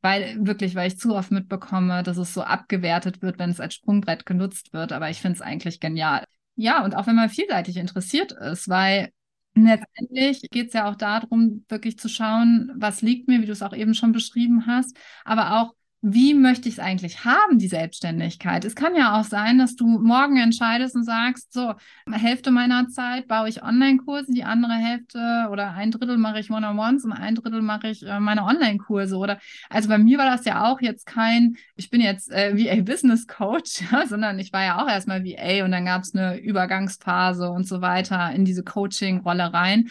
Weil 0.00 0.46
wirklich, 0.46 0.74
weil 0.74 0.88
ich 0.88 0.98
zu 0.98 1.14
oft 1.14 1.30
mitbekomme, 1.30 2.02
dass 2.02 2.16
es 2.16 2.32
so 2.32 2.42
abgewertet 2.42 3.22
wird, 3.22 3.38
wenn 3.38 3.50
es 3.50 3.60
als 3.60 3.74
Sprungbrett 3.74 4.24
genutzt 4.26 4.72
wird. 4.72 4.92
Aber 4.92 5.10
ich 5.10 5.20
finde 5.20 5.36
es 5.36 5.42
eigentlich 5.42 5.80
genial. 5.80 6.24
Ja, 6.54 6.84
und 6.84 6.94
auch 6.94 7.06
wenn 7.06 7.16
man 7.16 7.28
vielseitig 7.28 7.76
interessiert 7.76 8.32
ist, 8.32 8.68
weil 8.68 9.10
letztendlich 9.54 10.42
geht 10.50 10.68
es 10.68 10.72
ja 10.74 10.88
auch 10.88 10.96
darum, 10.96 11.64
wirklich 11.68 11.98
zu 11.98 12.08
schauen, 12.08 12.72
was 12.76 13.02
liegt 13.02 13.28
mir, 13.28 13.40
wie 13.40 13.46
du 13.46 13.52
es 13.52 13.62
auch 13.62 13.74
eben 13.74 13.94
schon 13.94 14.12
beschrieben 14.12 14.66
hast, 14.66 14.96
aber 15.24 15.60
auch 15.60 15.74
wie 16.08 16.34
möchte 16.34 16.68
ich 16.68 16.76
es 16.76 16.78
eigentlich 16.78 17.24
haben, 17.24 17.58
die 17.58 17.66
Selbstständigkeit? 17.66 18.64
Es 18.64 18.76
kann 18.76 18.94
ja 18.94 19.18
auch 19.18 19.24
sein, 19.24 19.58
dass 19.58 19.74
du 19.74 19.86
morgen 19.86 20.36
entscheidest 20.36 20.94
und 20.94 21.02
sagst, 21.02 21.52
so, 21.52 21.74
Hälfte 22.08 22.52
meiner 22.52 22.86
Zeit 22.86 23.26
baue 23.26 23.48
ich 23.48 23.64
Online-Kurse, 23.64 24.32
die 24.32 24.44
andere 24.44 24.74
Hälfte 24.74 25.48
oder 25.50 25.72
ein 25.72 25.90
Drittel 25.90 26.16
mache 26.16 26.38
ich 26.38 26.48
One-on-Ones 26.48 27.04
und 27.04 27.12
ein 27.12 27.34
Drittel 27.34 27.60
mache 27.60 27.88
ich 27.88 28.06
äh, 28.06 28.20
meine 28.20 28.44
Online-Kurse. 28.44 29.16
Oder 29.16 29.40
also 29.68 29.88
bei 29.88 29.98
mir 29.98 30.18
war 30.18 30.30
das 30.30 30.44
ja 30.44 30.70
auch 30.70 30.80
jetzt 30.80 31.06
kein, 31.06 31.56
ich 31.74 31.90
bin 31.90 32.00
jetzt 32.00 32.30
äh, 32.30 32.56
VA 32.56 32.82
Business 32.82 33.26
Coach, 33.26 33.82
ja, 33.90 34.06
sondern 34.06 34.38
ich 34.38 34.52
war 34.52 34.62
ja 34.62 34.80
auch 34.80 34.88
erstmal 34.88 35.24
VA 35.24 35.64
und 35.64 35.72
dann 35.72 35.86
gab 35.86 36.02
es 36.02 36.14
eine 36.14 36.38
Übergangsphase 36.38 37.50
und 37.50 37.66
so 37.66 37.80
weiter 37.80 38.30
in 38.30 38.44
diese 38.44 38.62
Coaching-Rolle 38.62 39.52
rein. 39.52 39.88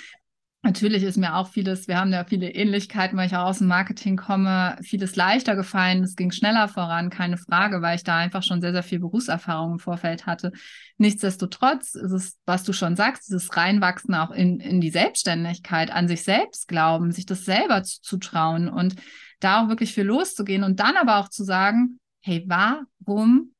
Natürlich 0.65 1.04
ist 1.04 1.17
mir 1.17 1.36
auch 1.36 1.47
vieles, 1.47 1.88
wir 1.88 1.99
haben 1.99 2.12
ja 2.12 2.23
viele 2.23 2.49
Ähnlichkeiten, 2.49 3.15
weil 3.15 3.28
ich 3.28 3.36
auch 3.36 3.45
aus 3.45 3.60
dem 3.60 3.67
Marketing 3.67 4.17
komme, 4.17 4.75
vieles 4.82 5.15
leichter 5.15 5.56
gefallen. 5.56 6.04
Es 6.04 6.15
ging 6.15 6.32
schneller 6.32 6.67
voran, 6.67 7.12
keine 7.12 7.38
Frage, 7.38 7.84
weil 7.84 7.97
ich 7.97 8.04
da 8.04 8.17
einfach 8.17 8.41
schon 8.41 8.62
sehr, 8.62 8.71
sehr 8.71 8.82
viel 8.82 8.97
Berufserfahrung 8.97 9.73
im 9.73 9.80
Vorfeld 9.80 10.25
hatte. 10.25 10.51
Nichtsdestotrotz 10.97 11.93
ist 11.93 12.12
es, 12.12 12.39
was 12.47 12.63
du 12.63 12.73
schon 12.73 12.95
sagst, 12.95 13.28
dieses 13.28 13.56
Reinwachsen 13.56 14.15
auch 14.15 14.32
in, 14.32 14.60
in 14.60 14.82
die 14.82 14.89
Selbstständigkeit, 14.89 15.91
an 15.91 16.08
sich 16.08 16.23
selbst 16.23 16.67
glauben, 16.67 17.12
sich 17.12 17.28
das 17.28 17.45
selber 17.45 17.84
zutrauen 17.84 18.67
und 18.67 18.95
da 19.39 19.63
auch 19.63 19.69
wirklich 19.69 19.93
viel 19.93 20.06
loszugehen 20.06 20.63
und 20.63 20.80
dann 20.80 20.97
aber 20.97 21.17
auch 21.17 21.30
zu 21.30 21.43
sagen, 21.43 21.99
hey, 22.21 22.43
warum 22.47 23.51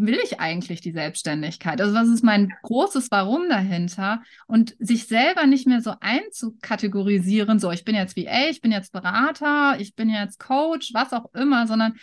will 0.00 0.18
ich 0.24 0.40
eigentlich 0.40 0.80
die 0.80 0.92
Selbstständigkeit? 0.92 1.80
Also 1.80 1.94
was 1.94 2.08
ist 2.08 2.24
mein 2.24 2.52
großes 2.62 3.10
Warum 3.10 3.48
dahinter? 3.48 4.22
Und 4.46 4.74
sich 4.78 5.06
selber 5.06 5.46
nicht 5.46 5.66
mehr 5.66 5.80
so 5.80 5.94
einzukategorisieren, 6.00 7.58
so 7.58 7.70
ich 7.70 7.84
bin 7.84 7.94
jetzt 7.94 8.16
VA, 8.16 8.48
ich 8.50 8.60
bin 8.60 8.72
jetzt 8.72 8.92
Berater, 8.92 9.76
ich 9.78 9.94
bin 9.94 10.08
jetzt 10.08 10.38
Coach, 10.38 10.92
was 10.94 11.12
auch 11.12 11.32
immer, 11.34 11.66
sondern 11.66 11.94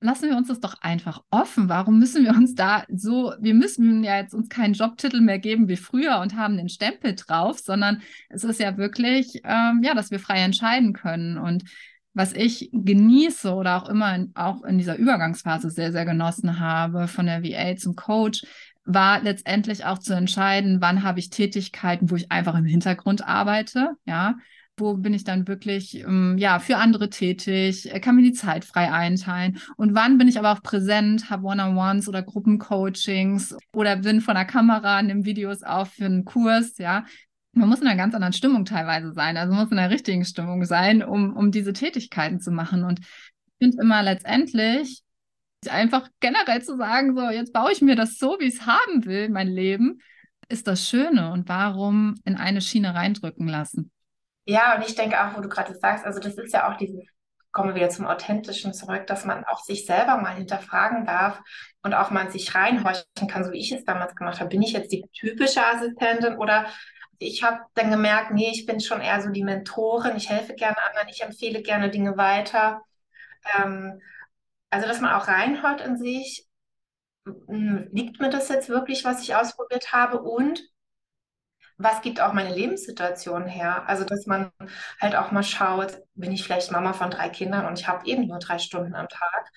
lassen 0.00 0.30
wir 0.30 0.36
uns 0.36 0.48
das 0.48 0.60
doch 0.60 0.80
einfach 0.80 1.22
offen. 1.30 1.68
Warum 1.68 1.98
müssen 1.98 2.24
wir 2.24 2.30
uns 2.32 2.54
da 2.54 2.84
so, 2.88 3.34
wir 3.38 3.54
müssen 3.54 4.02
ja 4.02 4.16
jetzt 4.16 4.34
uns 4.34 4.48
keinen 4.48 4.74
Jobtitel 4.74 5.20
mehr 5.20 5.38
geben 5.38 5.68
wie 5.68 5.76
früher 5.76 6.20
und 6.20 6.36
haben 6.36 6.56
den 6.56 6.68
Stempel 6.68 7.14
drauf, 7.14 7.58
sondern 7.58 8.02
es 8.30 8.44
ist 8.44 8.60
ja 8.60 8.76
wirklich, 8.78 9.42
ähm, 9.44 9.82
ja, 9.84 9.94
dass 9.94 10.10
wir 10.10 10.18
frei 10.18 10.38
entscheiden 10.42 10.94
können. 10.94 11.38
Und 11.38 11.64
was 12.12 12.32
ich 12.32 12.70
genieße 12.72 13.54
oder 13.54 13.76
auch 13.76 13.88
immer 13.88 14.14
in, 14.14 14.32
auch 14.34 14.62
in 14.64 14.78
dieser 14.78 14.96
Übergangsphase 14.96 15.70
sehr, 15.70 15.92
sehr 15.92 16.04
genossen 16.04 16.58
habe, 16.58 17.06
von 17.08 17.26
der 17.26 17.42
VA 17.42 17.76
zum 17.76 17.94
Coach, 17.94 18.42
war 18.84 19.22
letztendlich 19.22 19.84
auch 19.84 19.98
zu 19.98 20.14
entscheiden, 20.14 20.80
wann 20.80 21.02
habe 21.02 21.20
ich 21.20 21.30
Tätigkeiten, 21.30 22.10
wo 22.10 22.16
ich 22.16 22.32
einfach 22.32 22.56
im 22.56 22.64
Hintergrund 22.64 23.26
arbeite, 23.26 23.90
ja, 24.04 24.36
wo 24.76 24.94
bin 24.94 25.12
ich 25.12 25.24
dann 25.24 25.46
wirklich 25.46 26.00
ähm, 26.00 26.36
ja 26.38 26.58
für 26.58 26.78
andere 26.78 27.10
tätig, 27.10 27.90
kann 28.00 28.16
mir 28.16 28.22
die 28.22 28.32
Zeit 28.32 28.64
frei 28.64 28.90
einteilen? 28.90 29.58
Und 29.76 29.94
wann 29.94 30.18
bin 30.18 30.26
ich 30.26 30.38
aber 30.38 30.52
auch 30.52 30.62
präsent, 30.62 31.30
habe 31.30 31.46
One-on-Ones 31.46 32.08
oder 32.08 32.22
Gruppencoachings 32.22 33.56
oder 33.72 33.96
bin 33.96 34.20
von 34.20 34.34
der 34.34 34.46
Kamera, 34.46 35.02
nehme 35.02 35.24
Videos 35.24 35.62
auf 35.62 35.90
für 35.90 36.06
einen 36.06 36.24
Kurs, 36.24 36.78
ja, 36.78 37.04
man 37.52 37.68
muss 37.68 37.80
in 37.80 37.86
einer 37.86 37.96
ganz 37.96 38.14
anderen 38.14 38.32
Stimmung 38.32 38.64
teilweise 38.64 39.12
sein. 39.12 39.36
Also 39.36 39.52
man 39.52 39.62
muss 39.62 39.70
in 39.70 39.76
der 39.76 39.90
richtigen 39.90 40.24
Stimmung 40.24 40.64
sein, 40.64 41.02
um, 41.02 41.36
um 41.36 41.50
diese 41.50 41.72
Tätigkeiten 41.72 42.40
zu 42.40 42.50
machen. 42.50 42.84
Und 42.84 43.00
ich 43.00 43.52
finde 43.58 43.82
immer 43.82 44.02
letztendlich 44.02 45.02
einfach 45.68 46.08
generell 46.20 46.62
zu 46.62 46.76
sagen, 46.76 47.14
so, 47.16 47.28
jetzt 47.28 47.52
baue 47.52 47.72
ich 47.72 47.82
mir 47.82 47.96
das 47.96 48.16
so, 48.16 48.36
wie 48.38 48.44
ich 48.44 48.54
es 48.54 48.66
haben 48.66 49.04
will, 49.04 49.28
mein 49.28 49.48
Leben, 49.48 49.98
ist 50.48 50.66
das 50.66 50.88
Schöne. 50.88 51.32
Und 51.32 51.48
warum 51.48 52.14
in 52.24 52.36
eine 52.36 52.60
Schiene 52.60 52.94
reindrücken 52.94 53.48
lassen? 53.48 53.90
Ja, 54.46 54.76
und 54.76 54.86
ich 54.86 54.94
denke 54.94 55.20
auch, 55.22 55.36
wo 55.36 55.40
du 55.40 55.48
gerade 55.48 55.74
sagst, 55.74 56.04
also 56.04 56.18
das 56.18 56.34
ist 56.34 56.52
ja 56.52 56.70
auch 56.70 56.76
dieses, 56.76 57.04
kommen 57.52 57.68
wir 57.68 57.74
wieder 57.74 57.90
zum 57.90 58.06
Authentischen 58.06 58.72
zurück, 58.72 59.06
dass 59.06 59.24
man 59.24 59.44
auch 59.44 59.62
sich 59.62 59.86
selber 59.86 60.16
mal 60.16 60.34
hinterfragen 60.34 61.04
darf 61.04 61.40
und 61.82 61.94
auch 61.94 62.10
mal 62.10 62.30
sich 62.30 62.54
reinhorchen 62.54 63.28
kann, 63.28 63.44
so 63.44 63.52
wie 63.52 63.60
ich 63.60 63.72
es 63.72 63.84
damals 63.84 64.14
gemacht 64.14 64.40
habe. 64.40 64.50
Bin 64.50 64.62
ich 64.62 64.72
jetzt 64.72 64.92
die 64.92 65.04
typische 65.12 65.64
Assistentin 65.64 66.36
oder 66.36 66.66
ich 67.20 67.44
habe 67.44 67.60
dann 67.74 67.90
gemerkt, 67.92 68.32
nee, 68.32 68.50
ich 68.50 68.66
bin 68.66 68.80
schon 68.80 69.02
eher 69.02 69.22
so 69.22 69.30
die 69.30 69.44
Mentorin, 69.44 70.16
ich 70.16 70.30
helfe 70.30 70.54
gerne 70.54 70.78
anderen, 70.88 71.08
ich 71.10 71.22
empfehle 71.22 71.62
gerne 71.62 71.90
Dinge 71.90 72.16
weiter. 72.16 72.82
Ähm, 73.56 74.00
also, 74.70 74.88
dass 74.88 75.00
man 75.00 75.14
auch 75.14 75.28
reinhört 75.28 75.80
in 75.82 75.98
sich, 75.98 76.46
liegt 77.92 78.20
mir 78.20 78.30
das 78.30 78.48
jetzt 78.50 78.68
wirklich, 78.68 79.04
was 79.04 79.22
ich 79.22 79.34
ausprobiert 79.34 79.92
habe 79.92 80.20
und 80.22 80.60
was 81.78 82.02
gibt 82.02 82.20
auch 82.20 82.32
meine 82.32 82.54
Lebenssituation 82.54 83.46
her? 83.46 83.88
Also, 83.88 84.04
dass 84.04 84.26
man 84.26 84.50
halt 85.00 85.16
auch 85.16 85.30
mal 85.32 85.42
schaut, 85.42 85.98
bin 86.14 86.30
ich 86.32 86.44
vielleicht 86.44 86.70
Mama 86.72 86.92
von 86.92 87.10
drei 87.10 87.28
Kindern 87.30 87.66
und 87.66 87.78
ich 87.78 87.88
habe 87.88 88.06
eben 88.06 88.26
nur 88.28 88.38
drei 88.38 88.58
Stunden 88.58 88.94
am 88.94 89.08
Tag. 89.08 89.50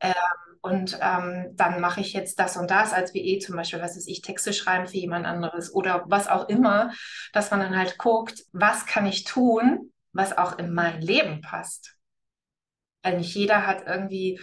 Ähm, 0.00 0.14
und 0.62 0.98
ähm, 1.00 1.52
dann 1.54 1.80
mache 1.80 2.00
ich 2.00 2.12
jetzt 2.12 2.38
das 2.38 2.56
und 2.56 2.70
das 2.70 2.92
als 2.92 3.14
WE 3.14 3.38
zum 3.38 3.56
Beispiel, 3.56 3.80
was 3.80 3.96
ist 3.96 4.08
ich, 4.08 4.20
Texte 4.20 4.52
schreiben 4.52 4.86
für 4.86 4.98
jemand 4.98 5.26
anderes 5.26 5.74
oder 5.74 6.04
was 6.06 6.28
auch 6.28 6.48
immer, 6.48 6.92
dass 7.32 7.50
man 7.50 7.60
dann 7.60 7.76
halt 7.76 7.96
guckt, 7.96 8.44
was 8.52 8.84
kann 8.84 9.06
ich 9.06 9.24
tun, 9.24 9.90
was 10.12 10.36
auch 10.36 10.58
in 10.58 10.74
mein 10.74 11.00
Leben 11.00 11.40
passt. 11.40 11.96
Weil 13.02 13.16
nicht 13.16 13.34
jeder 13.34 13.66
hat 13.66 13.86
irgendwie 13.86 14.38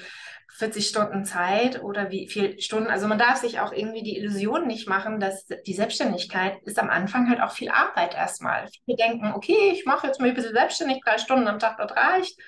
40 0.58 0.88
Stunden 0.88 1.24
Zeit 1.24 1.84
oder 1.84 2.10
wie 2.10 2.28
viele 2.28 2.60
Stunden. 2.60 2.89
Also 2.89 3.08
man 3.08 3.20
darf 3.20 3.38
sich 3.38 3.60
auch 3.60 3.72
irgendwie 3.72 4.02
die 4.02 4.17
Illusion 4.17 4.65
nicht 4.65 4.89
machen, 4.89 5.20
dass 5.20 5.46
die 5.46 5.74
Selbstständigkeit 5.74 6.58
ist 6.63 6.80
am 6.80 6.89
Anfang 6.89 7.30
halt 7.30 7.41
auch 7.41 7.52
viel 7.52 7.70
Arbeit 7.70 8.15
erstmal. 8.15 8.67
Viele 8.86 8.98
denken, 8.98 9.34
okay, 9.34 9.72
ich 9.72 9.86
mache 9.86 10.08
jetzt 10.08 10.20
mal 10.20 10.30
ein 10.30 10.34
bisschen 10.34 10.56
selbstständig, 10.56 11.02
drei 11.06 11.20
Stunden 11.20 11.48
am 11.48 11.60
Tag, 11.60 11.78
das 11.78 11.96
reicht. 11.96 12.39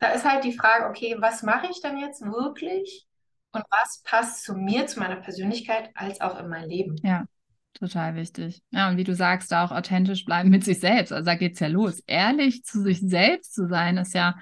Da 0.00 0.08
ist 0.12 0.24
halt 0.24 0.44
die 0.44 0.56
Frage, 0.56 0.86
okay, 0.86 1.16
was 1.18 1.42
mache 1.42 1.68
ich 1.70 1.80
denn 1.82 1.98
jetzt 1.98 2.22
wirklich? 2.22 3.06
Und 3.52 3.64
was 3.70 4.02
passt 4.02 4.44
zu 4.44 4.54
mir, 4.54 4.86
zu 4.86 4.98
meiner 4.98 5.16
Persönlichkeit, 5.16 5.90
als 5.94 6.20
auch 6.20 6.38
in 6.38 6.48
mein 6.48 6.68
Leben? 6.68 6.96
Ja, 7.02 7.26
total 7.74 8.14
wichtig. 8.14 8.62
Ja, 8.70 8.88
und 8.88 8.96
wie 8.96 9.04
du 9.04 9.14
sagst, 9.14 9.52
da 9.52 9.64
auch 9.64 9.72
authentisch 9.72 10.24
bleiben 10.24 10.50
mit 10.50 10.64
sich 10.64 10.80
selbst. 10.80 11.12
Also 11.12 11.24
da 11.24 11.34
geht 11.34 11.54
es 11.54 11.60
ja 11.60 11.68
los. 11.68 12.00
Ehrlich 12.06 12.64
zu 12.64 12.82
sich 12.82 13.00
selbst 13.00 13.54
zu 13.54 13.68
sein, 13.68 13.98
ist 13.98 14.14
ja 14.14 14.36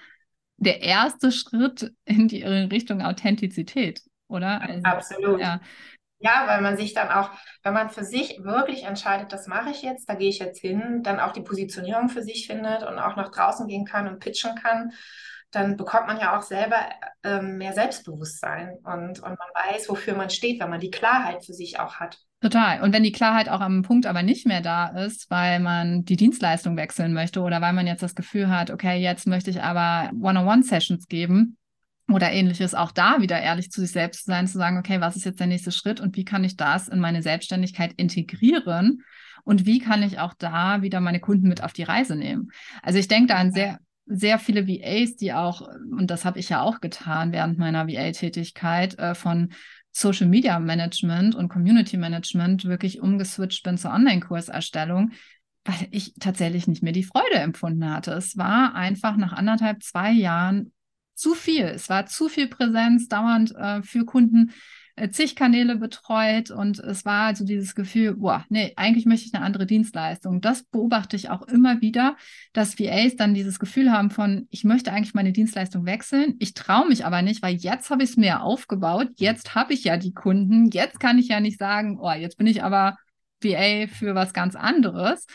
der 0.59 0.83
erste 0.83 1.33
Schritt 1.33 1.93
in 2.05 2.29
die 2.29 2.43
Richtung 2.43 3.03
Authentizität, 3.03 4.01
oder? 4.29 4.61
Also, 4.61 4.83
Absolut. 4.85 5.41
Ja. 5.41 5.61
ja, 6.19 6.45
weil 6.47 6.61
man 6.61 6.77
sich 6.77 6.95
dann 6.95 7.09
auch, 7.09 7.31
wenn 7.63 7.75
man 7.75 7.91
für 7.91 8.05
sich 8.05 8.41
wirklich 8.43 8.85
entscheidet, 8.85 9.33
das 9.33 9.47
mache 9.47 9.71
ich 9.71 9.83
jetzt, 9.83 10.09
da 10.09 10.15
gehe 10.15 10.29
ich 10.29 10.39
jetzt 10.39 10.61
hin, 10.61 11.03
dann 11.03 11.21
auch 11.21 11.33
die 11.33 11.43
Positionierung 11.43 12.09
für 12.09 12.23
sich 12.23 12.47
findet 12.47 12.83
und 12.83 12.99
auch 12.99 13.17
nach 13.17 13.31
draußen 13.31 13.67
gehen 13.69 13.85
kann 13.85 14.09
und 14.09 14.19
pitchen 14.19 14.55
kann 14.57 14.93
dann 15.51 15.77
bekommt 15.77 16.07
man 16.07 16.21
ja 16.21 16.37
auch 16.37 16.43
selber 16.43 16.77
ähm, 17.23 17.57
mehr 17.57 17.73
Selbstbewusstsein 17.73 18.77
und, 18.83 19.21
und 19.21 19.23
man 19.23 19.73
weiß, 19.73 19.89
wofür 19.89 20.15
man 20.15 20.31
steht, 20.31 20.61
wenn 20.61 20.71
man 20.71 20.81
die 20.81 20.91
Klarheit 20.91 21.45
für 21.45 21.55
sich 21.55 21.79
auch 21.79 21.97
hat. 21.97 22.19
Total. 22.41 22.83
Und 22.83 22.93
wenn 22.93 23.03
die 23.03 23.13
Klarheit 23.13 23.49
auch 23.49 23.61
am 23.61 23.83
Punkt 23.83 24.07
aber 24.07 24.23
nicht 24.23 24.47
mehr 24.47 24.61
da 24.61 24.89
ist, 24.89 25.31
weil 25.31 25.59
man 25.59 26.05
die 26.05 26.17
Dienstleistung 26.17 26.77
wechseln 26.77 27.13
möchte 27.13 27.41
oder 27.41 27.61
weil 27.61 27.73
man 27.73 27.87
jetzt 27.87 28.03
das 28.03 28.15
Gefühl 28.15 28.49
hat, 28.49 28.71
okay, 28.71 29.01
jetzt 29.01 29.27
möchte 29.27 29.51
ich 29.51 29.63
aber 29.63 30.11
One-on-One-Sessions 30.21 31.09
geben, 31.09 31.59
oder 32.11 32.33
ähnliches, 32.33 32.75
auch 32.75 32.91
da 32.91 33.21
wieder 33.21 33.39
ehrlich 33.39 33.71
zu 33.71 33.81
sich 33.81 33.93
selbst 33.93 34.25
zu 34.25 34.31
sein, 34.31 34.47
zu 34.47 34.57
sagen, 34.57 34.79
okay, 34.79 35.01
was 35.01 35.17
ist 35.17 35.25
jetzt 35.25 35.41
der 35.41 35.47
nächste 35.47 35.73
Schritt 35.73 36.01
und 36.01 36.17
wie 36.17 36.25
kann 36.25 36.43
ich 36.43 36.57
das 36.57 36.89
in 36.89 37.01
meine 37.01 37.23
Selbstständigkeit 37.23 37.93
integrieren 37.97 39.03
und 39.45 39.67
wie 39.67 39.79
kann 39.79 40.03
ich 40.03 40.19
auch 40.19 40.35
da 40.35 40.83
wieder 40.83 41.01
meine 41.01 41.21
Kunden 41.21 41.49
mit 41.49 41.63
auf 41.63 41.73
die 41.73 41.83
Reise 41.83 42.17
nehmen? 42.17 42.51
Also 42.83 42.99
ich 42.99 43.09
denke 43.09 43.29
da 43.29 43.37
an 43.37 43.53
sehr 43.53 43.79
sehr 44.09 44.39
viele 44.39 44.67
VAs, 44.67 45.17
die 45.17 45.33
auch, 45.33 45.61
und 45.61 46.11
das 46.11 46.25
habe 46.25 46.39
ich 46.39 46.49
ja 46.49 46.63
auch 46.63 46.81
getan 46.81 47.33
während 47.33 47.59
meiner 47.59 47.87
VA-Tätigkeit, 47.87 48.99
äh, 48.99 49.15
von 49.15 49.53
Social 49.93 50.27
Media 50.27 50.59
Management 50.59 51.35
und 51.35 51.49
Community 51.49 51.97
Management 51.97 52.65
wirklich 52.65 53.01
umgeswitcht 53.01 53.63
bin 53.63 53.79
zur 53.79 53.93
Online-Kurserstellung, 53.93 55.13
weil 55.65 55.89
ich 55.91 56.15
tatsächlich 56.21 56.67
nicht 56.67 56.83
mehr 56.83 56.93
die 56.93 57.05
Freude 57.05 57.37
empfunden 57.37 57.91
hatte. 57.91 58.13
Es 58.13 58.37
war 58.37 58.75
einfach 58.75 59.17
nach 59.17 59.33
anderthalb, 59.33 59.83
zwei 59.83 60.13
Jahren 60.13 60.73
zu 61.15 61.35
viel. 61.35 61.65
Es 61.65 61.89
war 61.89 62.07
zu 62.07 62.29
viel 62.29 62.49
Präsenz 62.49 63.09
dauernd 63.09 63.55
äh, 63.57 63.83
für 63.83 64.05
Kunden 64.05 64.53
zig 65.11 65.37
Kanäle 65.37 65.77
betreut 65.77 66.51
und 66.51 66.79
es 66.79 67.05
war 67.05 67.27
also 67.27 67.45
dieses 67.45 67.75
Gefühl, 67.75 68.17
boah, 68.17 68.45
nee, 68.49 68.73
eigentlich 68.77 69.07
möchte 69.07 69.27
ich 69.27 69.35
eine 69.35 69.45
andere 69.45 69.67
Dienstleistung. 69.67 70.41
Das 70.41 70.65
beobachte 70.65 71.17
ich 71.17 71.31
auch 71.31 71.43
immer 71.43 71.81
wieder, 71.81 72.17
dass 72.53 72.79
VAs 72.79 73.17
dann 73.17 73.35
dieses 73.35 73.59
Gefühl 73.59 73.93
haben 73.93 74.11
von, 74.11 74.47
ich 74.51 74.65
möchte 74.65 74.93
eigentlich 74.93 75.15
meine 75.15 75.33
Dienstleistung 75.33 75.87
wechseln, 75.87 76.35
ich 76.39 76.55
traue 76.55 76.89
mich 76.89 77.05
aber 77.05 77.23
nicht, 77.23 77.43
weil 77.43 77.55
jetzt 77.55 77.91
habe 77.91 78.03
ich 78.03 78.11
es 78.11 78.17
mir 78.17 78.43
aufgebaut, 78.43 79.09
jetzt 79.17 79.55
habe 79.55 79.73
ich 79.73 79.85
ja 79.85 79.97
die 79.97 80.13
Kunden, 80.13 80.71
jetzt 80.71 81.01
kann 81.01 81.19
ich 81.19 81.29
ja 81.29 81.41
nicht 81.41 81.59
sagen, 81.59 81.99
oh, 82.01 82.13
jetzt 82.13 82.37
bin 82.37 82.47
ich 82.47 82.63
aber 82.63 82.97
VA 83.43 83.87
für 83.87 84.15
was 84.15 84.33
ganz 84.33 84.57
anderes. 84.57 85.27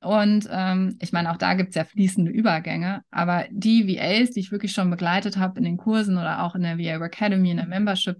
Und 0.00 0.48
ähm, 0.50 0.96
ich 1.00 1.12
meine, 1.12 1.30
auch 1.32 1.36
da 1.36 1.54
gibt 1.54 1.70
es 1.70 1.74
ja 1.74 1.84
fließende 1.84 2.30
Übergänge, 2.30 3.02
aber 3.10 3.46
die 3.50 3.88
VAs, 3.88 4.30
die 4.30 4.40
ich 4.40 4.52
wirklich 4.52 4.72
schon 4.72 4.90
begleitet 4.90 5.38
habe 5.38 5.58
in 5.58 5.64
den 5.64 5.76
Kursen 5.76 6.18
oder 6.18 6.42
auch 6.42 6.54
in 6.54 6.62
der 6.62 6.78
VA 6.78 7.04
Academy, 7.04 7.50
in 7.50 7.56
der 7.56 7.66
Membership, 7.66 8.16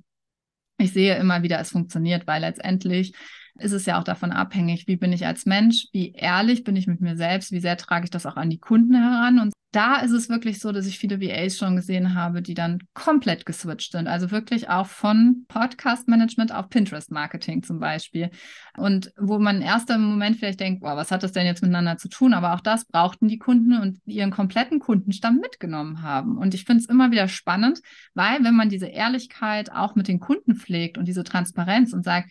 ich 0.79 0.93
sehe 0.93 1.17
immer 1.17 1.43
wieder, 1.43 1.61
es 1.61 1.71
funktioniert, 1.71 2.27
weil 2.27 2.41
letztendlich 2.41 3.12
ist 3.59 3.73
es 3.73 3.87
ja 3.87 3.99
auch 3.99 4.05
davon 4.05 4.31
abhängig, 4.33 4.87
wie 4.87 4.97
bin 4.97 5.12
ich 5.12 5.27
als 5.27 5.45
Mensch, 5.45 5.88
wie 5.93 6.12
ehrlich 6.12 6.64
bin 6.64 6.77
ich 6.77 6.87
mit 6.87 7.01
mir 7.01 7.17
selbst, 7.17 7.51
wie 7.51 7.61
sehr 7.61 7.77
trage 7.77 8.05
ich 8.05 8.11
das 8.11 8.27
auch 8.27 8.37
an 8.37 8.51
die 8.51 8.61
Kunden 8.61 8.95
heran. 8.95 9.41
Und 9.41 9.53
da 9.70 9.96
ist 9.96 10.12
es 10.12 10.31
wirklich 10.31 10.61
so, 10.61 10.72
dass 10.72 10.87
ich 10.87 10.98
viele 10.98 11.20
VAs 11.20 11.59
schon 11.59 11.76
gesehen 11.76 12.14
habe, 12.14 12.40
die 12.40 12.54
dann 12.54 12.78
komplett 12.94 13.44
geswitcht 13.44 13.92
sind. 13.92 14.09
Also 14.09 14.31
wirklich 14.31 14.70
auch 14.70 14.87
von 14.87 15.44
Podcast-Management 15.48 16.54
auf 16.54 16.70
Pinterest-Marketing 16.70 17.62
zum 17.62 17.78
Beispiel. 17.78 18.31
Und 18.78 19.12
wo 19.18 19.38
man 19.38 19.57
im 19.57 19.62
ersten 19.62 20.00
Moment 20.00 20.37
vielleicht 20.37 20.61
denkt, 20.61 20.81
boah, 20.81 20.96
was 20.96 21.11
hat 21.11 21.22
das 21.22 21.33
denn 21.33 21.44
jetzt 21.44 21.61
miteinander 21.61 21.98
zu 21.98 22.09
tun? 22.09 22.33
Aber 22.33 22.54
auch 22.54 22.61
das 22.61 22.87
brauchten 22.87 23.28
die 23.28 23.38
Kunden 23.38 23.78
und 23.78 24.00
ihren 24.07 24.31
kompletten 24.31 24.78
Kundenstamm 24.78 25.37
mitgenommen 25.37 26.00
haben. 26.00 26.38
Und 26.38 26.54
ich 26.54 26.64
finde 26.64 26.83
es 26.83 26.88
immer 26.88 27.11
wieder 27.11 27.28
spannend, 27.28 27.81
weil 28.14 28.42
wenn 28.44 28.57
man 28.57 28.70
diese 28.70 28.87
Ehrlichkeit 28.87 29.70
auch 29.70 29.94
mit 29.94 30.09
den 30.09 30.18
Kunden 30.18 30.54
pflegt 30.54 30.96
und 30.96 31.07
diese 31.07 31.24
Transparenz 31.24 31.92
und 31.92 32.04
sagt, 32.04 32.31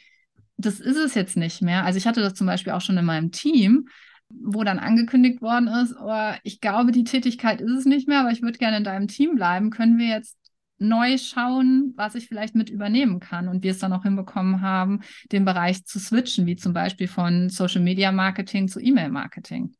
das 0.57 0.79
ist 0.79 0.97
es 0.97 1.13
jetzt 1.13 1.37
nicht 1.37 1.61
mehr. 1.61 1.85
Also 1.85 1.97
ich 1.97 2.07
hatte 2.07 2.21
das 2.21 2.33
zum 2.33 2.47
Beispiel 2.47 2.73
auch 2.73 2.81
schon 2.81 2.97
in 2.97 3.05
meinem 3.05 3.31
Team, 3.31 3.87
wo 4.29 4.63
dann 4.63 4.79
angekündigt 4.79 5.41
worden 5.41 5.67
ist, 5.67 5.95
oh, 5.99 6.33
ich 6.43 6.59
glaube, 6.59 6.91
die 6.91 7.03
Tätigkeit 7.03 7.61
ist 7.61 7.71
es 7.71 7.85
nicht 7.85 8.07
mehr, 8.07 8.19
aber 8.19 8.31
ich 8.31 8.41
würde 8.41 8.57
gerne 8.57 8.77
in 8.77 8.83
deinem 8.83 9.07
Team 9.07 9.35
bleiben. 9.35 9.69
Können 9.69 9.97
wir 9.97 10.07
jetzt 10.07 10.37
neu 10.79 11.17
schauen, 11.17 11.93
was 11.95 12.15
ich 12.15 12.27
vielleicht 12.27 12.55
mit 12.55 12.69
übernehmen 12.69 13.19
kann 13.19 13.47
und 13.47 13.63
wir 13.63 13.71
es 13.71 13.79
dann 13.79 13.93
auch 13.93 14.03
hinbekommen 14.03 14.61
haben, 14.61 15.01
den 15.31 15.45
Bereich 15.45 15.85
zu 15.85 15.99
switchen, 15.99 16.45
wie 16.45 16.55
zum 16.55 16.73
Beispiel 16.73 17.07
von 17.07 17.49
Social 17.49 17.81
Media 17.81 18.11
Marketing 18.11 18.67
zu 18.67 18.79
E-Mail 18.79 19.09
Marketing. 19.09 19.75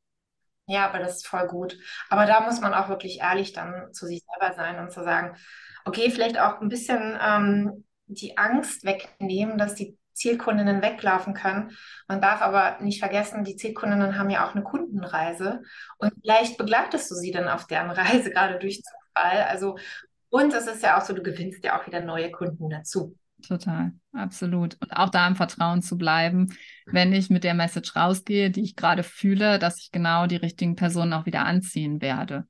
Ja, 0.66 0.90
aber 0.90 1.00
das 1.00 1.18
ist 1.18 1.28
voll 1.28 1.48
gut. 1.48 1.78
Aber 2.10 2.26
da 2.26 2.42
muss 2.42 2.60
man 2.60 2.74
auch 2.74 2.90
wirklich 2.90 3.20
ehrlich 3.20 3.54
dann 3.54 3.94
zu 3.94 4.06
sich 4.06 4.24
selber 4.24 4.56
sein 4.56 4.80
und 4.80 4.92
zu 4.92 5.04
sagen, 5.04 5.38
okay, 5.86 6.10
vielleicht 6.10 6.40
auch 6.40 6.62
ein 6.62 6.68
bisschen 6.68 7.18
ähm, 7.22 7.86
die 8.08 8.38
Angst 8.38 8.84
wegnehmen, 8.84 9.58
dass 9.58 9.76
die 9.76 9.98
Zielkundinnen 10.18 10.82
weglaufen 10.82 11.34
können. 11.34 11.72
Man 12.08 12.22
darf 12.22 12.42
aber 12.42 12.78
nicht 12.82 13.00
vergessen, 13.00 13.44
die 13.44 13.56
Zielkundinnen 13.56 14.18
haben 14.18 14.30
ja 14.30 14.48
auch 14.48 14.56
eine 14.56 14.64
Kundenreise 14.64 15.62
und 15.98 16.12
vielleicht 16.22 16.58
begleitest 16.58 17.10
du 17.10 17.16
sie 17.16 17.32
dann 17.32 17.48
auf 17.48 17.68
deren 17.68 17.92
Reise 17.92 18.32
gerade 18.32 18.60
durch 18.60 18.82
Zufall. 18.84 19.44
Also 19.50 19.78
und 20.30 20.54
es 20.54 20.68
ist 20.68 20.84
ja 20.84 20.98
auch 20.98 21.06
so, 21.06 21.14
du 21.14 21.24
gewinnst 21.24 21.64
ja 21.64 21.80
auch 21.80 21.88
wieder 21.88 22.02
neue 22.02 22.32
Kunden 22.32 22.70
dazu. 22.70 23.16
Total, 23.48 23.92
absolut. 24.14 24.78
Und 24.82 24.92
auch 24.98 25.10
da 25.10 25.28
im 25.28 25.36
Vertrauen 25.36 25.82
zu 25.82 25.98
bleiben, 25.98 26.54
wenn 26.88 27.14
ich 27.14 27.30
mit 27.30 27.44
der 27.44 27.54
Message 27.54 27.96
rausgehe, 27.96 28.50
die 28.50 28.64
ich 28.64 28.76
gerade 28.76 29.04
fühle, 29.04 29.60
dass 29.60 29.80
ich 29.80 29.92
genau 29.92 30.26
die 30.26 30.38
richtigen 30.38 30.76
Personen 30.76 31.14
auch 31.14 31.26
wieder 31.26 31.46
anziehen 31.46 32.02
werde. 32.02 32.48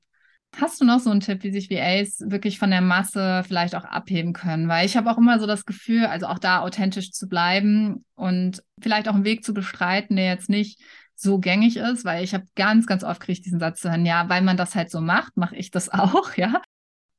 Hast 0.56 0.80
du 0.80 0.84
noch 0.84 0.98
so 0.98 1.10
einen 1.10 1.20
Tipp, 1.20 1.44
wie 1.44 1.52
sich 1.52 1.70
VAs 1.70 2.20
wirklich 2.30 2.58
von 2.58 2.70
der 2.70 2.80
Masse 2.80 3.44
vielleicht 3.46 3.74
auch 3.74 3.84
abheben 3.84 4.32
können? 4.32 4.68
Weil 4.68 4.86
ich 4.86 4.96
habe 4.96 5.10
auch 5.10 5.18
immer 5.18 5.38
so 5.38 5.46
das 5.46 5.64
Gefühl, 5.64 6.06
also 6.06 6.26
auch 6.26 6.38
da 6.38 6.60
authentisch 6.60 7.12
zu 7.12 7.28
bleiben 7.28 8.04
und 8.14 8.62
vielleicht 8.80 9.08
auch 9.08 9.14
einen 9.14 9.24
Weg 9.24 9.44
zu 9.44 9.54
bestreiten, 9.54 10.16
der 10.16 10.26
jetzt 10.26 10.48
nicht 10.48 10.80
so 11.14 11.38
gängig 11.38 11.76
ist, 11.76 12.04
weil 12.04 12.24
ich 12.24 12.34
habe 12.34 12.46
ganz, 12.54 12.86
ganz 12.86 13.04
oft 13.04 13.20
kriege 13.20 13.32
ich 13.32 13.42
diesen 13.42 13.60
Satz 13.60 13.80
zu 13.80 13.90
hören, 13.90 14.06
ja, 14.06 14.28
weil 14.28 14.42
man 14.42 14.56
das 14.56 14.74
halt 14.74 14.90
so 14.90 15.00
macht, 15.00 15.36
mache 15.36 15.56
ich 15.56 15.70
das 15.70 15.88
auch, 15.92 16.34
ja. 16.36 16.62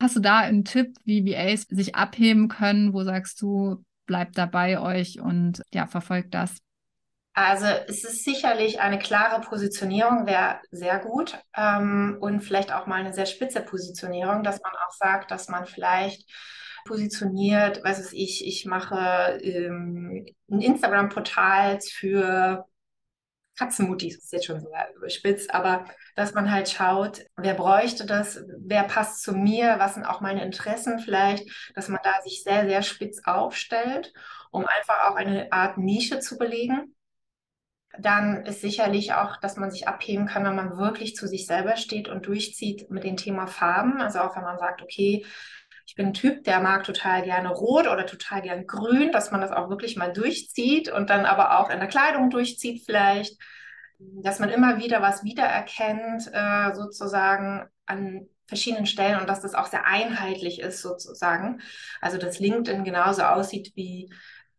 Hast 0.02 0.16
du 0.16 0.22
da 0.22 0.40
einen 0.40 0.64
Tipp, 0.64 0.98
wie 1.04 1.26
VAs 1.26 1.64
sich 1.64 1.96
abheben 1.96 2.48
können? 2.48 2.94
Wo 2.94 3.04
sagst 3.04 3.42
du, 3.42 3.84
bleibt 4.06 4.38
da 4.38 4.46
bei 4.46 4.80
euch 4.80 5.20
und 5.20 5.62
ja, 5.74 5.88
verfolgt 5.88 6.34
das? 6.34 6.58
Also 7.42 7.68
es 7.88 8.04
ist 8.04 8.26
sicherlich 8.26 8.82
eine 8.82 9.00
klare 9.00 9.40
Positionierung, 9.40 10.26
wäre 10.26 10.60
sehr 10.72 11.00
gut 11.00 11.42
ähm, 11.56 12.18
und 12.20 12.42
vielleicht 12.42 12.74
auch 12.74 12.86
mal 12.86 13.00
eine 13.00 13.14
sehr 13.14 13.26
spitze 13.26 13.62
Positionierung, 13.62 14.44
dass 14.44 14.62
man 14.62 14.74
auch 14.74 14.92
sagt, 14.92 15.32
dass 15.32 15.48
man 15.48 15.66
vielleicht 15.66 16.30
positioniert, 16.86 17.82
was 17.86 18.00
weiß 18.00 18.12
ich, 18.12 18.46
ich 18.46 18.66
mache 18.66 19.40
ähm, 19.42 20.26
ein 20.52 20.60
Instagram-Portal 20.60 21.80
für 21.82 22.66
Katzenmutis, 23.58 24.18
ist 24.18 24.34
jetzt 24.34 24.46
schon 24.46 24.60
so 24.60 24.68
überspitzt, 24.98 25.54
aber 25.54 25.86
dass 26.18 26.34
man 26.34 26.52
halt 26.52 26.70
schaut, 26.70 27.22
wer 27.38 27.54
bräuchte 27.54 28.06
das, 28.06 28.44
wer 28.60 28.84
passt 28.84 29.24
zu 29.24 29.32
mir, 29.32 29.76
was 29.80 29.94
sind 29.94 30.04
auch 30.04 30.20
meine 30.20 30.44
Interessen 30.44 31.00
vielleicht, 31.00 31.50
dass 31.74 31.88
man 31.88 32.02
da 32.04 32.22
sich 32.22 32.44
sehr, 32.44 32.68
sehr 32.68 32.82
spitz 32.82 33.22
aufstellt, 33.24 34.12
um 34.52 34.66
einfach 34.66 35.10
auch 35.10 35.16
eine 35.16 35.54
Art 35.54 35.78
Nische 35.78 36.20
zu 36.20 36.38
belegen. 36.38 36.96
Dann 37.98 38.46
ist 38.46 38.62
sicherlich 38.62 39.14
auch, 39.14 39.38
dass 39.38 39.58
man 39.58 39.72
sich 39.72 39.88
abheben 39.88 40.28
kann, 40.28 40.44
wenn 40.46 40.56
man 40.56 40.78
wirklich 40.78 41.16
zu 41.16 41.28
sich 41.28 41.48
selber 41.48 41.76
steht 41.76 42.08
und 42.08 42.28
durchzieht 42.28 42.90
mit 42.92 43.04
dem 43.04 43.18
Thema 43.18 43.48
Farben. 43.48 44.00
Also 44.00 44.20
auch 44.20 44.36
wenn 44.36 44.44
man 44.44 44.60
sagt, 44.60 44.82
okay, 44.82 45.26
ich 45.86 45.96
bin 45.96 46.08
ein 46.08 46.14
Typ, 46.14 46.44
der 46.44 46.60
mag 46.60 46.84
total 46.84 47.24
gerne 47.24 47.50
rot 47.50 47.88
oder 47.88 48.06
total 48.06 48.44
gern 48.44 48.68
grün, 48.68 49.12
dass 49.12 49.32
man 49.32 49.42
das 49.42 49.52
auch 49.52 49.70
wirklich 49.70 49.98
mal 49.98 50.14
durchzieht 50.14 50.92
und 50.92 51.10
dann 51.10 51.26
aber 51.26 51.60
auch 51.60 51.72
in 51.72 51.80
der 51.80 51.88
Kleidung 51.88 52.30
durchzieht 52.30 52.84
vielleicht, 52.86 53.36
dass 53.98 54.40
man 54.40 54.50
immer 54.50 54.78
wieder 54.78 55.02
was 55.02 55.24
wiedererkennt, 55.24 56.30
äh, 56.32 56.76
sozusagen 56.76 57.68
an 57.88 58.28
verschiedenen 58.46 58.86
Stellen 58.86 59.20
und 59.20 59.28
dass 59.28 59.42
das 59.42 59.56
auch 59.56 59.68
sehr 59.68 59.86
einheitlich 59.86 60.60
ist 60.60 60.82
sozusagen. 60.82 61.62
Also 62.02 62.18
dass 62.18 62.40
LinkedIn 62.40 62.84
genauso 62.84 63.24
aussieht 63.24 63.72
wie 63.76 64.12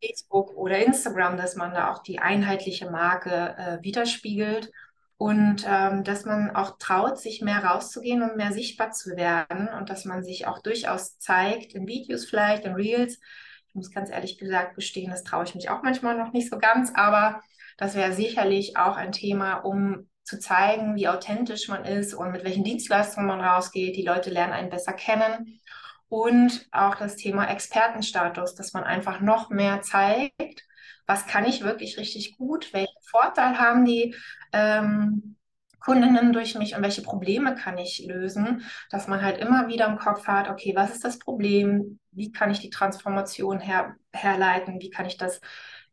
Facebook 0.03 0.57
oder 0.57 0.79
Instagram, 0.79 1.37
dass 1.37 1.57
man 1.57 1.73
da 1.73 1.93
auch 1.93 2.03
die 2.03 2.19
einheitliche 2.19 2.91
Marke 2.91 3.55
äh, 3.59 3.83
widerspiegelt 3.83 4.71
und 5.17 5.67
ähm, 5.69 6.03
dass 6.03 6.25
man 6.25 6.57
auch 6.57 6.79
traut, 6.79 7.19
sich 7.19 7.43
mehr 7.43 7.63
rauszugehen 7.63 8.23
und 8.23 8.37
mehr 8.37 8.53
sichtbar 8.53 8.91
zu 8.93 9.17
werden 9.17 9.69
und 9.69 9.91
dass 9.91 10.07
man 10.07 10.25
sich 10.25 10.47
auch 10.47 10.61
durchaus 10.61 11.19
zeigt, 11.19 11.75
in 11.75 11.87
Videos 11.87 12.25
vielleicht, 12.25 12.65
in 12.65 12.75
Reels. 12.75 13.21
Ich 13.69 13.75
muss 13.75 13.91
ganz 13.91 14.11
ehrlich 14.11 14.39
gesagt 14.39 14.77
gestehen, 14.77 15.11
das 15.11 15.23
traue 15.23 15.45
ich 15.45 15.55
mich 15.55 15.69
auch 15.69 15.83
manchmal 15.83 16.17
noch 16.17 16.33
nicht 16.33 16.51
so 16.51 16.59
ganz, 16.59 16.91
aber 16.95 17.43
das 17.77 17.95
wäre 17.95 18.13
sicherlich 18.13 18.77
auch 18.77 18.97
ein 18.97 19.13
Thema, 19.13 19.57
um 19.57 20.09
zu 20.25 20.39
zeigen, 20.39 20.97
wie 20.97 21.09
authentisch 21.09 21.69
man 21.69 21.85
ist 21.85 22.15
und 22.15 22.33
mit 22.33 22.45
welchen 22.45 22.65
Dienstleistungen 22.65 23.27
man 23.27 23.41
rausgeht. 23.41 23.97
Die 23.97 24.05
Leute 24.05 24.31
lernen 24.31 24.53
einen 24.53 24.71
besser 24.71 24.93
kennen. 24.93 25.61
Und 26.11 26.67
auch 26.73 26.97
das 26.97 27.15
Thema 27.15 27.49
Expertenstatus, 27.49 28.57
dass 28.57 28.73
man 28.73 28.83
einfach 28.83 29.21
noch 29.21 29.49
mehr 29.49 29.81
zeigt, 29.81 30.65
was 31.07 31.27
kann 31.27 31.45
ich 31.45 31.63
wirklich 31.63 31.99
richtig 31.99 32.37
gut, 32.37 32.73
welchen 32.73 33.01
Vorteil 33.09 33.59
haben 33.59 33.85
die 33.85 34.15
ähm, 34.53 35.37
Kundinnen 35.79 36.33
durch 36.33 36.57
mich 36.57 36.75
und 36.75 36.83
welche 36.83 37.03
Probleme 37.03 37.55
kann 37.55 37.79
ich 37.79 38.05
lösen, 38.07 38.65
dass 38.91 39.07
man 39.07 39.23
halt 39.23 39.39
immer 39.39 39.69
wieder 39.69 39.87
im 39.87 39.99
Kopf 39.99 40.27
hat, 40.27 40.51
okay, 40.51 40.73
was 40.75 40.91
ist 40.91 41.05
das 41.05 41.21
Problem, 41.21 42.01
wie 42.11 42.33
kann 42.33 42.51
ich 42.51 42.59
die 42.59 42.71
Transformation 42.71 43.61
her 43.61 43.95
herleiten, 44.13 44.81
wie 44.81 44.91
kann 44.91 45.07
ich 45.07 45.17
das 45.17 45.41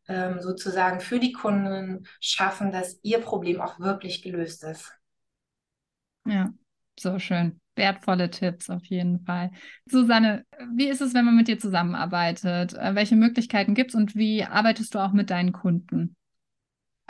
ähm, 0.08 0.40
sozusagen 0.40 0.98
für 0.98 1.20
die 1.20 1.32
Kunden 1.32 2.08
schaffen, 2.20 2.72
dass 2.72 2.98
ihr 3.02 3.20
Problem 3.20 3.60
auch 3.60 3.78
wirklich 3.78 4.22
gelöst 4.22 4.64
ist. 4.64 4.92
Ja, 6.26 6.52
so 6.98 7.20
schön 7.20 7.60
wertvolle 7.78 8.30
Tipps 8.30 8.68
auf 8.68 8.84
jeden 8.84 9.20
Fall. 9.24 9.50
Susanne, 9.86 10.44
wie 10.76 10.88
ist 10.88 11.00
es, 11.00 11.14
wenn 11.14 11.24
man 11.24 11.36
mit 11.36 11.48
dir 11.48 11.58
zusammenarbeitet? 11.58 12.74
Äh, 12.74 12.94
welche 12.94 13.16
Möglichkeiten 13.16 13.74
gibt 13.74 13.90
es 13.90 13.94
und 13.94 14.14
wie 14.14 14.44
arbeitest 14.44 14.94
du 14.94 14.98
auch 14.98 15.12
mit 15.12 15.30
deinen 15.30 15.52
Kunden? 15.52 16.16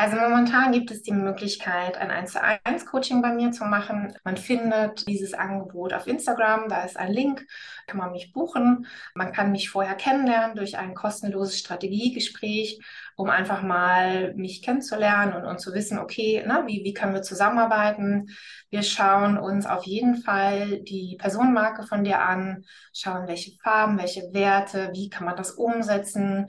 Also 0.01 0.17
momentan 0.17 0.71
gibt 0.71 0.93
es 0.93 1.03
die 1.03 1.11
Möglichkeit, 1.11 1.99
ein 1.99 2.13
1 2.13 2.31
zu 2.35 2.41
1 2.41 2.87
Coaching 2.87 3.21
bei 3.21 3.33
mir 3.33 3.51
zu 3.51 3.65
machen. 3.65 4.17
Man 4.23 4.37
findet 4.37 5.09
dieses 5.09 5.35
Angebot 5.35 5.93
auf 5.93 6.07
Instagram, 6.07 6.69
da 6.69 6.85
ist 6.85 6.97
ein 6.97 7.13
Link, 7.13 7.45
kann 7.89 7.99
man 7.99 8.13
mich 8.13 8.33
buchen. 8.33 8.87
Man 9.17 9.33
kann 9.33 9.51
mich 9.51 9.71
vorher 9.71 9.97
kennenlernen 9.97 10.55
durch 10.55 10.79
ein 10.79 10.95
kostenloses 10.95 11.59
Strategiegespräch, 11.59 12.81
um 13.17 13.29
einfach 13.29 13.63
mal 13.63 14.35
mich 14.35 14.63
kennenzulernen 14.63 15.33
und, 15.33 15.45
und 15.45 15.59
zu 15.59 15.75
wissen, 15.75 15.99
okay, 15.99 16.45
na, 16.47 16.65
wie, 16.69 16.85
wie 16.85 16.95
können 16.95 17.15
wir 17.15 17.23
zusammenarbeiten. 17.23 18.29
Wir 18.71 18.85
schauen 18.85 19.37
uns 19.37 19.67
auf 19.67 19.83
jeden 19.83 20.23
Fall 20.23 20.81
die 20.83 21.17
Personenmarke 21.19 21.85
von 21.89 22.05
dir 22.05 22.21
an, 22.21 22.65
schauen, 22.93 23.27
welche 23.27 23.51
Farben, 23.65 23.99
welche 23.99 24.33
Werte, 24.33 24.93
wie 24.95 25.11
kann 25.11 25.27
man 25.27 25.35
das 25.35 25.51
umsetzen, 25.51 26.47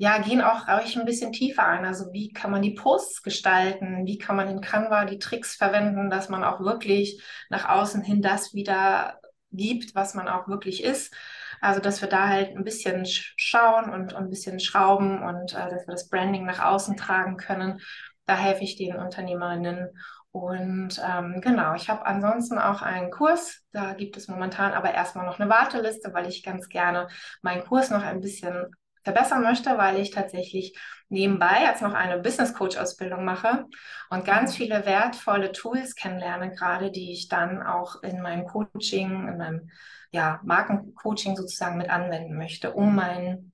ja, 0.00 0.16
gehen 0.16 0.40
auch 0.40 0.66
euch 0.66 0.96
ein 0.98 1.04
bisschen 1.04 1.30
tiefer 1.30 1.66
ein. 1.66 1.84
Also 1.84 2.10
wie 2.10 2.32
kann 2.32 2.50
man 2.50 2.62
die 2.62 2.70
Posts 2.70 3.22
gestalten? 3.22 4.06
Wie 4.06 4.16
kann 4.16 4.34
man 4.34 4.48
in 4.48 4.62
Canva 4.62 5.04
die 5.04 5.18
Tricks 5.18 5.56
verwenden, 5.56 6.08
dass 6.08 6.30
man 6.30 6.42
auch 6.42 6.60
wirklich 6.60 7.22
nach 7.50 7.68
außen 7.68 8.00
hin 8.00 8.22
das 8.22 8.54
wieder 8.54 9.20
gibt, 9.52 9.94
was 9.94 10.14
man 10.14 10.26
auch 10.26 10.48
wirklich 10.48 10.82
ist. 10.82 11.14
Also 11.60 11.82
dass 11.82 12.00
wir 12.00 12.08
da 12.08 12.28
halt 12.28 12.56
ein 12.56 12.64
bisschen 12.64 13.04
schauen 13.04 13.90
und, 13.92 14.14
und 14.14 14.22
ein 14.24 14.30
bisschen 14.30 14.58
schrauben 14.58 15.22
und 15.22 15.52
äh, 15.52 15.68
dass 15.68 15.86
wir 15.86 15.92
das 15.92 16.08
Branding 16.08 16.46
nach 16.46 16.64
außen 16.64 16.96
tragen 16.96 17.36
können. 17.36 17.80
Da 18.24 18.38
helfe 18.38 18.64
ich 18.64 18.76
den 18.76 18.96
Unternehmerinnen. 18.96 19.90
Und 20.32 20.98
ähm, 21.06 21.42
genau, 21.42 21.74
ich 21.74 21.90
habe 21.90 22.06
ansonsten 22.06 22.58
auch 22.58 22.80
einen 22.80 23.10
Kurs. 23.10 23.60
Da 23.72 23.92
gibt 23.92 24.16
es 24.16 24.28
momentan 24.28 24.72
aber 24.72 24.94
erstmal 24.94 25.26
noch 25.26 25.38
eine 25.38 25.50
Warteliste, 25.50 26.14
weil 26.14 26.26
ich 26.26 26.42
ganz 26.42 26.70
gerne 26.70 27.08
meinen 27.42 27.64
Kurs 27.64 27.90
noch 27.90 28.02
ein 28.02 28.22
bisschen 28.22 28.74
verbessern 29.02 29.42
möchte, 29.42 29.76
weil 29.78 29.98
ich 29.98 30.10
tatsächlich 30.10 30.76
nebenbei 31.08 31.62
jetzt 31.64 31.82
noch 31.82 31.94
eine 31.94 32.18
Business 32.18 32.54
Coach 32.54 32.76
Ausbildung 32.76 33.24
mache 33.24 33.66
und 34.10 34.24
ganz 34.24 34.54
viele 34.54 34.86
wertvolle 34.86 35.52
Tools 35.52 35.94
kennenlerne, 35.94 36.54
gerade 36.54 36.90
die 36.90 37.12
ich 37.12 37.28
dann 37.28 37.62
auch 37.62 38.02
in 38.02 38.20
meinem 38.20 38.46
Coaching, 38.46 39.28
in 39.28 39.38
meinem 39.38 39.70
ja, 40.12 40.40
Markencoaching 40.44 41.36
sozusagen 41.36 41.78
mit 41.78 41.90
anwenden 41.90 42.36
möchte, 42.36 42.72
um 42.72 42.94
meinen 42.94 43.52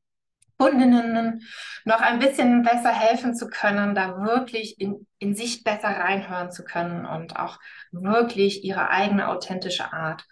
Kundinnen 0.59 1.43
noch 1.85 2.01
ein 2.01 2.19
bisschen 2.19 2.63
besser 2.63 2.93
helfen 2.93 3.35
zu 3.35 3.49
können, 3.49 3.95
da 3.95 4.23
wirklich 4.23 4.81
in, 4.81 5.07
in 5.19 5.35
sich 5.35 5.65
besser 5.65 5.89
reinhören 5.89 6.51
zu 6.51 6.65
können 6.65 7.05
und 7.05 7.37
auch 7.37 7.59
wirklich 7.91 8.65
ihre 8.65 8.89
eigene 8.89 9.29
authentische 9.29 9.93
Art 9.93 10.25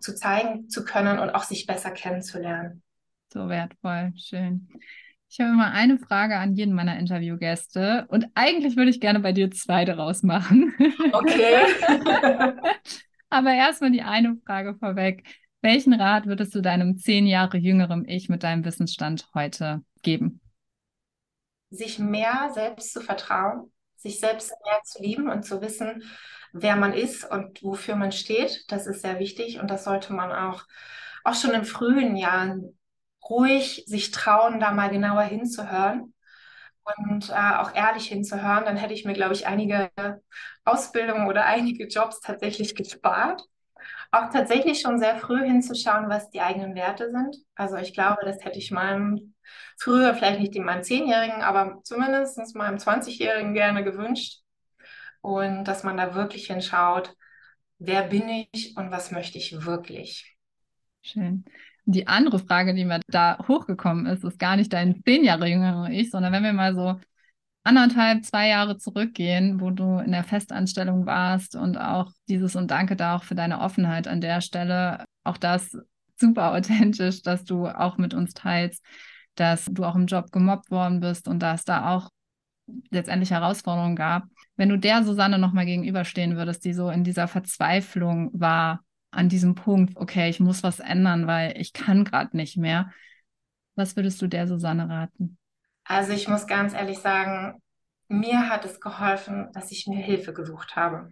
zu 0.00 0.14
zeigen 0.14 0.68
zu 0.68 0.84
können 0.84 1.18
und 1.18 1.30
auch 1.30 1.44
sich 1.44 1.66
besser 1.66 1.90
kennenzulernen. 1.90 2.82
So 3.32 3.48
wertvoll, 3.48 4.12
schön. 4.16 4.68
Ich 5.28 5.38
habe 5.38 5.50
immer 5.50 5.70
eine 5.70 5.98
Frage 5.98 6.36
an 6.36 6.54
jeden 6.54 6.74
meiner 6.74 6.98
Interviewgäste 6.98 8.06
und 8.08 8.26
eigentlich 8.34 8.76
würde 8.76 8.90
ich 8.90 9.00
gerne 9.00 9.20
bei 9.20 9.30
dir 9.30 9.52
zwei 9.52 9.84
daraus 9.84 10.24
machen. 10.24 10.74
Okay. 11.12 11.64
Aber 13.30 13.52
erstmal 13.52 13.92
die 13.92 14.02
eine 14.02 14.36
Frage 14.44 14.74
vorweg. 14.74 15.22
Welchen 15.62 15.92
Rat 15.92 16.26
würdest 16.26 16.52
du 16.56 16.60
deinem 16.60 16.98
zehn 16.98 17.28
Jahre 17.28 17.58
jüngeren 17.58 18.04
Ich 18.08 18.28
mit 18.28 18.42
deinem 18.42 18.64
Wissensstand 18.64 19.28
heute 19.32 19.84
geben? 20.02 20.40
Sich 21.70 22.00
mehr 22.00 22.50
selbst 22.52 22.92
zu 22.92 23.00
vertrauen, 23.00 23.70
sich 23.94 24.18
selbst 24.18 24.50
mehr 24.64 24.80
zu 24.82 25.00
lieben 25.00 25.30
und 25.30 25.44
zu 25.44 25.60
wissen, 25.62 26.02
wer 26.52 26.74
man 26.74 26.92
ist 26.92 27.30
und 27.30 27.62
wofür 27.62 27.94
man 27.94 28.10
steht. 28.10 28.64
Das 28.66 28.88
ist 28.88 29.02
sehr 29.02 29.20
wichtig 29.20 29.60
und 29.60 29.70
das 29.70 29.84
sollte 29.84 30.12
man 30.12 30.32
auch, 30.32 30.64
auch 31.22 31.34
schon 31.34 31.52
in 31.52 31.64
frühen 31.64 32.16
Jahren 32.16 32.76
ruhig 33.30 33.84
sich 33.86 34.10
trauen, 34.12 34.60
da 34.60 34.72
mal 34.72 34.90
genauer 34.90 35.22
hinzuhören 35.22 36.14
und 37.06 37.30
äh, 37.30 37.56
auch 37.58 37.74
ehrlich 37.74 38.06
hinzuhören, 38.08 38.64
dann 38.64 38.76
hätte 38.76 38.94
ich 38.94 39.04
mir, 39.04 39.12
glaube 39.14 39.34
ich, 39.34 39.46
einige 39.46 39.90
Ausbildungen 40.64 41.28
oder 41.28 41.44
einige 41.46 41.86
Jobs 41.88 42.20
tatsächlich 42.20 42.74
gespart. 42.74 43.42
auch 44.12 44.30
tatsächlich 44.30 44.80
schon 44.80 44.98
sehr 44.98 45.16
früh 45.18 45.42
hinzuschauen, 45.44 46.08
was 46.08 46.30
die 46.30 46.40
eigenen 46.40 46.74
Werte 46.74 47.10
sind. 47.10 47.36
Also 47.54 47.76
ich 47.76 47.94
glaube, 47.94 48.18
das 48.24 48.44
hätte 48.44 48.58
ich 48.58 48.70
meinem 48.70 49.34
früher, 49.78 50.14
vielleicht 50.14 50.40
nicht 50.40 50.56
in 50.56 50.64
meinem 50.64 50.82
Zehnjährigen, 50.82 51.42
aber 51.42 51.80
zumindest 51.84 52.56
meinem 52.56 52.78
20-Jährigen 52.78 53.54
gerne 53.54 53.84
gewünscht. 53.84 54.40
Und 55.22 55.64
dass 55.64 55.84
man 55.84 55.96
da 55.96 56.14
wirklich 56.14 56.46
hinschaut, 56.46 57.14
wer 57.78 58.02
bin 58.04 58.28
ich 58.52 58.76
und 58.76 58.90
was 58.90 59.10
möchte 59.10 59.38
ich 59.38 59.64
wirklich. 59.66 60.36
Schön. 61.02 61.44
Die 61.90 62.06
andere 62.06 62.38
Frage, 62.38 62.72
die 62.74 62.84
mir 62.84 63.00
da 63.08 63.38
hochgekommen 63.48 64.06
ist, 64.06 64.22
ist 64.22 64.38
gar 64.38 64.56
nicht 64.56 64.72
dein 64.72 65.02
zehn 65.04 65.24
Jahre 65.24 65.48
jüngerer 65.48 65.90
Ich, 65.90 66.10
sondern 66.10 66.32
wenn 66.32 66.44
wir 66.44 66.52
mal 66.52 66.74
so 66.74 67.00
anderthalb, 67.64 68.24
zwei 68.24 68.48
Jahre 68.48 68.78
zurückgehen, 68.78 69.60
wo 69.60 69.70
du 69.70 69.98
in 69.98 70.12
der 70.12 70.22
Festanstellung 70.22 71.04
warst 71.06 71.56
und 71.56 71.76
auch 71.76 72.12
dieses 72.28 72.54
und 72.54 72.70
danke 72.70 72.94
da 72.94 73.16
auch 73.16 73.24
für 73.24 73.34
deine 73.34 73.60
Offenheit 73.60 74.06
an 74.06 74.20
der 74.20 74.40
Stelle. 74.40 75.04
Auch 75.24 75.36
das 75.36 75.76
super 76.16 76.52
authentisch, 76.52 77.22
dass 77.22 77.44
du 77.44 77.66
auch 77.66 77.98
mit 77.98 78.14
uns 78.14 78.34
teilst, 78.34 78.84
dass 79.34 79.64
du 79.64 79.84
auch 79.84 79.96
im 79.96 80.06
Job 80.06 80.30
gemobbt 80.30 80.70
worden 80.70 81.00
bist 81.00 81.26
und 81.26 81.40
dass 81.40 81.64
da 81.64 81.94
auch 81.94 82.10
letztendlich 82.90 83.32
Herausforderungen 83.32 83.96
gab. 83.96 84.24
Wenn 84.56 84.68
du 84.68 84.78
der 84.78 85.02
Susanne 85.02 85.38
nochmal 85.38 85.66
gegenüberstehen 85.66 86.36
würdest, 86.36 86.64
die 86.64 86.72
so 86.72 86.88
in 86.88 87.02
dieser 87.02 87.26
Verzweiflung 87.26 88.30
war, 88.32 88.80
an 89.10 89.28
diesem 89.28 89.54
Punkt, 89.54 89.96
okay, 89.96 90.28
ich 90.30 90.40
muss 90.40 90.62
was 90.62 90.80
ändern, 90.80 91.26
weil 91.26 91.60
ich 91.60 91.72
kann 91.72 92.04
gerade 92.04 92.36
nicht 92.36 92.56
mehr, 92.56 92.92
was 93.74 93.96
würdest 93.96 94.20
du 94.22 94.26
der 94.26 94.46
Susanne 94.46 94.88
raten? 94.88 95.38
Also 95.84 96.12
ich 96.12 96.28
muss 96.28 96.46
ganz 96.46 96.74
ehrlich 96.74 96.98
sagen, 96.98 97.60
mir 98.08 98.48
hat 98.48 98.64
es 98.64 98.80
geholfen, 98.80 99.50
dass 99.52 99.70
ich 99.72 99.86
mir 99.86 100.00
Hilfe 100.00 100.32
gesucht 100.32 100.76
habe. 100.76 101.10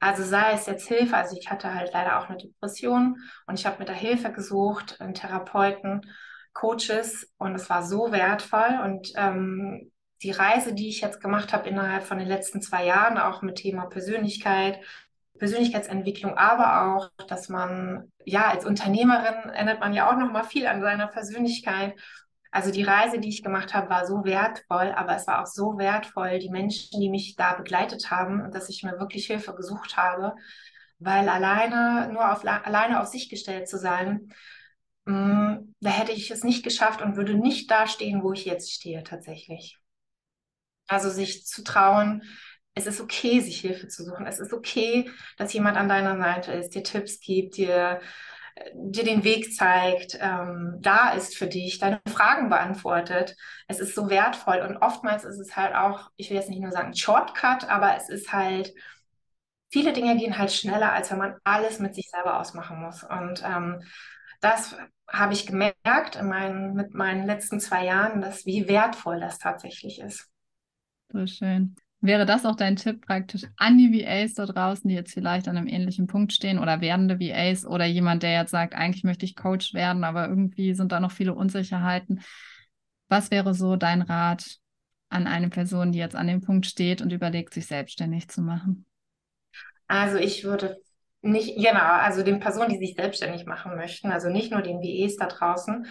Also 0.00 0.24
sei 0.24 0.52
es 0.52 0.66
jetzt 0.66 0.88
Hilfe, 0.88 1.16
also 1.16 1.36
ich 1.38 1.50
hatte 1.50 1.74
halt 1.74 1.92
leider 1.92 2.18
auch 2.18 2.28
eine 2.28 2.38
Depression 2.38 3.18
und 3.46 3.58
ich 3.58 3.66
habe 3.66 3.78
mir 3.78 3.84
da 3.84 3.92
Hilfe 3.92 4.32
gesucht, 4.32 5.00
einen 5.00 5.12
Therapeuten, 5.14 6.00
Coaches 6.54 7.30
und 7.36 7.54
es 7.54 7.68
war 7.68 7.82
so 7.82 8.10
wertvoll 8.10 8.80
und 8.82 9.12
ähm, 9.16 9.92
die 10.22 10.30
Reise, 10.30 10.74
die 10.74 10.88
ich 10.88 11.00
jetzt 11.00 11.20
gemacht 11.20 11.52
habe 11.52 11.68
innerhalb 11.68 12.02
von 12.02 12.18
den 12.18 12.28
letzten 12.28 12.60
zwei 12.62 12.84
Jahren, 12.84 13.18
auch 13.18 13.42
mit 13.42 13.56
Thema 13.56 13.86
Persönlichkeit, 13.86 14.80
Persönlichkeitsentwicklung, 15.40 16.38
aber 16.38 16.94
auch, 16.94 17.10
dass 17.26 17.48
man 17.48 18.12
ja 18.24 18.48
als 18.48 18.64
Unternehmerin 18.64 19.50
ändert 19.50 19.80
man 19.80 19.92
ja 19.92 20.08
auch 20.08 20.16
noch 20.16 20.30
mal 20.30 20.44
viel 20.44 20.68
an 20.68 20.80
seiner 20.80 21.08
Persönlichkeit 21.08 21.94
also 22.50 22.72
die 22.72 22.82
Reise, 22.82 23.20
die 23.20 23.28
ich 23.28 23.42
gemacht 23.42 23.74
habe, 23.74 23.90
war 23.90 24.06
so 24.06 24.24
wertvoll, 24.24 24.92
aber 24.92 25.14
es 25.14 25.26
war 25.26 25.42
auch 25.42 25.46
so 25.46 25.78
wertvoll, 25.78 26.40
die 26.40 26.50
Menschen, 26.50 27.00
die 27.00 27.08
mich 27.08 27.36
da 27.36 27.54
begleitet 27.54 28.10
haben 28.10 28.50
dass 28.50 28.68
ich 28.68 28.82
mir 28.82 28.98
wirklich 28.98 29.26
Hilfe 29.26 29.54
gesucht 29.54 29.96
habe, 29.96 30.34
weil 30.98 31.28
alleine, 31.28 32.12
nur 32.12 32.32
auf, 32.32 32.44
alleine 32.44 33.00
auf 33.00 33.06
sich 33.06 33.28
gestellt 33.28 33.68
zu 33.68 33.78
sein, 33.78 34.32
mh, 35.04 35.14
mm, 35.14 35.74
da 35.80 35.90
hätte 35.90 36.12
ich 36.12 36.30
es 36.30 36.44
nicht 36.44 36.64
geschafft 36.64 37.02
und 37.02 37.16
würde 37.16 37.34
nicht 37.34 37.70
da 37.70 37.86
stehen, 37.86 38.22
wo 38.22 38.32
ich 38.32 38.44
jetzt 38.44 38.72
stehe 38.72 39.04
tatsächlich. 39.04 39.78
Also 40.88 41.08
sich 41.08 41.46
zu 41.46 41.62
trauen, 41.62 42.24
es 42.80 42.94
ist 42.96 43.00
okay, 43.00 43.40
sich 43.40 43.60
Hilfe 43.60 43.88
zu 43.88 44.04
suchen. 44.04 44.26
Es 44.26 44.38
ist 44.40 44.52
okay, 44.52 45.10
dass 45.36 45.52
jemand 45.52 45.76
an 45.76 45.88
deiner 45.88 46.16
Seite 46.18 46.52
ist, 46.52 46.74
dir 46.74 46.82
Tipps 46.82 47.20
gibt, 47.20 47.56
dir 47.56 48.00
dir 48.74 49.04
den 49.04 49.24
Weg 49.24 49.54
zeigt, 49.54 50.18
ähm, 50.20 50.78
da 50.80 51.10
ist 51.12 51.36
für 51.36 51.46
dich, 51.46 51.78
deine 51.78 52.00
Fragen 52.08 52.48
beantwortet. 52.48 53.36
Es 53.68 53.80
ist 53.80 53.94
so 53.94 54.10
wertvoll 54.10 54.60
und 54.60 54.76
oftmals 54.78 55.24
ist 55.24 55.38
es 55.38 55.56
halt 55.56 55.74
auch, 55.74 56.10
ich 56.16 56.30
will 56.30 56.36
jetzt 56.36 56.50
nicht 56.50 56.60
nur 56.60 56.72
sagen 56.72 56.94
Shortcut, 56.94 57.68
aber 57.68 57.96
es 57.96 58.08
ist 58.08 58.32
halt, 58.32 58.72
viele 59.70 59.92
Dinge 59.92 60.16
gehen 60.16 60.38
halt 60.38 60.52
schneller, 60.52 60.92
als 60.92 61.10
wenn 61.10 61.18
man 61.18 61.36
alles 61.44 61.78
mit 61.78 61.94
sich 61.94 62.10
selber 62.10 62.40
ausmachen 62.40 62.80
muss. 62.80 63.04
Und 63.04 63.42
ähm, 63.44 63.82
das 64.40 64.76
habe 65.08 65.32
ich 65.32 65.46
gemerkt 65.46 66.16
in 66.18 66.28
meinen, 66.28 66.74
mit 66.74 66.94
meinen 66.94 67.26
letzten 67.26 67.60
zwei 67.60 67.84
Jahren, 67.84 68.20
dass 68.20 68.46
wie 68.46 68.68
wertvoll 68.68 69.20
das 69.20 69.38
tatsächlich 69.38 70.00
ist. 70.00 70.28
So 71.12 71.26
schön. 71.26 71.76
Wäre 72.02 72.24
das 72.24 72.46
auch 72.46 72.56
dein 72.56 72.76
Tipp 72.76 73.04
praktisch 73.04 73.44
an 73.56 73.76
die 73.76 73.92
VAs 73.92 74.32
da 74.32 74.46
draußen, 74.46 74.88
die 74.88 74.94
jetzt 74.94 75.12
vielleicht 75.12 75.48
an 75.48 75.58
einem 75.58 75.66
ähnlichen 75.66 76.06
Punkt 76.06 76.32
stehen 76.32 76.58
oder 76.58 76.80
werdende 76.80 77.20
VAs 77.20 77.66
oder 77.66 77.84
jemand, 77.84 78.22
der 78.22 78.32
jetzt 78.32 78.52
sagt, 78.52 78.74
eigentlich 78.74 79.04
möchte 79.04 79.26
ich 79.26 79.36
Coach 79.36 79.74
werden, 79.74 80.02
aber 80.02 80.28
irgendwie 80.28 80.72
sind 80.72 80.92
da 80.92 81.00
noch 81.00 81.12
viele 81.12 81.34
Unsicherheiten. 81.34 82.22
Was 83.08 83.30
wäre 83.30 83.52
so 83.52 83.76
dein 83.76 84.00
Rat 84.00 84.56
an 85.10 85.26
eine 85.26 85.50
Person, 85.50 85.92
die 85.92 85.98
jetzt 85.98 86.16
an 86.16 86.26
dem 86.26 86.40
Punkt 86.40 86.64
steht 86.64 87.02
und 87.02 87.12
überlegt, 87.12 87.52
sich 87.52 87.66
selbstständig 87.66 88.28
zu 88.28 88.40
machen? 88.40 88.86
Also 89.86 90.16
ich 90.16 90.44
würde 90.44 90.78
nicht, 91.20 91.56
genau, 91.56 91.80
also 91.80 92.22
den 92.22 92.40
Personen, 92.40 92.70
die 92.70 92.78
sich 92.78 92.94
selbstständig 92.94 93.44
machen 93.44 93.76
möchten, 93.76 94.10
also 94.10 94.30
nicht 94.30 94.52
nur 94.52 94.62
den 94.62 94.78
VAs 94.78 95.16
da 95.16 95.26
draußen, 95.26 95.86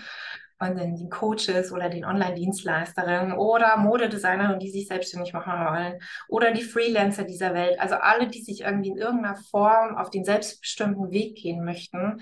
von 0.60 0.76
den 0.76 1.10
Coaches 1.10 1.72
oder 1.72 1.89
den 1.89 2.06
Online-Dienstleisterinnen 2.06 3.34
oder 3.34 3.78
Modedesigner, 3.78 4.58
die 4.58 4.69
sich 4.69 4.88
selbstständig 4.88 5.34
machen 5.34 5.54
wollen 5.54 6.00
oder 6.28 6.52
die 6.52 6.63
Freelancer 6.63 7.24
dieser 7.24 7.54
Welt. 7.54 7.80
Also 7.80 7.95
alle, 7.95 8.28
die 8.28 8.41
sich 8.41 8.62
irgendwie 8.62 8.89
in 8.89 8.98
irgendeiner 8.98 9.38
Form 9.50 9.98
auf 9.98 10.10
den 10.10 10.26
selbstbestimmten 10.26 11.12
Weg 11.12 11.38
gehen 11.38 11.63
möchten, 11.63 12.22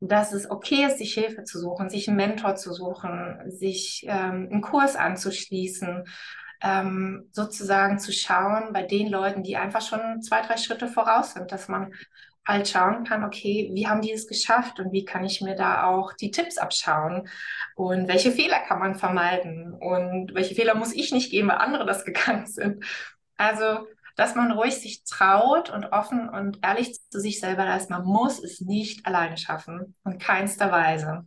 dass 0.00 0.32
es 0.32 0.50
okay 0.50 0.86
ist, 0.86 0.98
sich 0.98 1.14
Hilfe 1.14 1.42
zu 1.42 1.60
suchen, 1.60 1.90
sich 1.90 2.08
einen 2.08 2.16
Mentor 2.16 2.56
zu 2.56 2.72
suchen, 2.72 3.38
sich 3.46 4.04
ähm, 4.08 4.48
einen 4.50 4.62
Kurs 4.62 4.96
anzuschließen, 4.96 6.04
ähm, 6.62 7.28
sozusagen 7.32 7.98
zu 7.98 8.12
schauen 8.12 8.72
bei 8.72 8.82
den 8.82 9.08
Leuten, 9.08 9.42
die 9.42 9.56
einfach 9.56 9.82
schon 9.82 10.22
zwei, 10.22 10.40
drei 10.42 10.56
Schritte 10.56 10.88
voraus 10.88 11.34
sind, 11.34 11.52
dass 11.52 11.68
man 11.68 11.92
halt 12.48 12.66
schauen 12.66 13.04
kann, 13.04 13.24
okay, 13.24 13.70
wie 13.74 13.86
haben 13.86 14.00
die 14.00 14.12
es 14.12 14.26
geschafft 14.26 14.80
und 14.80 14.90
wie 14.90 15.04
kann 15.04 15.24
ich 15.24 15.42
mir 15.42 15.54
da 15.54 15.84
auch 15.84 16.14
die 16.14 16.30
Tipps 16.30 16.56
abschauen 16.56 17.28
und 17.76 18.08
welche 18.08 18.32
Fehler 18.32 18.58
kann 18.60 18.78
man 18.78 18.94
vermeiden 18.94 19.74
und 19.74 20.34
welche 20.34 20.54
Fehler 20.54 20.74
muss 20.74 20.94
ich 20.94 21.12
nicht 21.12 21.30
gehen, 21.30 21.46
weil 21.46 21.58
andere 21.58 21.84
das 21.84 22.04
gegangen 22.06 22.46
sind. 22.46 22.84
Also, 23.36 23.86
dass 24.16 24.34
man 24.34 24.50
ruhig 24.50 24.74
sich 24.74 25.04
traut 25.04 25.70
und 25.70 25.84
offen 25.92 26.28
und 26.28 26.58
ehrlich 26.62 26.98
zu 27.10 27.20
sich 27.20 27.38
selber 27.38 27.76
ist, 27.76 27.90
man 27.90 28.04
muss 28.04 28.42
es 28.42 28.60
nicht 28.60 29.06
alleine 29.06 29.36
schaffen 29.36 29.94
und 30.02 30.18
keinster 30.18 30.72
Weise. 30.72 31.26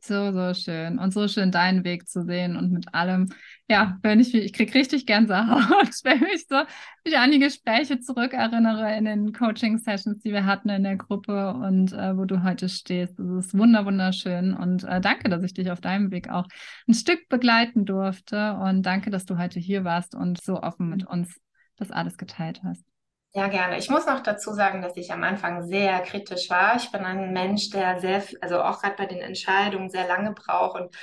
So, 0.00 0.32
so 0.32 0.54
schön. 0.54 0.98
Und 0.98 1.12
so 1.12 1.28
schön 1.28 1.50
deinen 1.50 1.84
Weg 1.84 2.08
zu 2.08 2.24
sehen 2.24 2.56
und 2.56 2.72
mit 2.72 2.94
allem. 2.94 3.32
Ja, 3.68 3.98
wenn 4.02 4.20
ich, 4.20 4.32
ich 4.32 4.52
kriege 4.52 4.74
richtig 4.74 5.06
Gänsehaut, 5.06 5.90
wenn 6.04 6.24
ich 6.34 6.46
so 6.46 6.62
mich 7.04 7.18
an 7.18 7.32
die 7.32 7.40
Gespräche 7.40 7.98
zurückerinnere 7.98 8.96
in 8.96 9.04
den 9.06 9.32
Coaching-Sessions, 9.32 10.22
die 10.22 10.32
wir 10.32 10.46
hatten 10.46 10.68
in 10.68 10.84
der 10.84 10.96
Gruppe 10.96 11.52
und 11.52 11.92
äh, 11.92 12.16
wo 12.16 12.26
du 12.26 12.44
heute 12.44 12.68
stehst. 12.68 13.18
Das 13.18 13.46
ist 13.46 13.58
wunder, 13.58 13.84
wunderschön. 13.84 14.54
Und 14.54 14.84
äh, 14.84 15.00
danke, 15.00 15.28
dass 15.28 15.42
ich 15.42 15.52
dich 15.52 15.72
auf 15.72 15.80
deinem 15.80 16.12
Weg 16.12 16.30
auch 16.30 16.46
ein 16.86 16.94
Stück 16.94 17.28
begleiten 17.28 17.84
durfte. 17.84 18.54
Und 18.54 18.82
danke, 18.82 19.10
dass 19.10 19.24
du 19.24 19.36
heute 19.36 19.58
hier 19.58 19.82
warst 19.82 20.14
und 20.14 20.40
so 20.40 20.62
offen 20.62 20.88
mit 20.88 21.04
uns 21.04 21.40
das 21.76 21.90
alles 21.90 22.18
geteilt 22.18 22.60
hast. 22.62 22.84
Ja, 23.32 23.48
gerne. 23.48 23.78
Ich 23.78 23.90
muss 23.90 24.06
noch 24.06 24.22
dazu 24.22 24.52
sagen, 24.52 24.80
dass 24.80 24.96
ich 24.96 25.12
am 25.12 25.24
Anfang 25.24 25.66
sehr 25.66 26.00
kritisch 26.00 26.48
war. 26.50 26.76
Ich 26.76 26.90
bin 26.92 27.04
ein 27.04 27.32
Mensch, 27.32 27.70
der 27.70 28.00
sehr, 28.00 28.22
also 28.40 28.62
auch 28.62 28.80
gerade 28.80 28.94
bei 28.96 29.06
den 29.06 29.18
Entscheidungen 29.18 29.90
sehr 29.90 30.06
lange 30.06 30.32
braucht 30.32 30.80
und 30.80 30.94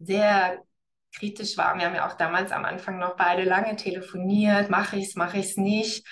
sehr 0.00 0.58
kritisch 1.18 1.56
war. 1.56 1.76
Wir 1.76 1.86
haben 1.86 1.94
ja 1.94 2.06
auch 2.06 2.14
damals 2.14 2.52
am 2.52 2.64
Anfang 2.64 2.98
noch 2.98 3.16
beide 3.16 3.44
lange 3.44 3.76
telefoniert. 3.76 4.70
Mache 4.70 4.96
ich 4.96 5.08
es, 5.08 5.16
mache 5.16 5.38
ich 5.38 5.46
es 5.46 5.56
nicht. 5.56 6.06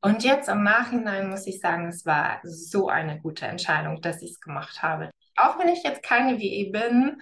Und 0.00 0.22
jetzt 0.22 0.48
im 0.48 0.62
Nachhinein 0.62 1.28
muss 1.28 1.46
ich 1.46 1.60
sagen, 1.60 1.88
es 1.88 2.06
war 2.06 2.40
so 2.44 2.88
eine 2.88 3.20
gute 3.20 3.46
Entscheidung, 3.46 4.00
dass 4.00 4.22
ich 4.22 4.32
es 4.32 4.40
gemacht 4.40 4.82
habe. 4.82 5.10
Auch 5.36 5.58
wenn 5.58 5.68
ich 5.68 5.82
jetzt 5.82 6.02
keine 6.02 6.38
WE 6.38 6.70
bin, 6.70 7.20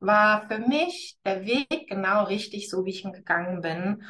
war 0.00 0.46
für 0.48 0.58
mich 0.58 1.16
der 1.24 1.44
Weg 1.44 1.88
genau 1.88 2.24
richtig, 2.24 2.70
so 2.70 2.84
wie 2.84 2.90
ich 2.90 3.04
ihn 3.04 3.12
gegangen 3.12 3.60
bin. 3.60 4.04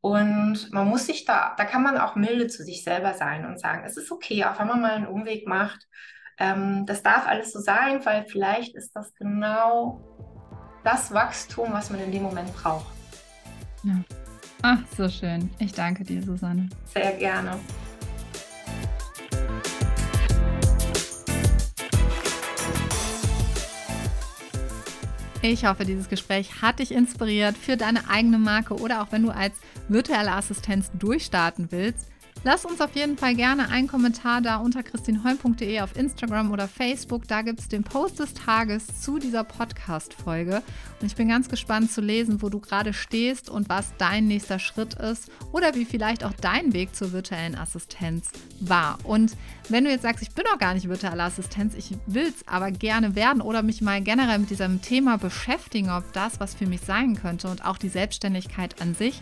Und 0.00 0.72
man 0.72 0.88
muss 0.88 1.06
sich 1.06 1.24
da, 1.24 1.54
da 1.56 1.64
kann 1.64 1.82
man 1.82 1.98
auch 1.98 2.14
milde 2.14 2.46
zu 2.46 2.62
sich 2.62 2.84
selber 2.84 3.14
sein 3.14 3.44
und 3.44 3.60
sagen, 3.60 3.84
es 3.84 3.96
ist 3.96 4.10
okay, 4.10 4.44
auch 4.44 4.58
wenn 4.58 4.68
man 4.68 4.80
mal 4.80 4.92
einen 4.92 5.06
Umweg 5.06 5.46
macht. 5.46 5.86
Ähm, 6.38 6.84
das 6.86 7.02
darf 7.02 7.26
alles 7.26 7.52
so 7.52 7.60
sein, 7.60 8.04
weil 8.04 8.24
vielleicht 8.26 8.74
ist 8.76 8.92
das 8.94 9.14
genau 9.14 10.25
das 10.86 11.12
Wachstum, 11.12 11.72
was 11.72 11.90
man 11.90 12.00
in 12.00 12.12
dem 12.12 12.22
Moment 12.22 12.54
braucht. 12.54 12.86
Ja. 13.82 13.96
Ach, 14.62 14.78
so 14.96 15.08
schön. 15.08 15.50
Ich 15.58 15.72
danke 15.72 16.04
dir, 16.04 16.22
Susanne. 16.22 16.68
Sehr 16.94 17.12
gerne. 17.14 17.58
Ich 25.42 25.64
hoffe, 25.64 25.84
dieses 25.84 26.08
Gespräch 26.08 26.62
hat 26.62 26.78
dich 26.78 26.92
inspiriert 26.92 27.56
für 27.56 27.76
deine 27.76 28.08
eigene 28.08 28.38
Marke 28.38 28.74
oder 28.74 29.02
auch 29.02 29.10
wenn 29.10 29.24
du 29.24 29.30
als 29.30 29.54
virtuelle 29.88 30.32
Assistenz 30.32 30.90
durchstarten 30.94 31.72
willst. 31.72 32.06
Lass 32.46 32.64
uns 32.64 32.80
auf 32.80 32.94
jeden 32.94 33.18
Fall 33.18 33.34
gerne 33.34 33.70
einen 33.70 33.88
Kommentar 33.88 34.40
da 34.40 34.58
unter 34.58 34.84
christinholm.de 34.84 35.80
auf 35.80 35.96
Instagram 35.96 36.52
oder 36.52 36.68
Facebook. 36.68 37.26
Da 37.26 37.42
gibt 37.42 37.58
es 37.58 37.66
den 37.66 37.82
Post 37.82 38.20
des 38.20 38.34
Tages 38.34 39.00
zu 39.02 39.18
dieser 39.18 39.42
Podcast-Folge. 39.42 40.62
Und 41.00 41.06
ich 41.08 41.16
bin 41.16 41.26
ganz 41.26 41.48
gespannt 41.48 41.90
zu 41.90 42.00
lesen, 42.00 42.42
wo 42.42 42.48
du 42.48 42.60
gerade 42.60 42.92
stehst 42.92 43.50
und 43.50 43.68
was 43.68 43.94
dein 43.98 44.28
nächster 44.28 44.60
Schritt 44.60 44.94
ist 44.94 45.28
oder 45.50 45.74
wie 45.74 45.84
vielleicht 45.84 46.22
auch 46.22 46.34
dein 46.40 46.72
Weg 46.72 46.94
zur 46.94 47.10
virtuellen 47.10 47.56
Assistenz 47.56 48.30
war. 48.60 48.98
Und 49.02 49.32
wenn 49.68 49.82
du 49.82 49.90
jetzt 49.90 50.02
sagst, 50.02 50.22
ich 50.22 50.30
bin 50.30 50.44
noch 50.48 50.60
gar 50.60 50.74
nicht 50.74 50.88
virtuelle 50.88 51.24
Assistenz, 51.24 51.74
ich 51.74 51.94
will 52.06 52.28
es 52.28 52.46
aber 52.46 52.70
gerne 52.70 53.16
werden 53.16 53.42
oder 53.42 53.64
mich 53.64 53.82
mal 53.82 54.00
generell 54.00 54.38
mit 54.38 54.50
diesem 54.50 54.82
Thema 54.82 55.18
beschäftigen, 55.18 55.90
ob 55.90 56.12
das 56.12 56.38
was 56.38 56.54
für 56.54 56.66
mich 56.66 56.82
sein 56.82 57.16
könnte 57.16 57.48
und 57.48 57.64
auch 57.64 57.76
die 57.76 57.88
Selbstständigkeit 57.88 58.80
an 58.80 58.94
sich, 58.94 59.20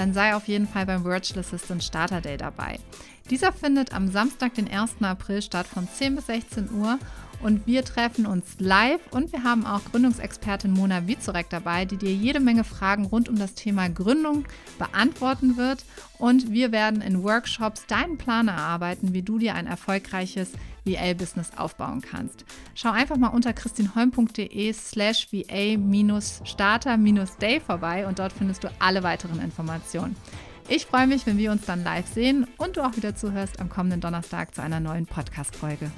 dann 0.00 0.14
sei 0.14 0.34
auf 0.34 0.48
jeden 0.48 0.66
Fall 0.66 0.86
beim 0.86 1.04
Virtual 1.04 1.40
Assistant 1.40 1.84
Starter 1.84 2.22
Day 2.22 2.38
dabei. 2.38 2.80
Dieser 3.28 3.52
findet 3.52 3.92
am 3.92 4.10
Samstag, 4.10 4.54
den 4.54 4.66
1. 4.66 5.02
April 5.02 5.42
statt 5.42 5.66
von 5.66 5.86
10 5.86 6.16
bis 6.16 6.26
16 6.26 6.70
Uhr 6.72 6.98
und 7.42 7.66
wir 7.66 7.84
treffen 7.84 8.26
uns 8.26 8.56
live 8.58 9.00
und 9.10 9.32
wir 9.32 9.44
haben 9.44 9.66
auch 9.66 9.80
Gründungsexpertin 9.90 10.72
Mona 10.72 11.06
Wizorek 11.06 11.48
dabei, 11.50 11.84
die 11.84 11.96
dir 11.96 12.12
jede 12.12 12.40
Menge 12.40 12.64
Fragen 12.64 13.06
rund 13.06 13.28
um 13.28 13.36
das 13.36 13.54
Thema 13.54 13.88
Gründung 13.88 14.44
beantworten 14.78 15.56
wird 15.56 15.84
und 16.18 16.52
wir 16.52 16.72
werden 16.72 17.00
in 17.00 17.22
Workshops 17.22 17.86
deinen 17.86 18.18
Plan 18.18 18.48
erarbeiten, 18.48 19.14
wie 19.14 19.22
du 19.22 19.38
dir 19.38 19.54
ein 19.54 19.66
erfolgreiches 19.66 20.50
VA-Business 20.84 21.52
aufbauen 21.56 22.00
kannst. 22.00 22.44
Schau 22.74 22.90
einfach 22.90 23.16
mal 23.16 23.28
unter 23.28 23.52
christinholm.de 23.52 24.72
slash 24.72 25.28
VA-Starter-Day 25.32 27.60
vorbei 27.60 28.06
und 28.06 28.18
dort 28.18 28.32
findest 28.32 28.64
du 28.64 28.70
alle 28.78 29.02
weiteren 29.02 29.40
Informationen. 29.40 30.16
Ich 30.68 30.86
freue 30.86 31.08
mich, 31.08 31.26
wenn 31.26 31.36
wir 31.36 31.50
uns 31.50 31.66
dann 31.66 31.82
live 31.82 32.06
sehen 32.06 32.46
und 32.56 32.76
du 32.76 32.82
auch 32.82 32.96
wieder 32.96 33.16
zuhörst 33.16 33.58
am 33.60 33.68
kommenden 33.68 34.00
Donnerstag 34.00 34.54
zu 34.54 34.62
einer 34.62 34.78
neuen 34.78 35.06
Podcast-Folge. 35.06 35.90